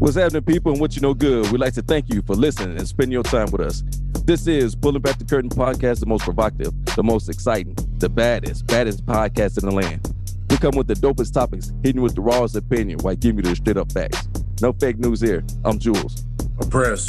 What's 0.00 0.16
happening, 0.16 0.42
people, 0.44 0.72
and 0.72 0.80
what 0.80 0.96
you 0.96 1.02
know 1.02 1.12
good? 1.12 1.52
We'd 1.52 1.60
like 1.60 1.74
to 1.74 1.82
thank 1.82 2.08
you 2.08 2.22
for 2.22 2.34
listening 2.34 2.78
and 2.78 2.88
spending 2.88 3.12
your 3.12 3.22
time 3.22 3.50
with 3.50 3.60
us. 3.60 3.82
This 4.24 4.46
is 4.46 4.74
Pulling 4.74 5.02
Back 5.02 5.18
the 5.18 5.26
Curtain 5.26 5.50
podcast, 5.50 6.00
the 6.00 6.06
most 6.06 6.24
provocative, 6.24 6.72
the 6.96 7.02
most 7.02 7.28
exciting, 7.28 7.76
the 7.98 8.08
baddest, 8.08 8.66
baddest 8.66 9.04
podcast 9.04 9.62
in 9.62 9.68
the 9.68 9.74
land. 9.74 10.10
We 10.48 10.56
come 10.56 10.74
with 10.74 10.86
the 10.86 10.94
dopest 10.94 11.34
topics, 11.34 11.70
hitting 11.82 12.00
with 12.00 12.14
the 12.14 12.22
rawest 12.22 12.56
opinion 12.56 13.00
while 13.00 13.14
giving 13.14 13.44
you 13.44 13.50
the 13.50 13.56
straight 13.56 13.76
up 13.76 13.92
facts. 13.92 14.26
No 14.62 14.72
fake 14.72 14.98
news 14.98 15.20
here. 15.20 15.44
I'm 15.66 15.78
Jules. 15.78 16.24
Press. 16.70 17.06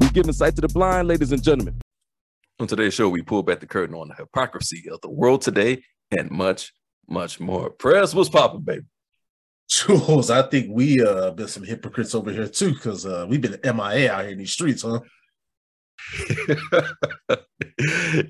We 0.00 0.08
give 0.08 0.26
insight 0.26 0.56
to 0.56 0.62
the 0.62 0.68
blind, 0.68 1.06
ladies 1.06 1.30
and 1.30 1.40
gentlemen. 1.40 1.80
On 2.58 2.66
today's 2.66 2.92
show, 2.92 3.08
we 3.08 3.22
pull 3.22 3.44
back 3.44 3.60
the 3.60 3.66
curtain 3.66 3.94
on 3.94 4.08
the 4.08 4.14
hypocrisy 4.16 4.90
of 4.90 5.00
the 5.00 5.10
world 5.10 5.42
today 5.42 5.80
and 6.10 6.28
much, 6.32 6.72
much 7.08 7.38
more. 7.38 7.70
Press, 7.70 8.16
what's 8.16 8.28
popping, 8.28 8.62
baby? 8.62 8.82
Jules, 9.68 10.30
I 10.30 10.42
think 10.42 10.68
we 10.70 11.00
uh 11.04 11.32
been 11.32 11.48
some 11.48 11.64
hypocrites 11.64 12.14
over 12.14 12.30
here 12.30 12.48
too, 12.48 12.72
because 12.74 13.04
uh 13.04 13.26
we've 13.28 13.40
been 13.40 13.58
MIA 13.64 14.12
out 14.12 14.22
here 14.22 14.32
in 14.32 14.38
these 14.38 14.52
streets, 14.52 14.82
huh? 14.82 15.00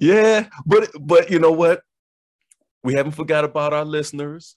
yeah, 0.00 0.48
but 0.64 0.90
but 1.00 1.30
you 1.30 1.38
know 1.38 1.52
what? 1.52 1.82
We 2.82 2.94
haven't 2.94 3.12
forgot 3.12 3.44
about 3.44 3.72
our 3.72 3.84
listeners. 3.84 4.56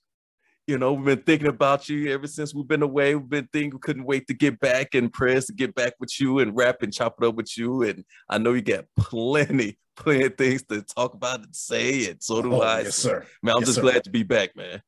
You 0.68 0.78
know, 0.78 0.94
we've 0.94 1.06
been 1.18 1.24
thinking 1.26 1.48
about 1.48 1.90
you 1.90 2.14
ever 2.14 2.28
since 2.28 2.54
we've 2.54 2.68
been 2.68 2.84
away. 2.84 3.16
We've 3.16 3.28
been 3.28 3.50
thinking 3.52 3.72
we 3.74 3.80
couldn't 3.80 4.06
wait 4.06 4.28
to 4.28 4.36
get 4.36 4.60
back 4.60 4.94
and 4.94 5.12
press 5.12 5.48
to 5.48 5.54
get 5.54 5.74
back 5.74 5.94
with 6.00 6.18
you 6.20 6.40
and 6.40 6.56
rap 6.56 6.84
and 6.84 6.94
chop 6.94 7.16
it 7.20 7.26
up 7.28 7.34
with 7.36 7.58
you. 7.58 7.82
And 7.84 8.06
I 8.30 8.38
know 8.38 8.54
you 8.54 8.62
got 8.62 8.86
plenty, 8.96 9.80
plenty 9.96 10.26
of 10.26 10.38
things 10.38 10.62
to 10.66 10.84
talk 10.84 11.16
about 11.16 11.42
and 11.44 11.56
say, 11.56 12.12
and 12.12 12.22
so 12.22 12.44
do 12.44 12.54
Oh, 12.54 12.62
I. 12.62 12.82
yes, 12.82 12.96
sir. 12.96 13.26
Man, 13.42 13.56
I'm 13.56 13.62
Yes, 13.62 13.70
just 13.70 13.76
sir. 13.78 13.82
glad 13.82 14.04
to 14.04 14.12
be 14.12 14.22
back, 14.22 14.56
man. 14.56 14.84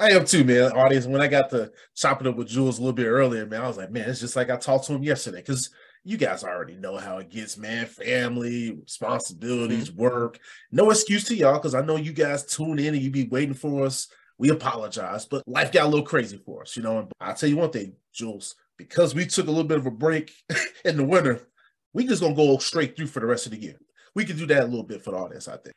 I 0.00 0.12
am 0.12 0.24
too, 0.24 0.44
man. 0.44 0.72
Audience, 0.72 1.06
when 1.06 1.20
I 1.20 1.26
got 1.28 1.50
to 1.50 1.70
chopping 1.94 2.26
up 2.26 2.36
with 2.36 2.48
Jules 2.48 2.78
a 2.78 2.80
little 2.80 2.94
bit 2.94 3.06
earlier, 3.06 3.44
man, 3.46 3.60
I 3.60 3.68
was 3.68 3.76
like, 3.76 3.90
man, 3.90 4.08
it's 4.08 4.20
just 4.20 4.34
like 4.34 4.48
I 4.48 4.56
talked 4.56 4.86
to 4.86 4.94
him 4.94 5.02
yesterday. 5.02 5.38
Because 5.38 5.68
you 6.04 6.16
guys 6.16 6.42
already 6.42 6.74
know 6.76 6.96
how 6.96 7.18
it 7.18 7.28
gets, 7.28 7.58
man. 7.58 7.84
Family, 7.84 8.72
responsibilities, 8.72 9.90
Mm-hmm. 9.90 10.00
work. 10.00 10.38
No 10.72 10.90
excuse 10.90 11.24
to 11.24 11.36
y'all, 11.36 11.58
because 11.58 11.74
I 11.74 11.82
know 11.82 11.96
you 11.96 12.14
guys 12.14 12.46
tune 12.46 12.78
in 12.78 12.94
and 12.94 13.02
you 13.02 13.10
be 13.10 13.28
waiting 13.28 13.52
for 13.54 13.84
us. 13.84 14.08
We 14.38 14.48
apologize, 14.48 15.26
but 15.26 15.46
life 15.46 15.70
got 15.70 15.84
a 15.84 15.88
little 15.88 16.06
crazy 16.06 16.40
for 16.46 16.62
us, 16.62 16.74
you 16.74 16.82
know. 16.82 17.00
And 17.00 17.12
I'll 17.20 17.34
tell 17.34 17.50
you 17.50 17.58
one 17.58 17.70
thing, 17.70 17.92
Jules, 18.14 18.54
because 18.78 19.14
we 19.14 19.26
took 19.26 19.48
a 19.48 19.50
little 19.50 19.64
bit 19.68 19.76
of 19.76 19.84
a 19.84 19.90
break 19.90 20.32
in 20.86 20.96
the 20.96 21.04
winter, 21.04 21.46
we 21.92 22.06
just 22.06 22.22
gonna 22.22 22.34
go 22.34 22.56
straight 22.56 22.96
through 22.96 23.08
for 23.08 23.20
the 23.20 23.26
rest 23.26 23.44
of 23.44 23.52
the 23.52 23.60
year. 23.60 23.78
We 24.14 24.24
can 24.24 24.38
do 24.38 24.46
that 24.46 24.62
a 24.62 24.66
little 24.66 24.82
bit 24.82 25.04
for 25.04 25.10
the 25.10 25.18
audience, 25.18 25.46
I 25.46 25.58
think. 25.58 25.74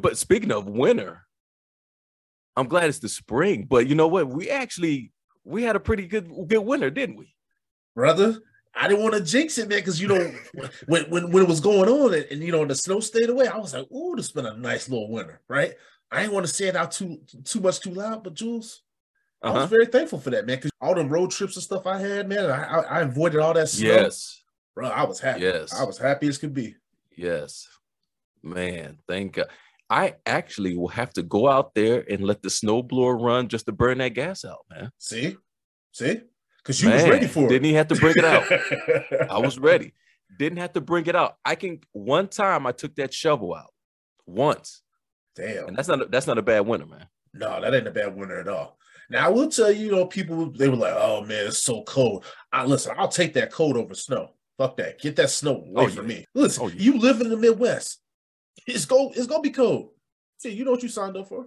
But 0.00 0.16
speaking 0.18 0.52
of 0.52 0.68
winter, 0.68 1.25
I'm 2.56 2.68
glad 2.68 2.88
it's 2.88 2.98
the 2.98 3.08
spring. 3.08 3.66
But 3.68 3.86
you 3.86 3.94
know 3.94 4.08
what? 4.08 4.28
We 4.28 4.50
actually 4.50 5.12
we 5.44 5.62
had 5.62 5.76
a 5.76 5.80
pretty 5.80 6.06
good 6.06 6.30
good 6.48 6.60
winter, 6.60 6.90
didn't 6.90 7.16
we? 7.16 7.34
brother. 7.94 8.38
I 8.78 8.88
didn't 8.88 9.02
want 9.02 9.14
to 9.14 9.22
jinx 9.22 9.56
it, 9.56 9.70
man, 9.70 9.78
because 9.78 9.98
you 10.02 10.06
know 10.08 10.30
when, 10.86 11.04
when 11.08 11.30
when 11.32 11.42
it 11.42 11.48
was 11.48 11.60
going 11.60 11.88
on 11.88 12.12
and, 12.12 12.26
and, 12.30 12.42
you 12.42 12.52
know 12.52 12.66
the 12.66 12.74
snow 12.74 13.00
stayed 13.00 13.30
away, 13.30 13.46
I 13.48 13.56
was 13.56 13.72
like, 13.72 13.90
"Ooh, 13.90 14.14
this 14.14 14.32
been 14.32 14.44
a 14.44 14.54
nice 14.54 14.88
little 14.90 15.10
winter, 15.10 15.40
right?" 15.48 15.72
I 16.10 16.22
ain't 16.22 16.32
want 16.32 16.46
to 16.46 16.52
say 16.52 16.66
it 16.66 16.76
out 16.76 16.92
too 16.92 17.18
too 17.44 17.60
much 17.60 17.80
too 17.80 17.94
loud, 17.94 18.22
but 18.22 18.34
Jules, 18.34 18.82
I 19.42 19.48
Uh-huh. 19.48 19.60
was 19.60 19.70
very 19.70 19.86
thankful 19.86 20.20
for 20.20 20.28
that, 20.28 20.44
man, 20.46 20.56
because 20.56 20.70
all 20.82 20.94
the 20.94 21.06
road 21.06 21.30
trips 21.30 21.56
and 21.56 21.62
stuff 21.62 21.86
I 21.86 21.98
had, 21.98 22.28
man, 22.28 22.50
I, 22.50 22.64
I, 22.64 22.80
I 22.80 23.00
avoided 23.00 23.40
all 23.40 23.54
that 23.54 23.70
snow. 23.70 23.88
Yes. 23.88 24.42
bro, 24.74 24.88
I 24.88 25.04
was 25.04 25.20
happy. 25.20 25.40
Yes. 25.40 25.72
I 25.72 25.84
was 25.84 25.96
happy 25.96 26.28
as 26.28 26.36
could 26.36 26.52
be. 26.52 26.76
Yes. 27.16 27.66
Man, 28.42 28.98
thank 29.08 29.32
God. 29.36 29.46
I 29.88 30.14
actually 30.26 30.76
will 30.76 30.88
have 30.88 31.12
to 31.14 31.22
go 31.22 31.48
out 31.48 31.74
there 31.74 32.04
and 32.10 32.24
let 32.24 32.42
the 32.42 32.48
snowblower 32.48 33.20
run 33.20 33.48
just 33.48 33.66
to 33.66 33.72
burn 33.72 33.98
that 33.98 34.14
gas 34.14 34.44
out, 34.44 34.58
man. 34.70 34.90
See, 34.98 35.36
see, 35.92 36.22
because 36.58 36.82
you 36.82 36.90
was 36.90 37.04
ready 37.04 37.26
for 37.28 37.46
it. 37.46 37.50
Didn't 37.50 37.66
even 37.66 37.76
have 37.76 37.88
to 37.88 37.94
bring 37.96 38.14
it 38.16 38.24
out. 38.24 39.30
I 39.30 39.38
was 39.38 39.58
ready. 39.58 39.94
Didn't 40.38 40.58
have 40.58 40.72
to 40.72 40.80
bring 40.80 41.06
it 41.06 41.14
out. 41.14 41.36
I 41.44 41.54
can 41.54 41.80
one 41.92 42.26
time 42.28 42.66
I 42.66 42.72
took 42.72 42.96
that 42.96 43.14
shovel 43.14 43.54
out 43.54 43.72
once. 44.26 44.82
Damn. 45.36 45.68
And 45.68 45.76
that's 45.76 45.88
not 45.88 46.02
a, 46.02 46.06
that's 46.06 46.26
not 46.26 46.38
a 46.38 46.42
bad 46.42 46.60
winter, 46.66 46.86
man. 46.86 47.06
No, 47.32 47.60
that 47.60 47.74
ain't 47.74 47.86
a 47.86 47.90
bad 47.92 48.16
winter 48.16 48.40
at 48.40 48.48
all. 48.48 48.78
Now 49.08 49.26
I 49.26 49.28
will 49.28 49.48
tell 49.48 49.70
you, 49.70 49.86
you 49.86 49.92
know, 49.92 50.06
people 50.06 50.50
they 50.50 50.68
were 50.68 50.76
like, 50.76 50.94
"Oh 50.96 51.20
man, 51.22 51.46
it's 51.46 51.58
so 51.62 51.84
cold." 51.84 52.24
I 52.52 52.64
listen, 52.64 52.94
I'll 52.98 53.08
take 53.08 53.34
that 53.34 53.52
cold 53.52 53.76
over 53.76 53.94
snow. 53.94 54.30
Fuck 54.58 54.78
that. 54.78 55.00
Get 55.00 55.14
that 55.16 55.30
snow 55.30 55.56
away 55.56 55.84
Oh, 55.84 55.88
from 55.88 56.06
me. 56.08 56.24
Listen, 56.34 56.64
Oh, 56.64 56.68
yeah. 56.68 56.74
you 56.78 56.98
live 56.98 57.20
in 57.20 57.28
the 57.28 57.36
Midwest. 57.36 58.00
It's 58.66 58.84
go. 58.84 59.12
It's 59.14 59.26
gonna 59.26 59.42
be 59.42 59.50
cold. 59.50 59.90
See, 60.38 60.50
you 60.50 60.64
know 60.64 60.72
what 60.72 60.82
you 60.82 60.88
signed 60.88 61.16
up 61.16 61.28
for. 61.28 61.46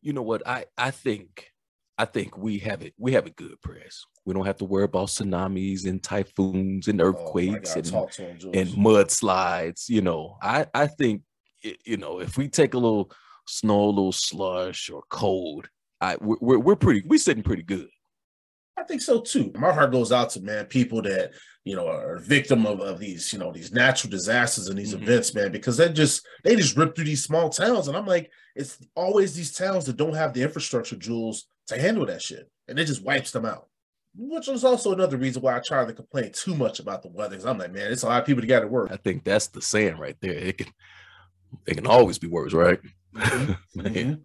You 0.00 0.12
know 0.12 0.22
what? 0.22 0.46
I 0.46 0.66
I 0.76 0.90
think 0.90 1.52
I 1.98 2.04
think 2.04 2.36
we 2.36 2.58
have 2.58 2.82
it 2.82 2.94
we 2.98 3.12
have 3.12 3.26
a 3.26 3.30
good, 3.30 3.60
press. 3.60 4.04
We 4.24 4.34
don't 4.34 4.46
have 4.46 4.58
to 4.58 4.64
worry 4.64 4.84
about 4.84 5.08
tsunamis 5.08 5.86
and 5.86 6.02
typhoons 6.02 6.88
and 6.88 7.00
Oh, 7.00 7.06
earthquakes 7.06 7.74
gotta 7.74 7.96
and 7.96 8.44
and 8.54 8.68
mudslides. 8.70 9.88
You 9.88 10.00
know, 10.00 10.36
I 10.42 10.66
I 10.74 10.86
think 10.86 11.22
you 11.62 11.96
know 11.96 12.20
if 12.20 12.36
we 12.36 12.48
take 12.48 12.74
a 12.74 12.78
little 12.78 13.12
snow, 13.46 13.84
a 13.84 13.86
little 13.86 14.12
slush 14.12 14.90
or 14.90 15.02
cold, 15.10 15.68
I 16.00 16.16
we're 16.20 16.58
we're, 16.58 16.76
pretty 16.76 17.02
we're 17.06 17.18
sitting 17.18 17.42
pretty 17.42 17.62
good. 17.62 17.88
I 18.82 18.84
think 18.84 19.00
so 19.00 19.20
too. 19.20 19.52
My 19.56 19.72
heart 19.72 19.92
goes 19.92 20.10
out 20.10 20.30
to 20.30 20.40
man, 20.42 20.64
people 20.66 21.02
that 21.02 21.30
you 21.64 21.76
know 21.76 21.86
are 21.86 22.18
victim 22.18 22.66
of, 22.66 22.80
of 22.80 22.98
these, 22.98 23.32
you 23.32 23.38
know, 23.38 23.52
these 23.52 23.72
natural 23.72 24.10
disasters 24.10 24.66
and 24.66 24.76
these 24.76 24.92
Mhm. 24.92 25.02
events, 25.02 25.34
man, 25.34 25.52
because 25.52 25.76
they 25.76 25.88
just 25.92 26.26
they 26.42 26.56
just 26.56 26.76
rip 26.76 26.96
through 26.96 27.04
these 27.04 27.22
small 27.22 27.48
towns. 27.48 27.86
And 27.86 27.96
I'm 27.96 28.06
like, 28.06 28.28
it's 28.56 28.78
always 28.96 29.36
these 29.36 29.52
towns 29.52 29.84
that 29.86 29.96
don't 29.96 30.16
have 30.16 30.34
the 30.34 30.42
infrastructure, 30.42 30.96
Jules 30.96 31.46
to 31.68 31.80
handle 31.80 32.04
that 32.06 32.22
shit. 32.22 32.50
And 32.66 32.76
it 32.76 32.86
just 32.86 33.04
wipes 33.04 33.30
them 33.30 33.44
out. 33.44 33.68
Which 34.16 34.48
is 34.48 34.64
also 34.64 34.92
another 34.92 35.16
reason 35.16 35.42
why 35.42 35.56
I 35.56 35.60
try 35.60 35.84
to 35.84 35.92
complain 35.92 36.32
too 36.32 36.56
much 36.56 36.80
about 36.80 37.02
the 37.02 37.08
weather. 37.08 37.30
Because 37.36 37.46
I'm 37.46 37.58
like, 37.58 37.72
man, 37.72 37.92
it's 37.92 38.02
a 38.02 38.08
lot 38.08 38.20
of 38.20 38.26
people 38.26 38.40
that 38.40 38.48
got 38.48 38.60
to 38.60 38.66
work. 38.66 38.90
I 38.90 38.96
think 38.96 39.22
that's 39.22 39.46
the 39.46 39.62
saying 39.62 39.96
right 39.96 40.16
there. 40.20 40.32
It 40.34 40.58
can 40.58 40.72
it 41.68 41.74
can 41.76 41.86
always 41.86 42.18
be 42.18 42.26
worse, 42.26 42.52
right? 42.52 42.80
Man. 43.76 44.24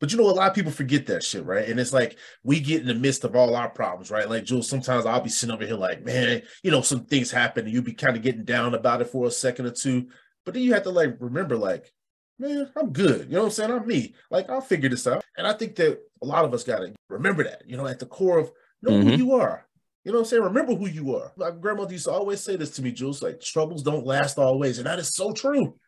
But 0.00 0.10
you 0.12 0.18
know, 0.18 0.24
a 0.28 0.32
lot 0.32 0.48
of 0.48 0.54
people 0.54 0.72
forget 0.72 1.06
that 1.06 1.22
shit, 1.22 1.44
right? 1.44 1.68
And 1.68 1.78
it's 1.78 1.92
like 1.92 2.18
we 2.42 2.60
get 2.60 2.80
in 2.80 2.88
the 2.88 2.94
midst 2.94 3.24
of 3.24 3.36
all 3.36 3.54
our 3.54 3.68
problems, 3.70 4.10
right? 4.10 4.28
Like 4.28 4.44
Jules, 4.44 4.68
sometimes 4.68 5.06
I'll 5.06 5.20
be 5.20 5.30
sitting 5.30 5.54
over 5.54 5.64
here 5.64 5.76
like, 5.76 6.04
man, 6.04 6.42
you 6.62 6.70
know, 6.70 6.80
some 6.82 7.04
things 7.04 7.30
happen 7.30 7.64
and 7.64 7.72
you'll 7.72 7.84
be 7.84 7.94
kind 7.94 8.16
of 8.16 8.22
getting 8.22 8.44
down 8.44 8.74
about 8.74 9.00
it 9.00 9.08
for 9.08 9.26
a 9.26 9.30
second 9.30 9.66
or 9.66 9.70
two. 9.70 10.08
But 10.44 10.54
then 10.54 10.64
you 10.64 10.74
have 10.74 10.82
to 10.82 10.90
like 10.90 11.16
remember, 11.20 11.56
like, 11.56 11.92
man, 12.38 12.70
I'm 12.76 12.92
good. 12.92 13.26
You 13.28 13.34
know 13.34 13.40
what 13.40 13.44
I'm 13.46 13.50
saying? 13.52 13.70
I'm 13.70 13.86
me. 13.86 14.14
Like, 14.30 14.50
I'll 14.50 14.60
figure 14.60 14.88
this 14.88 15.06
out. 15.06 15.24
And 15.38 15.46
I 15.46 15.52
think 15.52 15.76
that 15.76 16.00
a 16.22 16.26
lot 16.26 16.44
of 16.44 16.52
us 16.52 16.64
got 16.64 16.80
to 16.80 16.92
remember 17.08 17.44
that, 17.44 17.62
you 17.66 17.76
know, 17.76 17.86
at 17.86 18.00
the 18.00 18.06
core 18.06 18.38
of 18.38 18.50
know 18.82 19.00
who 19.00 19.12
Mhm. 19.12 19.18
you 19.18 19.32
are. 19.34 19.66
You 20.04 20.12
know 20.12 20.18
what 20.18 20.24
I'm 20.24 20.28
saying? 20.28 20.42
Remember 20.42 20.74
who 20.74 20.86
you 20.86 21.16
are. 21.16 21.32
My 21.36 21.50
grandmother 21.50 21.92
used 21.92 22.04
to 22.04 22.10
always 22.12 22.40
say 22.40 22.56
this 22.56 22.70
to 22.72 22.82
me, 22.82 22.92
Jules, 22.92 23.22
like 23.22 23.40
troubles 23.40 23.82
don't 23.82 24.04
last 24.04 24.38
always. 24.38 24.76
And 24.78 24.86
that 24.86 24.98
is 24.98 25.14
so 25.14 25.32
true. 25.32 25.78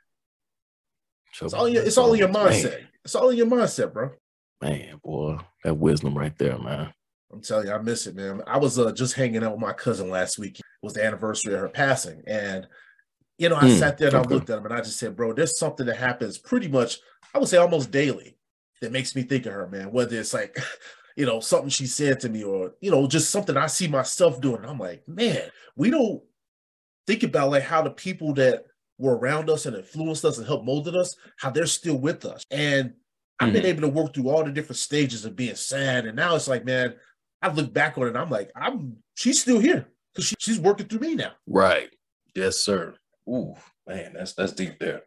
It's 1.42 1.52
all 1.52 1.68
your, 1.68 1.82
it's 1.82 1.98
all 1.98 2.12
in 2.14 2.20
your 2.20 2.28
mindset. 2.28 2.86
It's 3.06 3.14
all 3.14 3.30
in 3.30 3.36
your 3.36 3.46
mindset, 3.46 3.92
bro. 3.92 4.10
Man, 4.60 5.00
boy, 5.04 5.38
that 5.62 5.74
wisdom 5.78 6.18
right 6.18 6.36
there, 6.38 6.58
man. 6.58 6.92
I'm 7.32 7.40
telling 7.40 7.68
you, 7.68 7.72
I 7.72 7.78
miss 7.78 8.08
it, 8.08 8.16
man. 8.16 8.42
I 8.48 8.58
was 8.58 8.80
uh, 8.80 8.90
just 8.90 9.14
hanging 9.14 9.44
out 9.44 9.52
with 9.52 9.60
my 9.60 9.72
cousin 9.72 10.10
last 10.10 10.40
week. 10.40 10.58
It 10.58 10.64
was 10.82 10.94
the 10.94 11.04
anniversary 11.04 11.54
of 11.54 11.60
her 11.60 11.68
passing. 11.68 12.20
And, 12.26 12.66
you 13.38 13.48
know, 13.48 13.54
I 13.54 13.68
Hmm, 13.68 13.68
sat 13.68 13.96
there 13.96 14.08
and 14.08 14.16
okay. 14.16 14.28
I 14.28 14.34
looked 14.34 14.50
at 14.50 14.58
him 14.58 14.64
and 14.64 14.74
I 14.74 14.78
just 14.78 14.98
said, 14.98 15.14
bro, 15.14 15.32
there's 15.34 15.56
something 15.56 15.86
that 15.86 15.98
happens 15.98 16.36
pretty 16.36 16.66
much, 16.66 16.98
I 17.32 17.38
would 17.38 17.46
say 17.46 17.58
almost 17.58 17.92
daily 17.92 18.38
that 18.80 18.90
makes 18.90 19.14
me 19.14 19.22
think 19.22 19.46
of 19.46 19.52
her, 19.52 19.68
man. 19.68 19.92
Whether 19.92 20.18
it's 20.18 20.34
like, 20.34 20.58
you 21.16 21.26
know, 21.26 21.38
something 21.38 21.68
she 21.68 21.86
said 21.86 22.18
to 22.20 22.28
me 22.28 22.42
or, 22.42 22.72
you 22.80 22.90
know, 22.90 23.06
just 23.06 23.30
something 23.30 23.56
I 23.56 23.68
see 23.68 23.86
myself 23.86 24.40
doing. 24.40 24.64
I'm 24.64 24.80
like, 24.80 25.06
man, 25.06 25.42
we 25.76 25.90
don't 25.90 26.24
think 27.06 27.22
about 27.22 27.50
like 27.52 27.62
how 27.62 27.82
the 27.82 27.90
people 27.90 28.34
that 28.34 28.64
were 28.98 29.16
around 29.16 29.50
us 29.50 29.66
and 29.66 29.76
influenced 29.76 30.24
us 30.24 30.38
and 30.38 30.46
helped 30.46 30.64
molded 30.64 30.96
us, 30.96 31.16
how 31.38 31.50
they're 31.50 31.66
still 31.66 31.98
with 31.98 32.24
us. 32.24 32.44
And 32.50 32.94
I've 33.38 33.52
been 33.52 33.66
able 33.66 33.82
to 33.82 33.88
work 33.88 34.14
through 34.14 34.30
all 34.30 34.44
the 34.44 34.50
different 34.50 34.78
stages 34.78 35.24
of 35.26 35.36
being 35.36 35.56
sad, 35.56 36.06
and 36.06 36.16
now 36.16 36.34
it's 36.36 36.48
like, 36.48 36.64
man, 36.64 36.94
I 37.42 37.52
look 37.52 37.72
back 37.72 37.98
on 37.98 38.04
it, 38.04 38.08
and 38.08 38.18
I'm 38.18 38.30
like, 38.30 38.50
I'm 38.56 38.96
she's 39.14 39.42
still 39.42 39.58
here 39.58 39.88
because 40.14 40.26
she, 40.26 40.36
she's 40.38 40.58
working 40.58 40.86
through 40.86 41.00
me 41.00 41.14
now. 41.14 41.32
Right. 41.46 41.90
Yes, 42.34 42.56
sir. 42.56 42.94
Ooh, 43.28 43.54
man, 43.86 44.14
that's 44.14 44.32
that's 44.32 44.52
deep 44.52 44.78
there. 44.78 45.02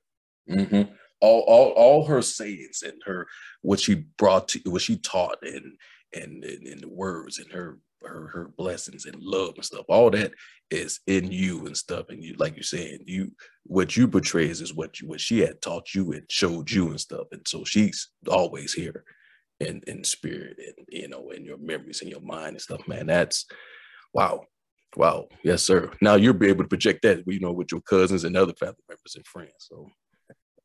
hmm 0.48 0.84
All, 1.22 1.42
all, 1.48 1.72
all 1.72 2.06
her 2.06 2.22
sayings 2.22 2.84
and 2.84 3.02
her 3.06 3.28
what 3.62 3.80
she 3.80 4.06
brought 4.18 4.48
to 4.50 4.60
what 4.66 4.84
she 4.84 4.98
taught 4.98 5.38
and 5.42 5.74
and 6.14 6.44
and, 6.44 6.68
and 6.68 6.82
the 6.82 6.90
words 6.90 7.40
and 7.40 7.52
her 7.52 7.80
her 8.04 8.28
her 8.28 8.52
blessings 8.58 9.06
and 9.06 9.22
love 9.22 9.54
and 9.56 9.66
stuff. 9.66 9.86
All 9.90 10.10
that 10.12 10.32
is 10.72 11.00
in 11.08 11.32
you 11.32 11.66
and 11.66 11.76
stuff. 11.76 12.06
And 12.10 12.24
you, 12.24 12.36
like 12.38 12.56
you're 12.56 12.64
saying, 12.64 13.00
you 13.06 13.32
what 13.64 13.96
you 13.98 14.08
portray 14.08 14.46
is 14.48 14.74
what 14.74 15.00
you 15.00 15.08
what 15.08 15.22
she 15.22 15.40
had 15.40 15.62
taught 15.62 15.94
you 15.94 16.12
and 16.12 16.24
showed 16.30 16.72
you 16.72 16.90
and 16.90 17.00
stuff. 17.00 17.28
And 17.32 17.48
so 17.48 17.64
she's 17.64 18.10
always 18.28 18.74
here 18.74 19.04
in 19.60 19.82
in 19.88 20.04
spirit 20.04 20.58
and 20.58 20.86
you 20.88 21.08
know 21.08 21.30
in 21.32 21.44
your 21.44 21.58
memories 21.58 22.02
and 22.02 22.10
your 22.10 22.22
mind 22.22 22.52
and 22.52 22.62
stuff. 22.62 22.88
Man, 22.88 23.08
that's 23.08 23.46
wow. 24.14 24.44
Wow. 24.96 25.28
Yes, 25.44 25.62
sir. 25.62 25.92
Now 26.02 26.16
you'll 26.16 26.34
be 26.34 26.48
able 26.48 26.64
to 26.64 26.68
project 26.70 27.04
that, 27.04 27.24
you 27.28 27.40
know, 27.40 27.52
with 27.52 27.72
your 27.72 27.82
cousins 27.82 28.24
and 28.24 28.36
other 28.36 28.54
family 28.54 28.82
members 28.90 29.16
and 29.16 29.26
friends. 29.28 29.54
So 29.60 29.88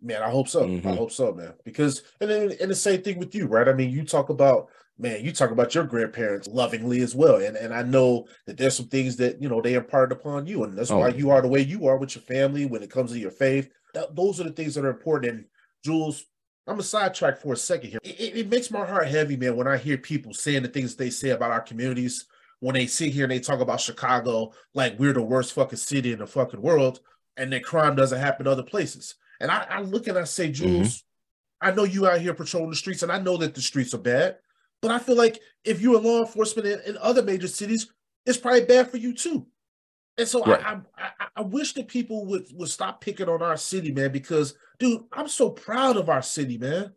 Man, 0.01 0.23
I 0.23 0.29
hope 0.29 0.49
so. 0.49 0.65
I 0.65 0.67
Mhm. 0.67 0.97
hope 0.97 1.13
so, 1.13 1.33
man. 1.33 1.55
Because 1.65 2.03
and 2.21 2.31
then 2.31 2.53
and 2.61 2.71
the 2.71 2.75
same 2.75 3.03
thing 3.03 3.19
with 3.19 3.35
you, 3.35 3.47
right? 3.47 3.69
I 3.69 3.73
mean, 3.73 3.91
you 3.91 4.05
talk 4.05 4.29
about 4.29 4.69
man, 4.99 5.25
you 5.25 5.32
talk 5.32 5.50
about 5.50 5.75
your 5.75 5.85
grandparents 5.85 6.49
lovingly 6.49 7.00
as 7.00 7.14
well, 7.14 7.37
and 7.37 7.56
and 7.56 7.73
I 7.75 7.82
know 7.82 8.26
that 8.46 8.56
there's 8.56 8.76
some 8.76 8.88
things 8.88 9.17
that 9.17 9.41
you 9.43 9.49
know 9.49 9.61
they 9.61 9.75
imparted 9.75 10.17
upon 10.17 10.46
you, 10.46 10.64
and 10.64 10.76
that's 10.76 10.91
Oh. 10.91 10.99
why 10.99 11.08
you 11.08 11.31
are 11.31 11.43
the 11.43 11.49
way 11.49 11.61
you 11.61 11.87
are 11.87 11.96
with 11.96 12.14
your 12.14 12.23
family 12.23 12.67
when 12.67 12.82
it 12.82 12.91
comes 12.91 13.12
to 13.12 13.19
your 13.19 13.31
faith. 13.31 13.69
Those 14.12 14.41
are 14.41 14.44
the 14.44 14.50
things 14.52 14.75
that 14.75 14.85
are 14.85 14.91
important. 14.91 15.32
And 15.32 15.44
Jules, 15.85 16.25
I'm 16.67 16.79
a 16.81 16.82
sidetrack 16.82 17.38
for 17.41 17.52
a 17.52 17.56
second 17.56 17.91
here. 17.91 18.00
It, 18.02 18.19
it- 18.20 18.37
it 18.38 18.49
makes 18.49 18.70
my 18.70 18.85
heart 18.85 19.06
heavy, 19.08 19.37
man, 19.37 19.56
when 19.56 19.69
I 19.69 19.76
hear 19.76 19.99
people 19.99 20.35
saying 20.35 20.62
the 20.62 20.69
things 20.69 20.94
they 20.96 21.11
say 21.11 21.31
about 21.31 21.50
our 21.50 21.61
communities. 21.61 22.26
When 22.61 22.75
they 22.75 22.87
sit 22.87 23.12
here 23.12 23.25
and 23.25 23.31
they 23.32 23.41
talk 23.41 23.61
about 23.61 23.81
Chicago 23.81 24.52
like 24.73 24.99
we're 24.99 25.12
the 25.12 25.20
worst 25.20 25.52
fucking 25.52 25.76
city 25.76 26.12
in 26.12 26.20
the 26.20 26.26
fucking 26.26 26.62
world, 26.62 27.00
and 27.37 27.52
that 27.52 27.62
crime 27.62 27.94
doesn't 27.94 28.19
happen 28.19 28.46
other 28.46 28.62
places. 28.62 29.17
And 29.38 29.50
I, 29.50 29.67
I 29.69 29.81
look 29.82 30.06
and 30.06 30.17
I 30.17 30.25
say, 30.25 30.44
mm-hmm. 30.49 30.52
Jules, 30.64 31.05
I 31.61 31.73
know 31.73 31.85
you 31.85 32.06
out 32.06 32.20
here 32.23 32.32
patrolling 32.32 32.70
the 32.70 32.76
streets, 32.76 33.02
and 33.02 33.12
I 33.12 33.19
know 33.19 33.37
that 33.37 33.55
the 33.55 33.61
streets 33.61 33.93
are 33.93 33.99
bad, 33.99 34.37
but 34.82 34.91
I 34.91 34.99
feel 34.99 35.17
like 35.17 35.41
if 35.65 35.81
you're 35.81 35.99
in 35.99 36.05
law 36.05 36.21
enforcement 36.21 36.67
in, 36.69 36.81
in 36.87 36.99
other 36.99 37.23
major 37.23 37.49
cities, 37.49 37.91
it's 38.26 38.38
probably 38.38 38.65
bad 38.65 38.91
for 38.91 38.97
you 38.97 39.15
too. 39.15 39.47
And 40.17 40.29
so 40.29 40.44
Right. 40.44 40.65
I, 40.65 40.81
I, 40.97 41.11
I 41.19 41.26
I 41.37 41.41
wish 41.43 41.73
that 41.75 41.88
people 41.88 42.26
would 42.26 42.47
would 42.53 42.69
stop 42.69 43.00
picking 43.00 43.29
on 43.29 43.43
our 43.43 43.56
city, 43.56 43.91
man, 43.91 44.12
because 44.12 44.55
dude, 44.79 45.03
I'm 45.12 45.29
so 45.29 45.50
proud 45.50 45.97
of 45.97 46.09
our 46.09 46.23
city, 46.23 46.59
man. 46.59 46.93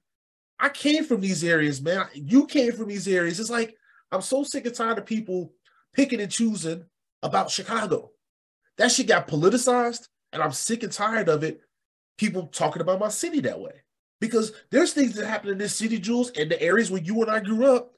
I 0.59 0.69
came 0.69 1.03
from 1.03 1.21
these 1.21 1.44
areas, 1.44 1.81
man. 1.81 2.07
You 2.13 2.45
came 2.45 2.71
from 2.71 2.88
these 2.88 3.07
areas. 3.07 3.39
It's 3.39 3.50
like 3.50 3.75
I'm 4.12 4.21
so 4.21 4.44
sick 4.44 4.65
and 4.65 4.75
tired 4.75 4.97
of 4.97 5.06
people 5.06 5.53
picking 5.94 6.21
and 6.21 6.31
choosing 6.31 6.85
about 7.23 7.50
Chicago. 7.50 8.12
That 8.77 8.91
shit 8.91 9.07
got 9.07 9.27
politicized, 9.27 10.07
and 10.31 10.44
I'm 10.44 10.51
sick 10.51 10.83
and 10.83 10.91
tired 10.91 11.30
of 11.30 11.44
it. 11.44 11.62
People 12.18 12.47
talking 12.47 12.81
about 12.81 13.00
my 13.00 13.09
city 13.09 13.39
that 13.41 13.59
way 13.59 13.81
because 14.19 14.52
there's 14.72 14.94
things 14.94 15.16
that 15.16 15.25
happen 15.28 15.50
in 15.50 15.58
this 15.58 15.75
city, 15.75 16.00
Jules, 16.00 16.31
and 16.31 16.50
the 16.52 16.62
areas 16.62 16.90
where 16.92 17.02
you 17.02 17.22
and 17.22 17.30
I 17.31 17.40
grew 17.40 17.66
up 17.75 17.94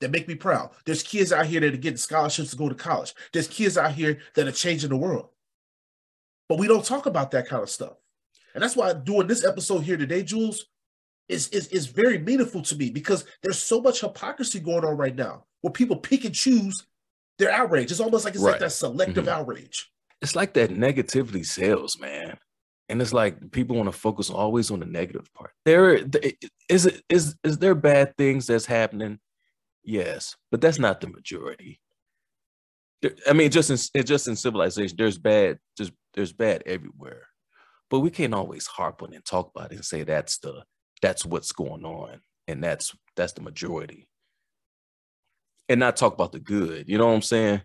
that 0.00 0.10
make 0.10 0.26
me 0.26 0.34
proud. 0.34 0.70
There's 0.86 1.02
kids 1.02 1.32
out 1.32 1.46
here 1.46 1.60
that 1.60 1.74
are 1.74 1.78
getting 1.78 1.96
scholarships 1.96 2.50
to 2.50 2.56
go 2.56 2.68
to 2.68 2.74
college. 2.74 3.14
There's 3.32 3.48
kids 3.48 3.76
out 3.78 3.92
here 3.92 4.18
that 4.34 4.48
are 4.48 4.52
changing 4.52 4.90
the 4.90 4.96
world. 4.96 5.28
But 6.48 6.58
we 6.58 6.66
don't 6.66 6.84
talk 6.84 7.06
about 7.06 7.30
that 7.32 7.46
kind 7.48 7.62
of 7.62 7.70
stuff. 7.70 7.94
And 8.54 8.62
that's 8.62 8.74
why 8.76 8.92
doing 8.92 9.26
this 9.28 9.44
episode 9.44 9.80
here 9.80 9.96
today, 9.96 10.22
Jules, 10.22 10.66
is, 11.28 11.48
is, 11.50 11.68
is 11.68 11.86
very 11.86 12.18
meaningful 12.18 12.62
to 12.62 12.74
me 12.76 12.90
because 12.90 13.24
there's 13.42 13.58
so 13.58 13.80
much 13.80 14.00
hypocrisy 14.00 14.58
going 14.58 14.84
on 14.84 14.96
right 14.96 15.14
now 15.14 15.44
where 15.60 15.70
people 15.72 15.96
pick 15.96 16.24
and 16.24 16.34
choose 16.34 16.86
their 17.38 17.52
outrage. 17.52 17.90
It's 17.92 18.00
almost 18.00 18.24
like 18.24 18.34
it's 18.34 18.42
like 18.42 18.58
that 18.60 18.72
selective 18.72 19.26
Mhm. 19.26 19.28
outrage. 19.28 19.92
it's 20.22 20.34
like 20.34 20.52
that 20.54 20.70
negativity 20.70 21.46
sales, 21.46 21.98
man. 22.00 22.36
And 22.90 23.00
it's 23.00 23.12
like 23.12 23.52
people 23.52 23.76
want 23.76 23.86
to 23.86 23.96
focus 23.96 24.30
always 24.30 24.70
on 24.72 24.80
the 24.80 24.86
negative 24.86 25.32
part. 25.32 25.52
There 25.64 26.04
th- 26.04 26.36
is 26.68 27.00
is 27.08 27.36
is 27.44 27.58
there 27.58 27.76
bad 27.76 28.16
things 28.16 28.48
that's 28.48 28.66
happening? 28.66 29.20
Yes, 29.84 30.36
but 30.50 30.60
that's 30.60 30.80
not 30.80 31.00
the 31.00 31.06
majority. 31.06 31.80
I 33.28 33.32
mean, 33.32 33.50
just 33.50 33.70
in 33.94 34.04
just 34.04 34.26
in 34.26 34.34
civilization, 34.34 34.96
there's 34.98 35.18
bad, 35.18 35.58
just 35.78 35.92
there's 36.14 36.32
bad 36.32 36.64
everywhere. 36.66 37.28
But 37.88 38.00
we 38.00 38.10
can't 38.10 38.34
always 38.34 38.66
harp 38.66 39.02
on 39.02 39.14
and 39.14 39.24
talk 39.24 39.52
about 39.54 39.72
it 39.72 39.76
and 39.76 39.84
say 39.84 40.02
that's 40.02 40.38
the 40.38 40.64
that's 41.00 41.24
what's 41.24 41.52
going 41.52 41.84
on 41.84 42.20
and 42.48 42.62
that's 42.62 42.94
that's 43.16 43.34
the 43.34 43.40
majority. 43.40 44.08
And 45.68 45.78
not 45.78 45.96
talk 45.96 46.12
about 46.12 46.32
the 46.32 46.40
good. 46.40 46.88
You 46.88 46.98
know 46.98 47.06
what 47.06 47.14
I'm 47.14 47.22
saying? 47.22 47.62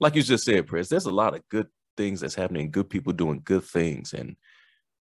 Like 0.00 0.16
you 0.16 0.22
just 0.22 0.44
said, 0.44 0.68
Chris, 0.68 0.88
there's 0.88 1.06
a 1.06 1.12
lot 1.12 1.36
of 1.36 1.48
good 1.48 1.68
things 1.96 2.20
that's 2.20 2.34
happening, 2.34 2.70
good 2.70 2.90
people 2.90 3.12
doing 3.12 3.40
good 3.44 3.64
things. 3.64 4.12
And 4.12 4.36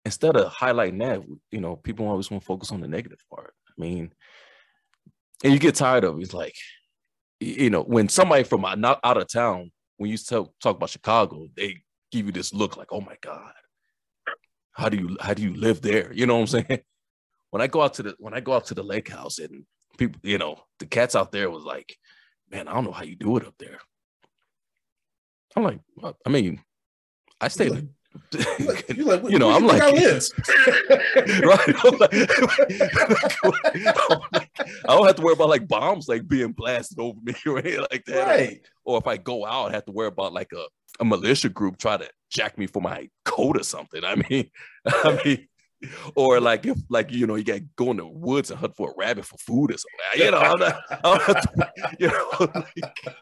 instead 0.04 0.36
of 0.36 0.52
highlighting 0.52 1.00
that, 1.00 1.22
you 1.50 1.60
know, 1.60 1.76
people 1.76 2.06
always 2.06 2.30
want 2.30 2.42
to 2.42 2.46
focus 2.46 2.72
on 2.72 2.80
the 2.80 2.88
negative 2.88 3.20
part. 3.30 3.54
I 3.68 3.80
mean, 3.80 4.12
and 5.42 5.52
you 5.52 5.58
get 5.58 5.74
tired 5.74 6.04
of 6.04 6.18
it. 6.18 6.22
It's 6.22 6.34
like, 6.34 6.54
you 7.40 7.70
know, 7.70 7.82
when 7.82 8.08
somebody 8.08 8.44
from 8.44 8.64
out 8.64 8.78
not 8.78 9.00
out 9.04 9.16
of 9.16 9.28
town, 9.28 9.70
when 9.96 10.10
you 10.10 10.18
talk, 10.18 10.52
talk 10.60 10.76
about 10.76 10.90
Chicago, 10.90 11.48
they 11.56 11.82
give 12.10 12.26
you 12.26 12.32
this 12.32 12.54
look 12.54 12.76
like, 12.76 12.88
oh 12.92 13.00
my 13.00 13.16
God, 13.20 13.52
how 14.72 14.88
do 14.88 14.96
you 14.96 15.16
how 15.20 15.34
do 15.34 15.42
you 15.42 15.54
live 15.54 15.80
there? 15.80 16.12
You 16.12 16.26
know 16.26 16.34
what 16.34 16.54
I'm 16.54 16.64
saying? 16.64 16.80
When 17.50 17.62
I 17.62 17.68
go 17.68 17.82
out 17.82 17.94
to 17.94 18.02
the 18.02 18.16
when 18.18 18.34
I 18.34 18.40
go 18.40 18.52
out 18.52 18.66
to 18.66 18.74
the 18.74 18.82
lake 18.82 19.08
house 19.08 19.38
and 19.38 19.64
people, 19.96 20.20
you 20.24 20.38
know, 20.38 20.58
the 20.80 20.86
cats 20.86 21.14
out 21.14 21.30
there 21.30 21.48
was 21.48 21.62
like, 21.62 21.96
man, 22.50 22.66
I 22.66 22.72
don't 22.72 22.82
know 22.82 22.90
how 22.90 23.04
you 23.04 23.14
do 23.14 23.36
it 23.36 23.46
up 23.46 23.54
there. 23.60 23.78
I'm 25.54 25.62
like, 25.62 25.78
I 26.26 26.30
mean, 26.30 26.60
I 27.40 27.46
stay. 27.46 27.70
You 28.32 28.66
like, 28.66 28.88
you 28.96 29.04
like, 29.04 29.22
You 29.30 29.38
know, 29.38 29.50
I'm 29.50 29.66
like- 29.66 29.82
I 29.82 29.90
right? 31.44 31.74
I'm 31.84 31.98
like- 31.98 32.14
I'm 33.44 34.20
I 34.86 34.94
don't 34.96 35.06
have 35.06 35.16
to 35.16 35.22
worry 35.22 35.32
about 35.34 35.48
like 35.48 35.66
bombs 35.68 36.08
like 36.08 36.26
being 36.28 36.52
blasted 36.52 36.98
over 36.98 37.18
me 37.22 37.34
or 37.46 37.58
anything 37.58 37.86
like 37.90 38.04
that. 38.06 38.26
right. 38.26 38.60
Or 38.84 38.98
if 38.98 39.06
I 39.06 39.16
go 39.16 39.44
out, 39.46 39.70
I 39.70 39.74
have 39.74 39.84
to 39.86 39.92
worry 39.92 40.08
about 40.08 40.32
like 40.32 40.52
a, 40.52 40.64
a 41.00 41.04
militia 41.04 41.48
group 41.48 41.78
try 41.78 41.96
to 41.96 42.08
jack 42.30 42.58
me 42.58 42.66
for 42.66 42.80
my 42.82 43.08
coat 43.24 43.58
or 43.58 43.62
something. 43.64 44.04
I 44.04 44.16
mean, 44.28 44.50
I 44.86 45.20
mean, 45.24 45.48
or 46.14 46.40
like 46.40 46.66
if 46.66 46.78
like 46.88 47.10
you 47.12 47.26
know 47.26 47.34
you 47.34 47.44
got 47.44 47.54
to 47.58 47.64
go 47.76 47.90
in 47.90 47.96
the 47.98 48.06
woods 48.06 48.50
and 48.50 48.58
hunt 48.60 48.76
for 48.76 48.90
a 48.90 48.94
rabbit 48.96 49.24
for 49.24 49.36
food 49.38 49.70
or 49.72 49.76
something. 49.78 50.24
You 50.26 50.30
know, 50.30 50.38
I'm 50.38 50.58
not, 50.58 50.82
I 50.90 51.44
don't 51.46 52.00
you 52.00 52.06
know, 52.08 52.50
like, 52.54 53.16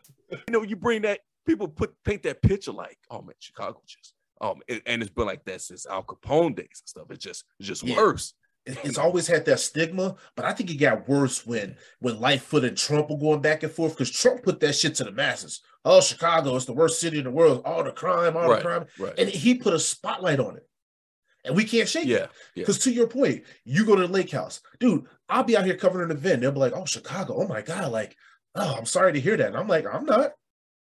you 0.49 0.53
know, 0.53 0.63
you 0.63 0.77
bring 0.77 1.03
that 1.03 1.21
people 1.47 1.69
put 1.69 1.95
paint 2.05 2.23
that 2.25 2.43
picture 2.43 2.73
like, 2.73 2.99
oh 3.11 3.23
man, 3.23 3.35
Chicago 3.39 3.81
just. 3.87 4.15
Um, 4.43 4.61
and, 4.69 4.83
and 4.87 5.03
it's 5.03 5.11
been 5.13 5.27
like 5.27 5.45
that 5.45 5.61
since 5.63 5.87
Al 5.87 6.03
Capone 6.03 6.57
days 6.57 6.67
and 6.83 6.89
stuff. 6.89 7.07
It's 7.11 7.25
just, 7.25 7.45
it's 7.59 7.69
just 7.69 7.83
Yeah. 7.85 7.97
worse. 7.97 8.35
It's 8.65 8.99
always 8.99 9.27
had 9.27 9.45
that 9.47 9.59
stigma, 9.59 10.15
but 10.37 10.45
I 10.45 10.53
think 10.53 10.71
it 10.71 10.77
got 10.77 11.09
worse 11.09 11.45
when 11.45 11.75
when 11.99 12.21
Lightfoot 12.21 12.65
and 12.65 12.77
Trump 12.77 13.11
were 13.11 13.19
going 13.19 13.41
back 13.41 13.65
and 13.65 13.73
forth 13.73 13.95
because 13.95 14.11
Trump 14.13 14.45
put 14.45 14.61
that 14.61 14.75
shit 14.75 14.95
to 14.97 15.05
the 15.05 15.11
masses. 15.11 15.63
Oh, 15.85 16.01
Chicago 16.01 16.55
is 16.55 16.65
the 16.65 16.73
worst 16.73 17.01
city 17.01 17.19
in 17.19 17.25
the 17.25 17.31
world. 17.33 17.63
All 17.65 17.83
the 17.83 17.91
crime, 17.91 18.37
all 18.37 18.49
Right. 18.49 18.63
the 18.63 18.69
crime, 18.69 18.87
Right. 19.01 19.15
and 19.19 19.29
he 19.29 19.57
put 19.57 19.75
a 19.75 19.81
spotlight 19.81 20.39
on 20.39 20.57
it, 20.57 20.69
and 21.45 21.57
we 21.57 21.65
can't 21.65 21.89
shake 21.89 22.05
it. 22.05 22.11
yeah. 22.11 22.19
Yeah. 22.19 22.29
Because 22.55 22.79
to 22.81 22.93
your 22.93 23.09
point, 23.09 23.43
you 23.65 23.85
go 23.85 23.97
to 23.97 24.07
the 24.07 24.13
lake 24.13 24.31
house, 24.31 24.61
dude. 24.79 25.07
I'll 25.29 25.43
be 25.43 25.57
out 25.57 25.65
here 25.67 25.77
covering 25.77 26.09
an 26.09 26.17
event. 26.17 26.41
They'll 26.41 26.53
be 26.53 26.61
like, 26.61 26.73
"Oh, 26.77 26.85
Chicago. 26.85 27.35
Oh 27.39 27.49
my 27.49 27.63
god!" 27.63 27.91
Like, 27.91 28.17
oh, 28.55 28.75
I'm 28.77 28.87
sorry 28.87 29.13
to 29.15 29.21
hear 29.21 29.37
that. 29.37 29.49
And 29.49 29.57
I'm 29.57 29.67
like, 29.67 29.87
I'm 29.93 30.05
not. 30.07 30.35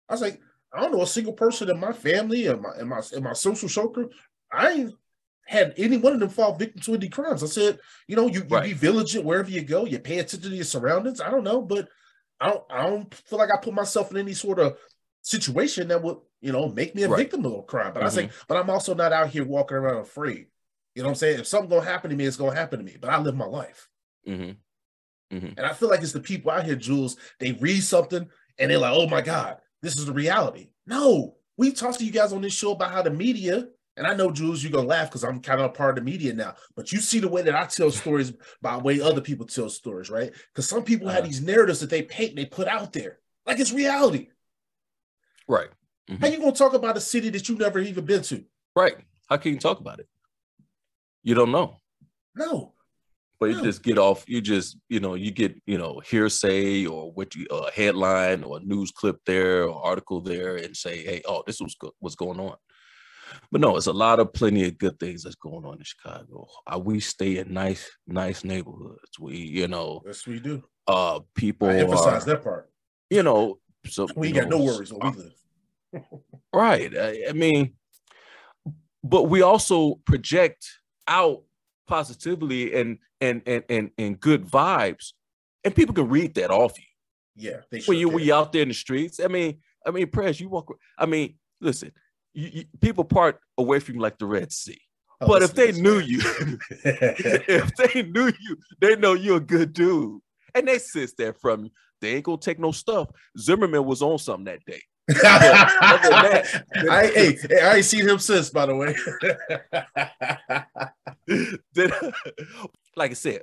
I 0.10 0.14
was 0.14 0.22
like, 0.22 0.42
I 0.74 0.82
don't 0.82 0.92
know 0.92 1.02
a 1.04 1.08
single 1.08 1.34
person 1.34 1.70
in 1.70 1.80
my 1.80 1.94
family 1.94 2.48
and 2.48 2.62
my 2.62 2.72
in 2.80 2.88
my 2.88 3.02
in 3.14 3.24
my 3.24 3.34
social 3.34 3.70
circle. 3.70 4.10
I 4.52 4.72
ain't 4.72 4.94
had 5.46 5.74
any 5.78 5.98
one 5.98 6.14
of 6.14 6.20
them 6.20 6.30
fall 6.30 6.56
victim 6.56 6.82
to 6.82 6.94
any 6.96 7.10
crimes. 7.10 7.44
I 7.44 7.48
said, 7.48 7.80
you 8.08 8.16
know, 8.16 8.28
you, 8.28 8.40
you 8.40 8.46
be 8.46 8.56
Right. 8.56 8.76
vigilant 8.76 9.26
wherever 9.26 9.50
you 9.50 9.62
go. 9.62 9.86
You 9.86 10.00
pay 10.00 10.20
attention 10.20 10.50
to 10.50 10.56
your 10.56 10.66
surroundings. 10.66 11.22
I 11.22 11.30
don't 11.30 11.44
know, 11.44 11.62
but 11.62 11.90
I 12.40 12.50
don't. 12.50 12.64
I 12.70 12.84
don't 12.88 13.14
feel 13.14 13.40
like 13.40 13.50
I 13.54 13.58
put 13.62 13.74
myself 13.74 14.12
in 14.12 14.18
any 14.18 14.34
sort 14.34 14.60
of 14.60 14.78
situation 15.22 15.88
that 15.90 16.02
would, 16.02 16.18
you 16.42 16.52
know, 16.52 16.70
make 16.70 16.96
me 16.96 17.04
a 17.04 17.10
Right. 17.10 17.20
victim 17.20 17.46
of 17.46 17.54
a 17.54 17.64
crime. 17.64 17.94
But 17.94 18.02
I 18.04 18.06
was 18.06 18.18
like, 18.18 18.32
but 18.48 18.58
I'm 18.58 18.70
also 18.70 18.96
not 18.96 19.14
out 19.14 19.30
here 19.30 19.46
walking 19.46 19.78
around 19.78 19.98
afraid. 20.02 20.48
You 20.96 21.02
know 21.04 21.10
what 21.10 21.14
I'm 21.14 21.16
saying? 21.16 21.40
If 21.40 21.48
something 21.48 21.70
gonna 21.70 21.86
happen 21.86 22.10
to 22.10 22.16
me, 22.16 22.26
it's 22.26 22.38
gonna 22.38 22.56
happen 22.56 22.80
to 22.80 22.86
me. 22.86 22.98
But 23.00 23.10
I 23.10 23.20
live 23.20 23.36
my 23.36 23.46
life. 23.46 23.90
hmm 24.26 24.52
And 25.32 25.66
I 25.66 25.74
feel 25.74 25.90
like 25.90 26.02
it's 26.02 26.12
the 26.14 26.20
people 26.20 26.52
out 26.52 26.66
here, 26.66 26.76
Jules, 26.76 27.18
they 27.40 27.54
read 27.54 27.82
something 27.84 28.28
and 28.60 28.72
they're 28.72 28.78
like, 28.78 28.94
oh 28.96 29.08
my 29.08 29.22
God, 29.22 29.58
this 29.84 29.98
is 30.00 30.08
the 30.08 30.14
reality. 30.14 30.70
No, 30.88 31.36
we 31.58 31.72
talked 31.72 32.00
to 32.00 32.06
you 32.06 32.12
guys 32.12 32.34
on 32.34 32.42
this 32.42 32.54
show 32.54 32.72
about 32.72 32.92
how 32.92 33.04
the 33.04 33.12
media, 33.12 33.68
and 33.96 34.08
I 34.08 34.16
know, 34.16 34.32
Jules, 34.32 34.64
you're 34.64 34.72
gonna 34.72 34.88
laugh 34.88 35.10
because 35.10 35.24
I'm 35.24 35.40
kind 35.42 35.60
of 35.60 35.68
a 35.68 35.70
part 35.70 35.98
of 36.00 36.04
the 36.04 36.10
media 36.12 36.34
now, 36.34 36.56
but 36.76 36.92
you 36.92 37.00
see 37.00 37.20
the 37.20 37.28
way 37.28 37.44
that 37.44 37.54
I 37.54 37.66
tell 37.66 37.92
stories 37.92 38.34
by 38.62 38.78
the 38.78 38.84
way 38.84 39.00
other 39.00 39.22
people 39.22 39.46
tell 39.46 39.70
stories, 39.70 40.10
right? 40.10 40.32
Because 40.52 40.68
some 40.68 40.84
people 40.84 41.08
have 41.10 41.20
Uh-huh. 41.20 41.28
these 41.28 41.42
narratives 41.42 41.82
that 41.82 41.92
they 41.92 42.02
paint 42.02 42.30
and 42.30 42.40
they 42.40 42.46
put 42.46 42.68
out 42.68 42.92
there. 42.94 43.20
Like 43.46 43.60
it's 43.60 43.72
reality. 43.72 44.30
Right. 45.48 45.70
How 46.20 46.28
you 46.28 46.40
gonna 46.40 46.54
talk 46.54 46.74
about 46.74 46.98
a 46.98 47.02
city 47.02 47.30
that 47.30 47.48
you 47.48 47.56
never 47.58 47.80
even 47.80 48.06
been 48.06 48.24
to? 48.24 48.44
Right. 48.76 48.96
How 49.30 49.38
can 49.38 49.54
you 49.54 49.60
talk 49.60 49.80
about 49.80 50.00
it? 50.00 50.08
You 51.22 51.36
don't 51.36 51.52
know. 51.52 51.80
No. 52.36 52.73
But 53.44 53.58
you 53.58 53.62
just 53.64 53.84
get 53.84 53.98
off. 53.98 54.24
You 54.28 54.42
just 54.42 54.78
you 54.90 55.00
know 55.00 55.16
you 55.16 55.32
get 55.32 55.62
you 55.66 55.78
know 55.78 56.00
hearsay 56.06 56.86
or 56.86 57.12
what 57.12 57.36
you 57.36 57.46
a 57.52 57.72
headline 57.72 58.44
or 58.44 58.58
a 58.58 58.62
news 58.62 58.92
clip 58.92 59.18
there 59.26 59.64
or 59.68 59.86
article 59.86 60.22
there 60.22 60.56
and 60.58 60.76
say, 60.76 61.04
hey, 61.04 61.22
oh, 61.28 61.44
this 61.46 61.60
was 61.60 61.76
go- 61.76 61.94
what's 62.00 62.16
going 62.16 62.40
on. 62.40 62.56
But 63.52 63.62
no, 63.62 63.78
it's 63.78 63.88
a 63.88 63.94
lot 63.94 64.20
of 64.20 64.32
plenty 64.34 64.66
of 64.68 64.78
good 64.78 65.00
things 65.00 65.24
that's 65.24 65.36
going 65.36 65.66
on 65.66 65.78
in 65.78 65.84
Chicago. 65.84 66.48
Uh, 66.68 66.80
we 66.80 67.00
stay 67.00 67.38
in 67.40 67.52
nice, 67.54 67.90
nice 68.08 68.44
neighborhoods. 68.44 69.18
We, 69.20 69.38
you 69.38 69.68
know, 69.68 70.02
Yes, 70.06 70.28
we 70.28 70.40
do. 70.40 70.64
uh, 70.88 71.20
people 71.36 71.68
I 71.68 71.78
emphasize 71.78 72.24
are, 72.24 72.26
that 72.28 72.44
part. 72.44 72.70
you 73.10 73.24
know, 73.24 73.58
so 73.88 74.08
We 74.16 74.32
got 74.32 74.50
no 74.50 74.60
worries 74.60 74.94
where 74.94 75.12
we 75.12 75.18
live. 75.18 76.06
Right. 76.54 76.96
I, 76.96 77.24
I 77.30 77.34
mean, 77.34 77.74
but 79.04 79.24
we 79.24 79.42
also 79.42 79.96
project 80.06 80.68
out 81.08 81.42
positively 81.88 82.74
and 82.76 83.00
and 83.24 83.42
and 83.48 83.64
and 83.70 83.92
and 83.98 84.20
good 84.20 84.46
vibes, 84.46 85.14
and 85.64 85.74
people 85.76 85.96
can 85.96 86.10
read 86.10 86.36
that 86.36 86.52
off 86.52 86.78
you 86.78 86.86
Yeah, 87.50 87.62
they 87.72 87.82
when 87.86 87.98
you 87.98 88.10
when 88.10 88.24
you 88.24 88.34
out 88.34 88.52
there 88.52 88.62
in 88.62 88.68
the 88.68 88.74
streets. 88.74 89.20
I 89.20 89.28
mean, 89.28 89.60
I 89.86 89.92
mean, 89.92 90.08
press 90.08 90.40
you 90.40 90.50
walk. 90.50 90.74
I 90.98 91.06
mean, 91.06 91.36
listen, 91.62 91.92
you, 92.34 92.50
you, 92.54 92.66
people 92.82 93.04
part 93.06 93.40
away 93.58 93.80
from 93.80 93.96
you 93.96 94.02
like 94.02 94.18
the 94.20 94.26
Red 94.26 94.52
Sea. 94.52 94.80
Oh, 95.22 95.28
but 95.28 95.42
if 95.42 95.54
they 95.54 95.72
knew 95.72 96.02
this, 96.02 96.10
you, 96.10 96.20
if 96.84 97.76
they 97.76 98.04
knew 98.04 98.28
you, 98.28 98.58
they 98.82 98.96
know 98.96 99.14
you're 99.14 99.38
a 99.38 99.40
good 99.40 99.72
dude, 99.74 100.20
and 100.54 100.68
they 100.68 100.80
sense 100.80 101.14
that 101.18 101.40
from 101.40 101.66
you. 101.66 101.72
They 102.02 102.16
ain't 102.16 102.26
gonna 102.26 102.38
take 102.38 102.60
no 102.60 102.72
stuff. 102.72 103.10
Zimmerman 103.40 103.86
was 103.86 104.02
on 104.02 104.18
something 104.18 104.46
that 104.46 104.60
day. 104.66 104.82
that- 105.08 106.64
I, 106.90 107.08
hey, 107.08 107.38
hey, 107.50 107.62
I 107.62 107.76
ain't 107.76 107.86
seen 107.86 108.08
him 108.08 108.20
since, 108.20 108.50
by 108.50 108.66
the 108.66 108.76
way. 108.76 108.96
then, 111.74 111.92
like 112.96 113.12
I 113.12 113.16
said, 113.16 113.42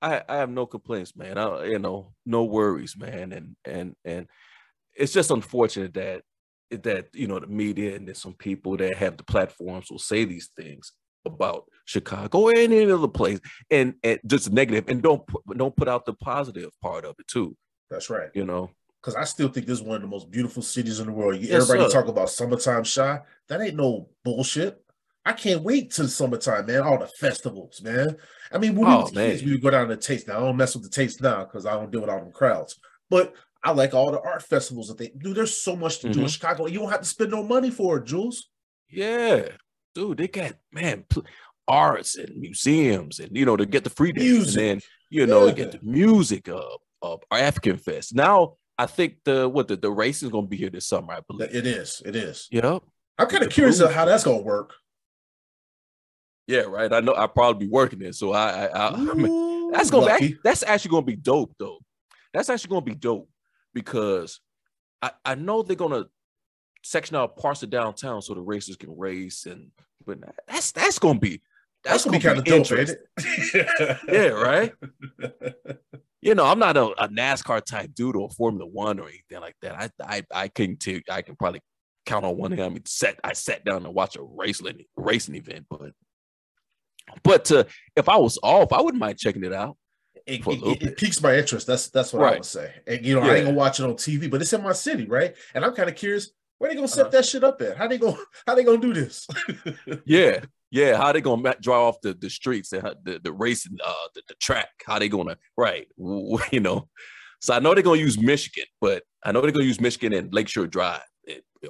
I, 0.00 0.22
I 0.28 0.36
have 0.36 0.50
no 0.50 0.66
complaints, 0.66 1.16
man. 1.16 1.38
I, 1.38 1.64
you 1.66 1.78
know, 1.78 2.12
no 2.24 2.44
worries, 2.44 2.96
man. 2.96 3.32
And 3.32 3.56
and 3.64 3.94
and 4.04 4.26
it's 4.94 5.12
just 5.12 5.30
unfortunate 5.30 5.94
that 5.94 6.22
that 6.70 7.08
you 7.14 7.26
know 7.26 7.38
the 7.38 7.46
media 7.46 7.96
and 7.96 8.06
there's 8.06 8.18
some 8.18 8.34
people 8.34 8.76
that 8.76 8.96
have 8.96 9.16
the 9.16 9.24
platforms 9.24 9.90
will 9.90 9.98
say 9.98 10.24
these 10.24 10.50
things 10.56 10.92
about 11.24 11.64
Chicago 11.84 12.40
or 12.42 12.52
any 12.54 12.90
other 12.90 13.08
place, 13.08 13.40
and 13.70 13.94
and 14.02 14.20
just 14.26 14.52
negative, 14.52 14.88
and 14.88 15.02
don't 15.02 15.26
put, 15.26 15.42
don't 15.56 15.76
put 15.76 15.88
out 15.88 16.04
the 16.06 16.14
positive 16.14 16.70
part 16.82 17.04
of 17.04 17.14
it 17.18 17.26
too. 17.26 17.56
That's 17.90 18.10
right. 18.10 18.28
You 18.34 18.44
know, 18.44 18.70
Because 19.00 19.14
I 19.16 19.24
still 19.24 19.48
think 19.48 19.66
this 19.66 19.78
is 19.80 19.84
one 19.84 19.96
of 19.96 20.02
the 20.02 20.08
most 20.08 20.30
beautiful 20.30 20.62
cities 20.62 21.00
in 21.00 21.06
the 21.06 21.12
world. 21.12 21.36
You- 21.36 21.48
Yes, 21.48 21.62
Everybody 21.70 21.90
sir. 21.90 22.00
talk 22.00 22.08
about 22.08 22.30
summertime 22.30 22.84
Chi. 22.84 23.20
That 23.48 23.60
ain't 23.62 23.76
no 23.76 24.10
bullshit. 24.24 24.84
I 25.24 25.32
can't 25.32 25.62
wait 25.62 25.92
till 25.92 26.08
summertime, 26.08 26.66
man. 26.66 26.82
All 26.82 26.98
the 26.98 27.06
festivals, 27.06 27.82
man. 27.82 28.16
I 28.50 28.58
mean, 28.58 28.74
when 28.74 28.88
we 28.88 28.94
Oh, 28.94 29.00
was 29.02 29.10
kids, 29.10 29.42
we 29.42 29.52
would 29.52 29.62
go 29.62 29.70
down 29.70 29.88
to 29.88 29.96
taste. 29.96 30.26
Now 30.28 30.38
I 30.38 30.40
don't 30.40 30.56
mess 30.56 30.74
with 30.74 30.84
the 30.84 30.90
taste 30.90 31.20
now 31.20 31.44
because 31.44 31.66
I 31.66 31.74
don't 31.74 31.90
deal 31.90 32.00
with 32.00 32.10
all 32.10 32.20
them 32.20 32.32
crowds. 32.32 32.78
But 33.10 33.34
I 33.62 33.72
like 33.72 33.92
all 33.92 34.10
the 34.10 34.20
art 34.20 34.42
festivals 34.42 34.88
that 34.88 34.96
they 34.98 35.08
do. 35.18 35.34
There's 35.34 35.54
so 35.60 35.76
much 35.76 35.98
to 36.00 36.08
do 36.10 36.20
in 36.20 36.26
Mhm. 36.26 36.30
Chicago. 36.30 36.66
You 36.66 36.78
don't 36.78 36.90
have 36.90 37.00
to 37.02 37.06
spend 37.08 37.30
no 37.32 37.42
money 37.42 37.70
for 37.70 37.98
it, 37.98 38.04
Jules. 38.06 38.48
yeah, 38.88 39.48
dude, 39.94 40.16
they 40.18 40.28
got 40.28 40.54
man 40.72 41.04
pl- 41.10 41.26
arts 41.66 42.16
and 42.16 42.34
museums, 42.36 43.18
and 43.20 43.36
you 43.36 43.44
know 43.44 43.56
to 43.56 43.66
get 43.66 43.84
the 43.84 43.90
free 43.90 44.12
days, 44.12 44.32
Music. 44.32 44.56
and 44.62 44.80
then 44.80 44.80
you 45.10 45.26
know 45.26 45.46
Yeah. 45.46 45.52
get 45.52 45.72
the 45.72 45.80
music 45.82 46.48
of 46.48 46.80
of 47.02 47.20
African 47.30 47.76
Fest. 47.76 48.14
Now 48.14 48.56
I 48.78 48.86
think 48.86 49.16
the 49.24 49.46
what 49.48 49.68
the, 49.68 49.76
the 49.76 49.90
race 49.90 50.22
is 50.22 50.30
gonna 50.30 50.46
be 50.46 50.56
here 50.56 50.70
this 50.70 50.86
summer, 50.86 51.12
I 51.12 51.20
believe. 51.20 51.54
It 51.54 51.66
is. 51.66 52.00
It 52.06 52.16
is. 52.16 52.48
Yep. 52.50 52.82
I'm 53.18 53.28
kind 53.28 53.44
of 53.44 53.50
curious 53.50 53.80
how 53.80 54.04
that's 54.06 54.24
gonna 54.24 54.38
work. 54.42 54.72
Yeah, 56.48 56.60
right. 56.62 56.90
I 56.92 57.00
know 57.00 57.12
I'll 57.12 57.28
probably 57.28 57.66
be 57.66 57.70
working 57.70 58.00
it. 58.02 58.14
So 58.14 58.32
I, 58.32 58.64
I, 58.64 58.66
I 58.66 58.88
I 58.88 59.14
mean, 59.14 59.70
that's 59.70 59.90
gonna 59.90 60.06
lucky. 60.06 60.28
be 60.28 60.38
that's 60.42 60.62
actually 60.62 60.90
gonna 60.90 61.06
be 61.06 61.16
dope 61.16 61.54
though. 61.58 61.78
That's 62.32 62.48
actually 62.48 62.70
gonna 62.70 62.86
be 62.86 62.94
dope 62.94 63.28
because 63.74 64.40
I, 65.02 65.10
I 65.24 65.34
know 65.34 65.62
they're 65.62 65.76
gonna 65.76 66.06
section 66.82 67.16
out 67.16 67.36
parts 67.36 67.62
of 67.62 67.70
downtown 67.70 68.22
so 68.22 68.32
the 68.34 68.40
racers 68.40 68.76
can 68.76 68.96
race 68.96 69.44
and 69.44 69.70
but 70.06 70.18
that's 70.46 70.72
that's 70.72 70.98
gonna 70.98 71.18
be 71.18 71.42
That's, 71.84 72.02
that's, 72.02 72.04
gonna 72.06 72.18
be 72.18 72.22
kind 72.22 72.38
of 72.38 72.44
dope, 72.44 72.56
interesting. 72.58 72.96
Yeah, 74.08 74.28
right. 74.28 74.72
You 76.20 76.34
know, 76.34 76.46
I'm 76.46 76.58
not 76.58 76.76
a, 76.76 76.86
a 77.04 77.08
NASCAR 77.08 77.64
type 77.64 77.94
dude 77.94 78.16
or 78.16 78.28
Formula 78.30 78.68
One 78.68 78.98
or 78.98 79.06
anything 79.06 79.40
like 79.40 79.54
that. 79.62 79.76
I 79.76 79.90
I 80.02 80.24
I 80.34 80.48
can 80.48 80.76
t- 80.76 81.04
I 81.08 81.22
can 81.22 81.36
probably 81.36 81.60
count 82.06 82.24
on 82.24 82.36
one 82.36 82.50
hand. 82.50 82.62
I 82.62 82.68
mean, 82.70 82.84
set 82.86 83.20
I 83.22 83.34
sat 83.34 83.64
down 83.64 83.86
and 83.86 83.94
watch 83.94 84.16
a 84.16 84.22
racing 84.22 84.84
racing 84.96 85.36
event, 85.36 85.66
but 85.70 85.92
but 87.22 87.50
uh, 87.52 87.64
if 87.96 88.08
I 88.08 88.16
was 88.16 88.38
off, 88.42 88.72
I 88.72 88.80
wouldn't 88.80 89.00
mind 89.00 89.18
checking 89.18 89.44
it 89.44 89.52
out. 89.52 89.76
it, 90.26 90.46
it- 90.46 90.82
it- 90.82 90.96
piques 90.96 91.22
my 91.22 91.36
interest. 91.36 91.66
That's 91.66 91.88
that's 91.90 92.12
what 92.12 92.22
I 92.22 92.24
Right. 92.26 92.34
would 92.38 92.44
say. 92.44 92.74
And 92.86 93.04
you 93.04 93.14
know, 93.14 93.22
I 93.22 93.36
ain't 93.36 93.44
gonna 93.46 93.56
watch 93.56 93.80
it 93.80 93.84
on 93.84 93.94
TV, 93.94 94.30
but 94.30 94.40
it's 94.42 94.52
in 94.52 94.62
my 94.62 94.72
city, 94.72 95.06
right? 95.06 95.34
And 95.54 95.64
I'm 95.64 95.74
kind 95.74 95.88
of 95.88 95.94
curious 95.96 96.30
where 96.58 96.68
they 96.70 96.74
gonna 96.76 96.88
set 96.88 97.02
Uh-huh. 97.06 97.10
that 97.10 97.24
shit 97.24 97.44
up 97.44 97.60
at. 97.62 97.76
How 97.76 97.86
they 97.88 97.98
gonna 97.98 98.18
how 98.46 98.54
they 98.54 98.64
gonna 98.64 98.78
do 98.78 98.92
this? 98.92 99.26
Yeah, 100.04 100.40
yeah. 100.70 100.96
How 100.96 101.12
they 101.12 101.20
gonna 101.20 101.54
draw 101.60 101.88
off 101.88 102.00
the, 102.02 102.12
the 102.14 102.28
streets 102.28 102.72
and 102.72 102.82
the 103.04 103.20
the 103.22 103.32
racing 103.32 103.78
uh 103.84 103.92
the, 104.14 104.22
the 104.28 104.34
track? 104.34 104.68
How 104.86 104.98
they 104.98 105.08
gonna 105.08 105.36
right? 105.56 105.86
You 106.52 106.60
know. 106.60 106.88
So 107.40 107.54
I 107.54 107.60
know 107.60 107.72
they're 107.72 107.82
gonna 107.84 108.00
use 108.00 108.18
Michigan, 108.20 108.64
but 108.80 109.04
I 109.24 109.32
know 109.32 109.40
they're 109.40 109.52
gonna 109.52 109.64
use 109.64 109.80
Michigan 109.80 110.12
and 110.12 110.34
Lakeshore 110.34 110.66
Drive, 110.66 111.02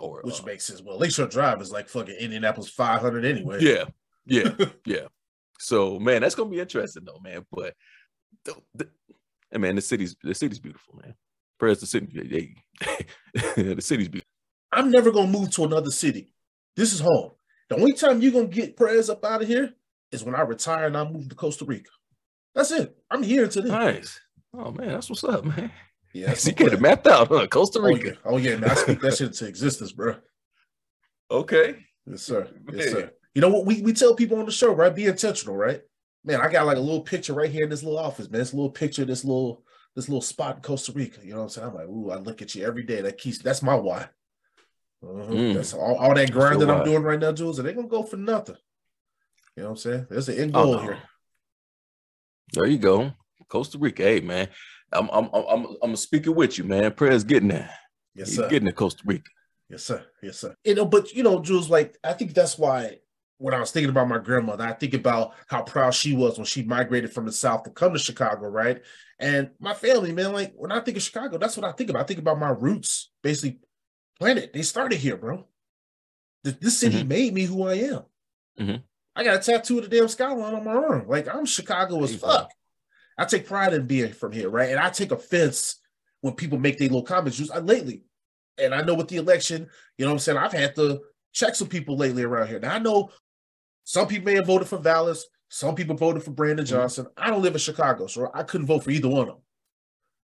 or 0.00 0.22
Which 0.24 0.40
uh, 0.40 0.46
makes 0.46 0.64
sense. 0.64 0.80
Well, 0.82 0.98
Lakeshore 0.98 1.26
Drive 1.28 1.60
is 1.60 1.70
like 1.70 1.88
fucking 1.88 2.14
Indianapolis 2.16 2.70
500 2.70 3.24
anyway. 3.26 3.58
Yeah, 3.60 3.84
yeah, 4.26 4.50
yeah. 4.86 5.06
So 5.58 5.98
man, 5.98 6.22
that's 6.22 6.34
gonna 6.34 6.50
be 6.50 6.60
interesting 6.60 7.04
though, 7.04 7.20
man. 7.22 7.44
But 7.50 7.74
the, 8.44 8.54
the, 8.74 8.88
and 9.52 9.62
man, 9.62 9.76
the 9.76 9.80
city's 9.82 10.16
the 10.22 10.34
city's 10.34 10.58
beautiful, 10.58 11.00
man. 11.02 11.14
Press 11.58 11.80
the 11.80 11.86
city, 11.86 12.06
they- 12.14 13.04
the 13.74 13.80
city's 13.82 14.08
beautiful. 14.08 14.28
I'm 14.72 14.90
never 14.90 15.10
gonna 15.10 15.26
move 15.30 15.50
to 15.52 15.64
another 15.64 15.90
city. 15.90 16.32
This 16.76 16.92
is 16.92 17.00
home. 17.00 17.32
The 17.68 17.76
only 17.76 17.92
time 17.92 18.20
you're 18.20 18.32
gonna 18.32 18.46
get 18.46 18.76
Press 18.76 19.08
up 19.08 19.24
out 19.24 19.42
of 19.42 19.48
here 19.48 19.74
is 20.12 20.24
when 20.24 20.34
I 20.34 20.42
retire 20.42 20.86
and 20.86 20.96
I 20.96 21.04
move 21.04 21.28
to 21.28 21.34
Costa 21.34 21.64
Rica. 21.64 21.90
That's 22.54 22.70
it. 22.70 22.96
I'm 23.10 23.22
here 23.22 23.48
today. 23.48 23.68
Nice. 23.68 24.20
Oh 24.54 24.70
man, 24.72 24.88
that's 24.88 25.10
what's 25.10 25.24
up, 25.24 25.44
man. 25.44 25.70
Yeah, 26.14 26.34
so 26.34 26.48
you 26.50 26.54
get 26.54 26.72
it 26.72 26.80
mapped 26.80 27.06
out, 27.06 27.28
huh? 27.28 27.46
Costa 27.48 27.80
Oh 27.80 27.86
Rica. 27.86 28.08
yeah. 28.08 28.14
oh 28.24 28.36
yeah, 28.36 28.56
man. 28.56 28.70
I 28.70 28.74
speak 28.74 29.00
that 29.00 29.16
shit 29.16 29.28
into 29.28 29.46
existence, 29.46 29.92
bro. 29.92 30.14
Okay. 31.30 31.84
Yes, 32.06 32.22
sir. 32.22 32.48
Yes, 32.72 32.90
sir. 32.90 33.10
You 33.38 33.42
know 33.42 33.50
what 33.50 33.66
we, 33.66 33.82
we 33.82 33.92
tell 33.92 34.16
people 34.16 34.40
on 34.40 34.46
the 34.46 34.50
show, 34.50 34.72
right? 34.72 34.92
Be 34.92 35.06
intentional, 35.06 35.54
right? 35.56 35.80
Man, 36.24 36.40
I 36.40 36.50
got 36.50 36.66
like 36.66 36.76
a 36.76 36.80
little 36.80 37.02
picture 37.02 37.34
right 37.34 37.48
here 37.48 37.62
in 37.62 37.70
this 37.70 37.84
little 37.84 38.00
office, 38.00 38.28
man. 38.28 38.40
This 38.40 38.52
little 38.52 38.68
picture, 38.68 39.04
this 39.04 39.24
little 39.24 39.62
this 39.94 40.08
little 40.08 40.20
spot 40.20 40.56
in 40.56 40.62
Costa 40.62 40.90
Rica. 40.90 41.20
You 41.22 41.34
know 41.34 41.36
what 41.36 41.42
I'm 41.44 41.48
saying? 41.50 41.68
I'm 41.68 41.74
like, 41.76 41.86
ooh, 41.86 42.10
I 42.10 42.16
look 42.16 42.42
at 42.42 42.56
you 42.56 42.66
every 42.66 42.82
day. 42.82 43.00
That 43.00 43.16
keeps 43.16 43.38
that's 43.38 43.62
my 43.62 43.76
why. 43.76 44.08
Mhm. 45.04 45.28
Mm. 45.28 45.54
That's 45.54 45.72
all, 45.72 45.94
all 45.98 46.14
that 46.16 46.32
grind 46.32 46.60
that 46.60 46.68
I'm 46.68 46.84
doing 46.84 47.04
right 47.04 47.20
now, 47.20 47.30
Jules. 47.30 47.60
Ain't 47.60 47.76
gonna 47.76 47.86
go 47.86 48.02
for 48.02 48.16
nothing. 48.16 48.56
You 49.56 49.62
know 49.62 49.68
what 49.68 49.70
I'm 49.70 49.76
saying? 49.76 50.06
There's 50.10 50.28
an 50.28 50.38
end 50.40 50.56
Oh, 50.56 50.64
goal 50.64 50.72
no. 50.74 50.82
here. 50.82 50.98
There 52.54 52.66
you 52.66 52.78
go. 52.78 53.12
Costa 53.48 53.78
Rica. 53.78 54.02
Hey 54.02 54.18
man. 54.18 54.48
I'm 54.92 55.08
I'm 55.10 55.30
I'm 55.32 55.44
I'm, 55.48 55.66
I'm 55.80 55.94
speaking 55.94 56.34
with 56.34 56.58
you, 56.58 56.64
man. 56.64 56.90
Press 56.90 57.22
getting 57.22 57.50
there. 57.50 57.70
Yes, 58.16 58.30
He's 58.30 58.36
sir. 58.38 58.48
getting 58.48 58.66
to 58.66 58.74
Costa 58.74 59.04
Rica. 59.06 59.30
Yes, 59.70 59.84
sir. 59.84 60.04
Yes, 60.24 60.38
sir. 60.38 60.56
You 60.64 60.74
know, 60.74 60.86
but 60.86 61.12
you 61.12 61.22
know, 61.22 61.38
Jules, 61.38 61.70
like 61.70 61.96
I 62.02 62.14
think 62.14 62.34
that's 62.34 62.58
why 62.58 62.98
when 63.38 63.54
I 63.54 63.60
was 63.60 63.70
thinking 63.70 63.90
about 63.90 64.08
my 64.08 64.18
grandmother, 64.18 64.64
I 64.64 64.72
think 64.72 64.94
about 64.94 65.34
how 65.46 65.62
proud 65.62 65.94
she 65.94 66.14
was 66.14 66.36
when 66.38 66.44
she 66.44 66.62
migrated 66.64 67.12
from 67.12 67.24
the 67.24 67.32
South 67.32 67.62
to 67.62 67.70
come 67.70 67.92
to 67.92 67.98
Chicago, 67.98 68.48
right? 68.48 68.82
And 69.20 69.50
my 69.60 69.74
family, 69.74 70.12
man, 70.12 70.32
like 70.32 70.52
when 70.56 70.72
I 70.72 70.80
think 70.80 70.96
of 70.96 71.02
Chicago, 71.02 71.38
that's 71.38 71.56
what 71.56 71.64
I 71.66 71.72
think 71.72 71.90
about. 71.90 72.02
I 72.02 72.06
think 72.06 72.18
about 72.20 72.38
my 72.38 72.50
roots, 72.50 73.10
basically 73.22 73.60
planet. 74.18 74.52
They 74.52 74.62
started 74.62 74.98
here, 74.98 75.16
bro. 75.16 75.46
Th- 76.44 76.58
This 76.58 76.78
city 76.78 77.04
made 77.04 77.32
me 77.32 77.44
who 77.44 77.64
I 77.66 77.74
am. 77.74 78.02
Mhm. 78.58 78.82
I 79.14 79.24
got 79.24 79.36
a 79.36 79.38
tattoo 79.38 79.78
of 79.78 79.88
the 79.88 79.96
damn 79.96 80.08
skyline 80.08 80.54
on 80.54 80.64
my 80.64 80.74
arm. 80.74 81.06
Like 81.08 81.32
I'm 81.32 81.46
Chicago 81.46 82.02
as 82.02 82.14
fuck. 82.16 82.50
I 83.16 83.24
take 83.24 83.46
pride 83.46 83.72
in 83.74 83.86
being 83.86 84.12
from 84.12 84.32
here, 84.32 84.48
right? 84.48 84.70
And 84.70 84.78
I 84.78 84.90
take 84.90 85.10
offense 85.12 85.76
when 86.20 86.34
people 86.34 86.58
make 86.58 86.78
their 86.78 86.88
little 86.88 87.02
comments. 87.02 87.38
Just 87.38 87.52
I, 87.52 87.58
lately, 87.58 88.04
and 88.58 88.74
I 88.74 88.82
know 88.82 88.94
with 88.94 89.08
the 89.08 89.16
election, 89.16 89.68
you 89.96 90.04
know 90.04 90.10
what 90.10 90.14
I'm 90.14 90.18
saying? 90.20 90.38
I've 90.38 90.52
had 90.52 90.74
to 90.76 91.00
check 91.32 91.54
some 91.54 91.68
people 91.68 91.96
lately 91.96 92.22
around 92.24 92.48
here. 92.48 92.58
Now 92.60 92.74
I 92.74 92.78
know 92.78 93.10
some 93.88 94.06
people 94.06 94.26
may 94.26 94.34
have 94.34 94.46
voted 94.46 94.68
for 94.68 94.76
Vallas, 94.76 95.26
some 95.48 95.74
people 95.74 95.96
voted 95.96 96.22
for 96.22 96.30
Brandon 96.30 96.62
Mhm. 96.62 96.68
Johnson. 96.68 97.06
I 97.16 97.30
don't 97.30 97.40
live 97.40 97.54
in 97.54 97.58
Chicago, 97.58 98.06
so 98.06 98.30
I 98.34 98.42
couldn't 98.42 98.66
vote 98.66 98.84
for 98.84 98.90
either 98.90 99.08
one 99.08 99.22
of 99.22 99.26
them. 99.28 99.42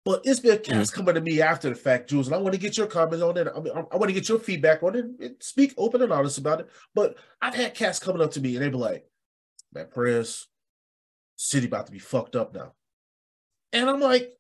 But 0.07 0.23
it's 0.25 0.41
been 0.41 0.59
cats 0.61 0.91
coming 0.91 1.17
to 1.17 1.21
me 1.21 1.43
after 1.43 1.69
the 1.69 1.75
fact, 1.75 2.09
Jules, 2.09 2.29
and 2.29 2.35
I 2.35 2.39
want 2.39 2.55
to 2.55 2.59
get 2.61 2.79
your 2.79 2.87
comments 2.87 3.23
on 3.23 3.37
it. 3.37 3.47
I, 3.55 3.61
mean, 3.61 3.75
I, 3.77 3.97
want 3.99 4.09
to 4.09 4.15
get 4.15 4.27
your 4.27 4.39
feedback 4.39 4.83
on 4.83 4.97
it 4.97 5.05
and 5.05 5.37
speak 5.43 5.75
open 5.77 6.01
and 6.01 6.11
honest 6.11 6.39
about 6.39 6.61
it. 6.61 6.71
But 6.95 7.19
I've 7.43 7.55
had 7.55 7.75
cats 7.75 7.99
coming 7.99 8.23
up 8.23 8.31
to 8.33 8.41
me 8.41 8.57
and 8.57 8.65
they 8.65 8.71
be 8.71 8.77
like, 8.79 9.07
man, 9.71 9.89
Press, 9.91 10.47
city 11.37 11.67
about 11.67 11.85
to 11.87 11.93
be 11.93 11.99
fucked 11.99 12.35
up 12.35 12.55
now. 12.55 12.73
And 13.75 13.91
I'm 13.91 14.01
like, 14.01 14.33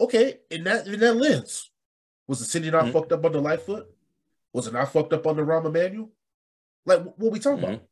okay, 0.00 0.38
in 0.52 0.62
that 0.64 0.86
in 0.86 1.00
that 1.00 1.16
lens, 1.16 1.68
was 2.28 2.38
the 2.38 2.44
city 2.44 2.70
not 2.70 2.84
Mhm. 2.84 2.92
fucked 2.92 3.10
up 3.10 3.24
under 3.24 3.40
Lightfoot? 3.40 3.92
Was 4.52 4.68
it 4.68 4.72
not 4.72 4.92
fucked 4.92 5.12
up 5.12 5.26
under 5.26 5.44
Rahm 5.44 5.66
Emanuel? 5.66 6.12
Like, 6.84 7.02
what 7.02 7.32
we 7.32 7.40
talking 7.40 7.64
about? 7.64 7.82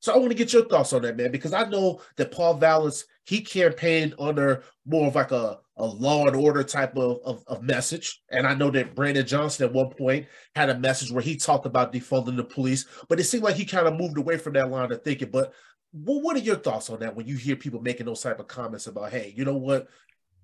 So 0.00 0.12
I 0.12 0.18
want 0.18 0.30
to 0.30 0.36
get 0.36 0.52
your 0.52 0.66
thoughts 0.66 0.92
on 0.92 1.02
that, 1.02 1.16
man, 1.16 1.32
because 1.32 1.52
I 1.52 1.64
know 1.64 2.00
that 2.16 2.30
Paul 2.30 2.54
Vallas 2.54 3.04
he 3.26 3.40
campaigned 3.40 4.14
under 4.20 4.62
more 4.86 5.08
of 5.08 5.16
like 5.16 5.32
a, 5.32 5.58
a 5.76 5.84
law 5.84 6.26
and 6.26 6.36
order 6.36 6.62
type 6.62 6.96
of, 6.96 7.18
of, 7.24 7.42
of, 7.48 7.62
message. 7.62 8.22
And 8.30 8.46
I 8.46 8.54
know 8.54 8.70
that 8.70 8.94
Brandon 8.94 9.26
Johnson 9.26 9.66
at 9.66 9.74
one 9.74 9.90
point 9.90 10.26
had 10.54 10.70
a 10.70 10.78
message 10.78 11.10
where 11.10 11.22
he 11.22 11.36
talked 11.36 11.66
about 11.66 11.92
defunding 11.92 12.36
the 12.36 12.44
police, 12.44 12.86
but 13.08 13.18
it 13.18 13.24
seemed 13.24 13.42
like 13.42 13.56
he 13.56 13.64
kind 13.64 13.88
of 13.88 13.96
moved 13.96 14.16
away 14.16 14.38
from 14.38 14.52
that 14.52 14.70
line 14.70 14.92
of 14.92 15.02
thinking. 15.02 15.30
But 15.30 15.52
well, 15.92 16.20
what 16.20 16.36
are 16.36 16.40
your 16.40 16.56
thoughts 16.56 16.88
on 16.88 17.00
that 17.00 17.16
when 17.16 17.26
you 17.26 17.36
hear 17.36 17.56
people 17.56 17.82
making 17.82 18.06
those 18.06 18.22
type 18.22 18.38
of 18.38 18.46
comments 18.46 18.86
about, 18.86 19.10
hey, 19.10 19.34
you 19.36 19.44
know 19.44 19.56
what, 19.56 19.88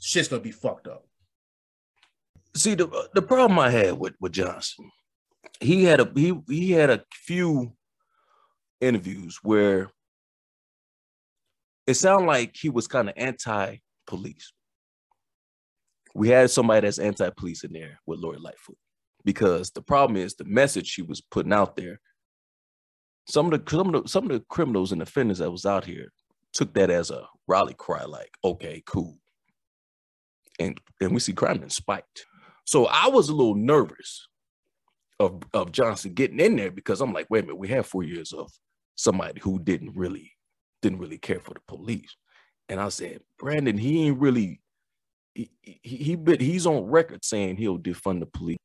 shit's 0.01 0.29
gonna 0.29 0.43
be 0.43 0.51
fucked 0.51 0.89
up? 0.89 1.07
See, 2.57 2.75
the 2.75 3.09
the 3.15 3.23
problem 3.23 3.61
I 3.61 3.71
had 3.71 3.99
with 3.99 4.15
with 4.21 4.33
Johnson, 4.33 4.91
he 5.61 5.85
had 5.85 6.01
a 6.01 6.11
he 6.15 6.35
he 6.49 6.73
had 6.73 6.91
a 6.91 7.05
few 7.13 7.73
interviews 8.83 9.39
where 9.43 9.91
it 11.87 11.95
sounded 11.95 12.27
like 12.27 12.55
he 12.55 12.69
was 12.69 12.87
kind 12.87 13.09
of 13.09 13.15
anti-police. 13.17 14.53
We 16.15 16.29
had 16.29 16.51
somebody 16.51 16.87
that's 16.87 16.99
anti-police 16.99 17.65
in 17.65 17.73
there 17.73 17.99
with 18.07 18.21
Lori 18.21 18.39
Lightfoot 18.39 18.77
because 19.25 19.71
the 19.71 19.83
problem 19.83 20.17
is 20.17 20.35
the 20.35 20.45
message 20.45 20.87
she 20.87 21.03
was 21.03 21.21
putting 21.21 21.53
out 21.53 21.77
there. 21.77 22.01
Some 23.29 23.53
of 23.53 23.65
the 23.65 23.71
some 23.71 23.95
of 23.95 24.03
the, 24.03 24.09
some 24.09 24.25
of 24.25 24.31
the 24.31 24.45
criminals 24.49 24.93
and 24.93 25.01
offenders 25.01 25.39
that 25.39 25.51
was 25.51 25.65
out 25.65 25.85
here 25.85 26.13
took 26.53 26.75
that 26.75 26.91
as 26.91 27.11
a 27.11 27.27
rally 27.47 27.75
cry, 27.75 28.05
like, 28.05 28.33
okay, 28.45 28.83
cool. 28.85 29.17
And 30.59 30.79
and 31.01 31.13
we 31.13 31.21
see 31.21 31.33
crime 31.33 31.59
been 31.59 31.71
spiked. 31.71 32.27
So 32.65 32.87
I 32.87 33.09
was 33.09 33.29
a 33.29 33.35
little 33.35 33.55
nervous 33.55 34.27
of, 35.19 35.43
of 35.55 35.73
Johnson 35.73 36.15
getting 36.15 36.41
in 36.41 36.57
there 36.57 36.71
because 36.71 37.01
I'm 37.01 37.13
like, 37.13 37.27
wait 37.31 37.45
a 37.45 37.47
minute, 37.47 37.59
we 37.59 37.69
have 37.69 37.87
four 37.87 38.03
years 38.03 38.33
of 38.33 38.51
somebody 38.95 39.41
who 39.41 39.59
didn't 39.59 39.97
really 39.97 40.33
didn't 40.81 40.99
really 40.99 41.19
care 41.19 41.41
for 41.41 41.55
the 41.55 41.61
police. 41.69 42.17
And 42.69 42.81
I 42.81 42.89
said, 42.89 43.21
Brandon, 43.39 43.79
he 43.79 44.07
ain't 44.07 44.21
really 44.21 44.61
he 45.35 45.51
he, 45.61 45.79
he 45.83 46.17
but 46.17 46.41
he's 46.41 46.67
on 46.67 46.85
record 46.85 47.25
saying 47.25 47.57
he'll 47.57 47.79
defund 47.79 48.21
the 48.21 48.27
police. 48.27 48.59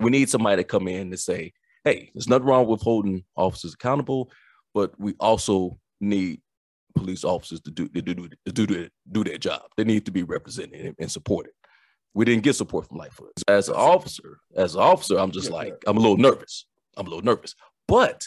We 0.00 0.10
need 0.10 0.28
somebody 0.28 0.62
to 0.62 0.64
come 0.64 0.88
in 0.88 1.08
and 1.08 1.18
say, 1.18 1.52
hey, 1.84 2.10
there's 2.14 2.28
nothing 2.28 2.46
wrong 2.46 2.66
with 2.66 2.82
holding 2.82 3.24
officers 3.36 3.74
accountable, 3.74 4.30
but 4.72 4.98
we 4.98 5.14
also 5.20 5.78
need 6.00 6.40
police 6.94 7.24
officers 7.24 7.60
to 7.62 7.70
do 7.70 7.88
to 7.88 8.02
do 8.02 8.14
to 8.14 8.52
do, 8.52 8.66
to 8.66 8.90
do 9.10 9.24
their 9.24 9.38
job. 9.38 9.62
They 9.76 9.84
need 9.84 10.04
to 10.06 10.12
be 10.12 10.22
represented 10.22 10.94
and 10.98 11.10
supported. 11.10 11.52
We 12.14 12.24
didn't 12.24 12.44
get 12.44 12.54
support 12.54 12.88
from 12.88 12.98
Lightfoot. 12.98 13.32
As 13.48 13.68
an 13.68 13.74
officer, 13.74 14.38
as 14.56 14.76
an 14.76 14.82
officer, 14.82 15.18
I'm 15.18 15.32
just 15.32 15.50
like, 15.50 15.74
I'm 15.86 15.96
a 15.96 16.00
little 16.00 16.16
nervous. 16.16 16.66
I'm 16.96 17.06
a 17.06 17.10
little 17.10 17.24
nervous. 17.24 17.56
But 17.88 18.24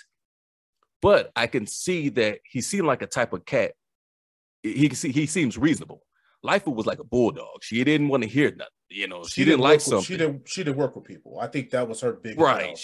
but 1.01 1.31
I 1.35 1.47
can 1.47 1.67
see 1.67 2.09
that 2.09 2.39
he 2.43 2.61
seemed 2.61 2.87
like 2.87 3.01
a 3.01 3.07
type 3.07 3.33
of 3.33 3.45
cat. 3.45 3.73
He 4.63 4.89
see 4.89 5.11
he 5.11 5.25
seems 5.25 5.57
reasonable. 5.57 6.01
Lightfoot 6.43 6.75
was 6.75 6.85
like 6.85 6.99
a 6.99 7.03
bulldog. 7.03 7.63
She 7.63 7.83
didn't 7.83 8.09
want 8.09 8.23
to 8.23 8.29
hear 8.29 8.51
nothing. 8.51 8.71
You 8.89 9.07
know, 9.07 9.23
she, 9.23 9.29
she 9.29 9.41
didn't, 9.41 9.59
didn't 9.59 9.69
like 9.69 9.81
something. 9.81 10.05
she 10.05 10.17
didn't. 10.17 10.47
She 10.47 10.63
didn't 10.63 10.77
work 10.77 10.95
with 10.95 11.05
people. 11.05 11.39
I 11.39 11.47
think 11.47 11.71
that 11.71 11.87
was 11.87 12.01
her 12.01 12.13
big 12.13 12.39
right. 12.39 12.77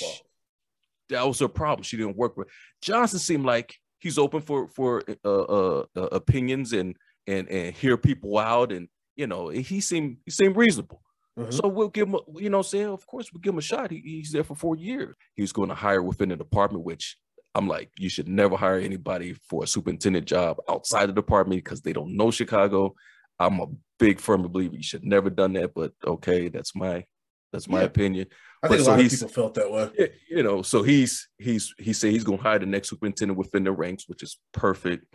That 1.09 1.27
was 1.27 1.39
her 1.39 1.47
problem. 1.47 1.83
She 1.83 1.97
didn't 1.97 2.17
work 2.17 2.37
with 2.37 2.47
Johnson. 2.81 3.19
Seemed 3.19 3.45
like 3.45 3.75
he's 3.99 4.17
open 4.17 4.41
for 4.41 4.67
for 4.67 5.03
uh, 5.23 5.29
uh, 5.29 5.85
uh, 5.95 6.01
opinions 6.11 6.73
and 6.73 6.95
and 7.27 7.47
and 7.49 7.75
hear 7.75 7.97
people 7.97 8.37
out. 8.37 8.71
And 8.71 8.87
you 9.15 9.27
know, 9.27 9.49
he 9.49 9.79
seemed 9.79 10.17
he 10.25 10.31
seemed 10.31 10.55
reasonable. 10.55 11.01
Mm-hmm. 11.37 11.51
So 11.51 11.67
we'll 11.67 11.89
give 11.89 12.07
him, 12.07 12.15
a, 12.15 12.19
you 12.35 12.49
know, 12.49 12.61
say 12.61 12.83
of 12.83 13.05
course 13.07 13.31
we'll 13.33 13.41
give 13.41 13.53
him 13.53 13.59
a 13.59 13.61
shot. 13.61 13.91
He, 13.91 14.01
he's 14.05 14.31
there 14.31 14.43
for 14.43 14.55
four 14.55 14.75
years. 14.75 15.15
He's 15.35 15.51
going 15.51 15.69
to 15.69 15.75
hire 15.75 16.03
within 16.03 16.29
the 16.29 16.35
department, 16.35 16.83
which 16.83 17.17
I'm 17.55 17.67
like, 17.67 17.91
you 17.97 18.09
should 18.09 18.27
never 18.27 18.55
hire 18.55 18.79
anybody 18.79 19.33
for 19.49 19.63
a 19.63 19.67
superintendent 19.67 20.25
job 20.25 20.57
outside 20.69 21.07
the 21.07 21.13
department 21.13 21.63
because 21.63 21.81
they 21.81 21.93
don't 21.93 22.17
know 22.17 22.31
Chicago. 22.31 22.95
I'm 23.39 23.59
a 23.59 23.67
big 23.99 24.19
firm 24.19 24.41
believer 24.43 24.75
you 24.75 24.83
should 24.83 25.03
never 25.03 25.29
done 25.29 25.53
that, 25.53 25.73
but 25.73 25.93
okay, 26.05 26.49
that's 26.49 26.75
my 26.75 27.05
that's 27.51 27.67
my 27.67 27.79
yeah. 27.79 27.85
opinion. 27.85 28.27
I 28.63 28.67
think 28.67 28.79
but 28.79 28.81
a 28.81 28.83
so 28.83 28.91
lot 28.91 28.99
of 28.99 29.11
people 29.11 29.27
felt 29.27 29.53
that 29.53 29.71
way. 29.71 30.11
You 30.29 30.43
know, 30.43 30.61
so 30.61 30.81
he's 30.81 31.29
he's 31.37 31.73
he 31.77 31.93
said 31.93 32.11
he's 32.11 32.23
gonna 32.23 32.41
hire 32.41 32.59
the 32.59 32.65
next 32.65 32.89
superintendent 32.89 33.37
within 33.37 33.63
the 33.63 33.71
ranks, 33.71 34.05
which 34.07 34.23
is 34.23 34.39
perfect. 34.53 35.05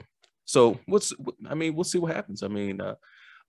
So 0.44 0.78
what's 0.86 1.12
I 1.48 1.54
mean, 1.54 1.74
we'll 1.74 1.84
see 1.84 1.98
what 1.98 2.14
happens. 2.14 2.42
I 2.42 2.48
mean, 2.48 2.80
uh, 2.80 2.94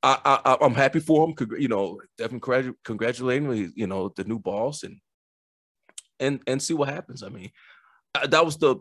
I, 0.02 0.39
I 0.45 0.58
I'm 0.62 0.73
happy 0.73 0.99
for 0.99 1.28
him. 1.28 1.36
You 1.60 1.67
know, 1.67 2.02
definitely 2.17 2.73
congratulating 2.84 3.71
you 3.75 3.88
know 3.88 4.12
the 4.15 4.23
new 4.23 4.39
boss 4.39 4.84
and 4.84 4.97
and 6.19 6.41
and 6.47 6.62
see 6.62 6.73
what 6.73 6.89
happens. 6.89 7.21
I 7.21 7.30
mean, 7.30 7.52
that 8.30 8.45
was 8.45 8.58
the 8.58 8.78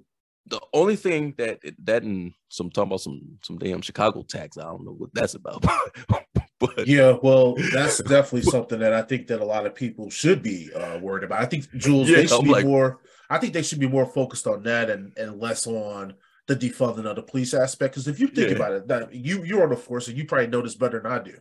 the 0.48 0.60
only 0.72 0.96
thing 0.96 1.34
that 1.36 1.60
that 1.84 2.02
and 2.02 2.32
some 2.48 2.70
talking 2.70 2.88
about 2.88 3.00
some 3.00 3.38
some 3.42 3.58
damn 3.58 3.82
Chicago 3.82 4.22
tax. 4.22 4.56
I 4.56 4.62
don't 4.62 4.84
know 4.84 4.92
what 4.92 5.10
that's 5.12 5.34
about. 5.34 5.64
but 6.60 6.86
yeah, 6.86 7.16
well, 7.22 7.54
that's 7.72 7.98
definitely 8.02 8.42
something 8.42 8.78
that 8.80 8.92
I 8.92 9.02
think 9.02 9.26
that 9.28 9.40
a 9.40 9.44
lot 9.44 9.66
of 9.66 9.74
people 9.74 10.10
should 10.10 10.42
be 10.42 10.70
uh, 10.72 10.98
worried 10.98 11.24
about. 11.24 11.42
I 11.42 11.46
think 11.46 11.70
Jules, 11.76 12.08
yeah, 12.08 12.16
they 12.16 12.26
should 12.26 12.40
I'm 12.40 12.44
be 12.44 12.50
like, 12.50 12.66
more. 12.66 13.00
I 13.30 13.38
think 13.38 13.52
they 13.52 13.62
should 13.62 13.80
be 13.80 13.88
more 13.88 14.06
focused 14.06 14.46
on 14.46 14.62
that 14.64 14.90
and 14.90 15.12
and 15.18 15.40
less 15.40 15.66
on 15.66 16.14
the 16.46 16.56
defunding 16.56 17.04
of 17.04 17.16
the 17.16 17.22
police 17.22 17.52
aspect. 17.52 17.94
Because 17.94 18.08
if 18.08 18.18
you 18.18 18.28
think 18.28 18.50
yeah. 18.50 18.56
about 18.56 18.72
it, 18.72 18.88
that 18.88 19.14
you 19.14 19.44
you're 19.44 19.62
on 19.62 19.70
the 19.70 19.76
force 19.76 20.08
and 20.08 20.16
you 20.16 20.24
probably 20.24 20.46
know 20.46 20.62
this 20.62 20.74
better 20.74 21.00
than 21.00 21.12
I 21.12 21.18
do. 21.18 21.36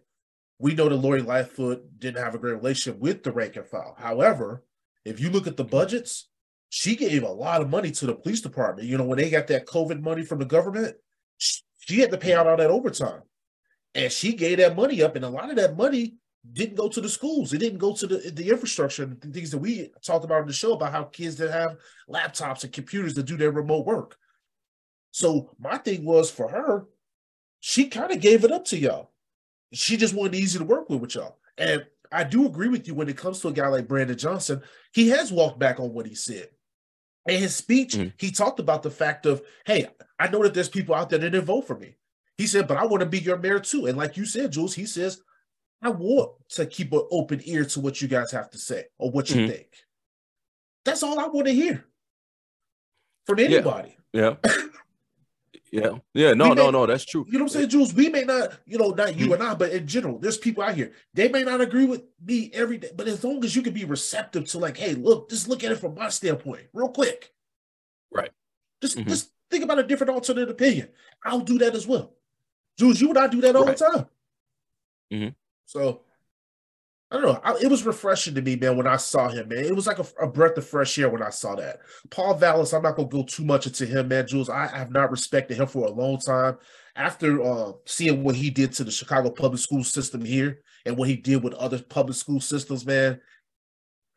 We 0.60 0.74
know 0.74 0.90
that 0.90 0.96
Lori 0.96 1.22
Lightfoot 1.22 2.00
didn't 2.00 2.24
have 2.24 2.34
a 2.34 2.40
great 2.40 2.56
relationship 2.56 3.00
with 3.00 3.24
the 3.24 3.32
rank 3.32 3.56
and 3.56 3.68
file. 3.68 3.96
However, 3.98 4.64
if 5.06 5.20
you 5.20 5.30
look 5.30 5.46
at 5.46 5.56
the 5.56 5.64
budgets, 5.64 6.28
she 6.70 6.96
gave 6.96 7.24
a 7.24 7.30
lot 7.30 7.62
of 7.62 7.70
money 7.70 7.92
to 7.92 8.06
the 8.06 8.16
police 8.16 8.42
department. 8.42 8.88
You 8.88 8.98
know, 8.98 9.06
when 9.06 9.18
they 9.18 9.30
got 9.30 9.48
that 9.48 9.66
COVID 9.66 10.02
money 10.02 10.24
from 10.24 10.40
the 10.40 10.46
government, 10.46 10.96
she 11.38 12.00
had 12.00 12.12
to 12.12 12.18
pay 12.18 12.34
out 12.34 12.48
all 12.48 12.58
that 12.58 12.70
overtime. 12.70 13.22
And 13.96 14.12
she 14.12 14.34
gave 14.34 14.58
that 14.58 14.76
money 14.76 15.02
up, 15.02 15.16
and 15.16 15.26
a 15.26 15.30
lot 15.30 15.50
of 15.50 15.56
that 15.56 15.78
money 15.78 16.16
didn't 16.54 16.76
go 16.76 16.88
to 16.88 17.02
the 17.02 17.10
schools. 17.10 17.54
It 17.54 17.60
didn't 17.60 17.80
go 17.80 17.94
to 17.94 18.08
the, 18.08 18.32
the 18.32 18.50
infrastructure 18.50 19.04
and 19.04 19.20
the 19.20 19.30
things 19.30 19.52
that 19.52 19.58
we 19.58 19.92
talked 20.06 20.26
about 20.26 20.42
in 20.42 20.48
the 20.48 20.54
show 20.54 20.74
about 20.74 20.92
how 20.92 21.04
kids 21.04 21.36
that 21.38 21.52
have 21.52 21.78
laptops 22.10 22.64
and 22.64 22.72
computers 22.72 23.14
to 23.16 23.24
do 23.24 23.38
their 23.38 23.52
remote 23.52 23.86
work. 23.86 24.18
So 25.12 25.56
my 25.60 25.78
thing 25.78 26.06
was 26.06 26.30
for 26.30 26.50
her, 26.50 26.86
she 27.60 27.88
kind 27.88 28.12
of 28.12 28.22
gave 28.22 28.44
it 28.44 28.52
up 28.52 28.66
to 28.66 28.78
y'all. 28.78 29.12
She 29.74 29.98
just 29.98 30.14
wanted 30.14 30.36
easy 30.36 30.60
to 30.60 30.66
work 30.66 30.90
with 30.90 31.02
with 31.02 31.16
y'all. 31.16 31.40
And 31.58 31.86
I 32.12 32.24
do 32.24 32.46
agree 32.46 32.70
with 32.70 32.88
you 32.88 32.96
when 32.96 33.10
it 33.10 33.18
comes 33.18 33.40
to 33.40 33.50
a 33.50 33.54
guy 33.54 33.68
like 33.68 33.88
Brandon 33.88 34.18
Johnson. 34.18 34.62
He 34.94 35.10
has 35.10 35.32
walked 35.32 35.60
back 35.60 35.80
on 35.80 35.94
what 35.94 36.06
he 36.06 36.16
said. 36.16 36.50
In 37.28 37.40
his 37.40 37.56
speech, 37.56 37.94
mm-hmm. 37.94 38.10
he 38.18 38.32
talked 38.32 38.60
about 38.60 38.84
the 38.84 38.90
fact 38.90 39.26
of, 39.26 39.42
hey, 39.66 39.88
I 40.20 40.30
know 40.30 40.44
that 40.44 40.54
there's 40.54 40.70
people 40.70 40.96
out 40.96 41.10
there 41.10 41.20
that 41.20 41.30
didn't 41.30 41.46
vote 41.46 41.68
for 41.68 41.78
me. 41.78 41.96
He 42.38 42.48
said, 42.48 42.68
but 42.68 42.78
I 42.78 42.86
want 42.86 43.02
to 43.02 43.10
be 43.10 43.20
your 43.20 43.38
mayor 43.38 43.60
too. 43.60 43.88
And 43.88 43.98
like 43.98 44.16
you 44.16 44.26
said, 44.26 44.52
Jules, 44.52 44.76
he 44.76 44.86
says, 44.86 45.22
I 45.82 45.90
want 45.90 46.32
to 46.50 46.66
keep 46.66 46.94
an 46.94 47.06
open 47.12 47.42
ear 47.46 47.66
to 47.66 47.80
what 47.80 48.02
you 48.02 48.08
guys 48.08 48.32
have 48.32 48.50
to 48.52 48.58
say 48.58 48.86
or 48.98 49.12
what 49.12 49.30
you 49.30 49.38
mm-hmm. 49.38 49.52
think. 49.52 49.68
That's 50.86 51.04
all 51.04 51.20
I 51.20 51.28
want 51.28 51.48
to 51.48 51.54
hear 51.54 51.86
from 53.26 53.40
anybody. 53.40 53.98
Yeah. 54.14 54.36
yeah. 54.44 54.52
Yeah, 55.72 55.98
yeah, 56.14 56.34
no, 56.34 56.50
may, 56.50 56.56
no, 56.56 56.72
no, 56.72 56.86
that's 56.86 57.04
true. 57.04 57.26
You 57.28 57.34
know 57.34 57.46
what 57.46 57.52
I'm 57.52 57.60
saying, 57.60 57.70
Jules? 57.70 57.94
We 57.94 58.08
may 58.10 58.24
not, 58.24 58.54
you 58.66 58.78
know, 58.78 58.92
not 58.92 59.18
you 59.18 59.26
mm-hmm. 59.26 59.34
and 59.34 59.44
I, 59.44 59.54
but 59.54 59.72
in 59.72 59.86
general, 59.86 60.18
there's 60.18 60.38
people 60.38 60.64
out 60.64 60.76
here. 60.76 60.94
They 61.14 61.28
may 61.28 61.44
not 61.44 61.60
agree 61.60 61.86
with 61.86 62.04
me 62.24 62.50
every 62.54 62.78
day, 62.78 62.92
but 62.96 63.08
as 63.08 63.24
long 63.24 63.44
as 63.44 63.56
you 63.56 63.62
can 63.62 63.74
be 63.74 63.84
receptive 63.84 64.46
to, 64.46 64.60
like, 64.60 64.78
hey, 64.78 64.94
look, 64.94 65.30
just 65.30 65.50
look 65.50 65.64
at 65.64 65.72
it 65.72 65.80
from 65.80 65.96
my 65.96 66.08
standpoint, 66.10 66.68
real 66.74 66.90
quick. 66.90 67.34
Right. 68.12 68.32
Just, 68.82 68.98
mm-hmm. 68.98 69.10
just 69.10 69.32
think 69.52 69.64
about 69.66 69.80
a 69.80 69.84
different 69.84 70.12
alternate 70.12 70.50
opinion. 70.50 70.88
I'll 71.26 71.42
do 71.42 71.58
that 71.58 71.76
as 71.76 71.86
well. 71.86 72.14
Jules, 72.80 73.02
you 73.02 73.10
and 73.10 73.18
I 73.18 73.28
do 73.28 73.42
that 73.42 73.56
all 73.56 73.66
right. 73.66 73.78
the 73.78 73.86
time. 73.86 74.06
Mm-hmm. 75.12 75.30
So 75.66 76.02
I 77.10 77.16
don't 77.16 77.26
know. 77.26 77.40
I, 77.42 77.58
it 77.62 77.72
was 77.72 77.86
refreshing 77.86 78.36
to 78.36 78.42
me, 78.42 78.58
man, 78.58 78.76
when 78.76 78.88
I 78.88 78.98
saw 78.98 79.30
him, 79.30 79.48
man. 79.48 79.64
It 79.64 79.76
was 79.76 79.88
like 79.88 80.00
a, 80.00 80.06
a, 80.22 80.28
breath 80.28 80.58
of 80.58 80.68
fresh 80.68 80.98
air 81.00 81.10
when 81.10 81.22
I 81.22 81.30
saw 81.30 81.56
that. 81.56 81.80
Paul 82.10 82.34
Vallas, 82.34 82.74
I'm 82.74 82.84
not 82.84 82.98
going 82.98 83.10
to 83.10 83.18
go 83.18 83.24
too 83.24 83.46
much 83.46 83.66
into 83.66 83.86
him, 83.86 84.10
man. 84.10 84.28
Jules, 84.28 84.50
I, 84.50 84.66
I 84.66 84.78
have 84.78 84.92
not 84.92 85.10
respected 85.10 85.58
him 85.58 85.68
for 85.68 85.88
a 85.88 85.92
long 85.92 86.20
time. 86.20 86.58
After 86.98 87.42
uh, 87.42 87.72
seeing 87.86 88.24
what 88.24 88.36
he 88.36 88.50
did 88.50 88.74
to 88.74 88.84
the 88.84 88.92
Chicago 88.92 89.30
public 89.30 89.62
school 89.62 89.84
system 89.84 90.26
here 90.26 90.62
and 90.86 90.98
what 90.98 91.08
he 91.08 91.16
did 91.16 91.44
with 91.44 91.54
other 91.54 91.80
public 91.80 92.18
school 92.18 92.42
systems, 92.42 92.86
man, 92.86 93.22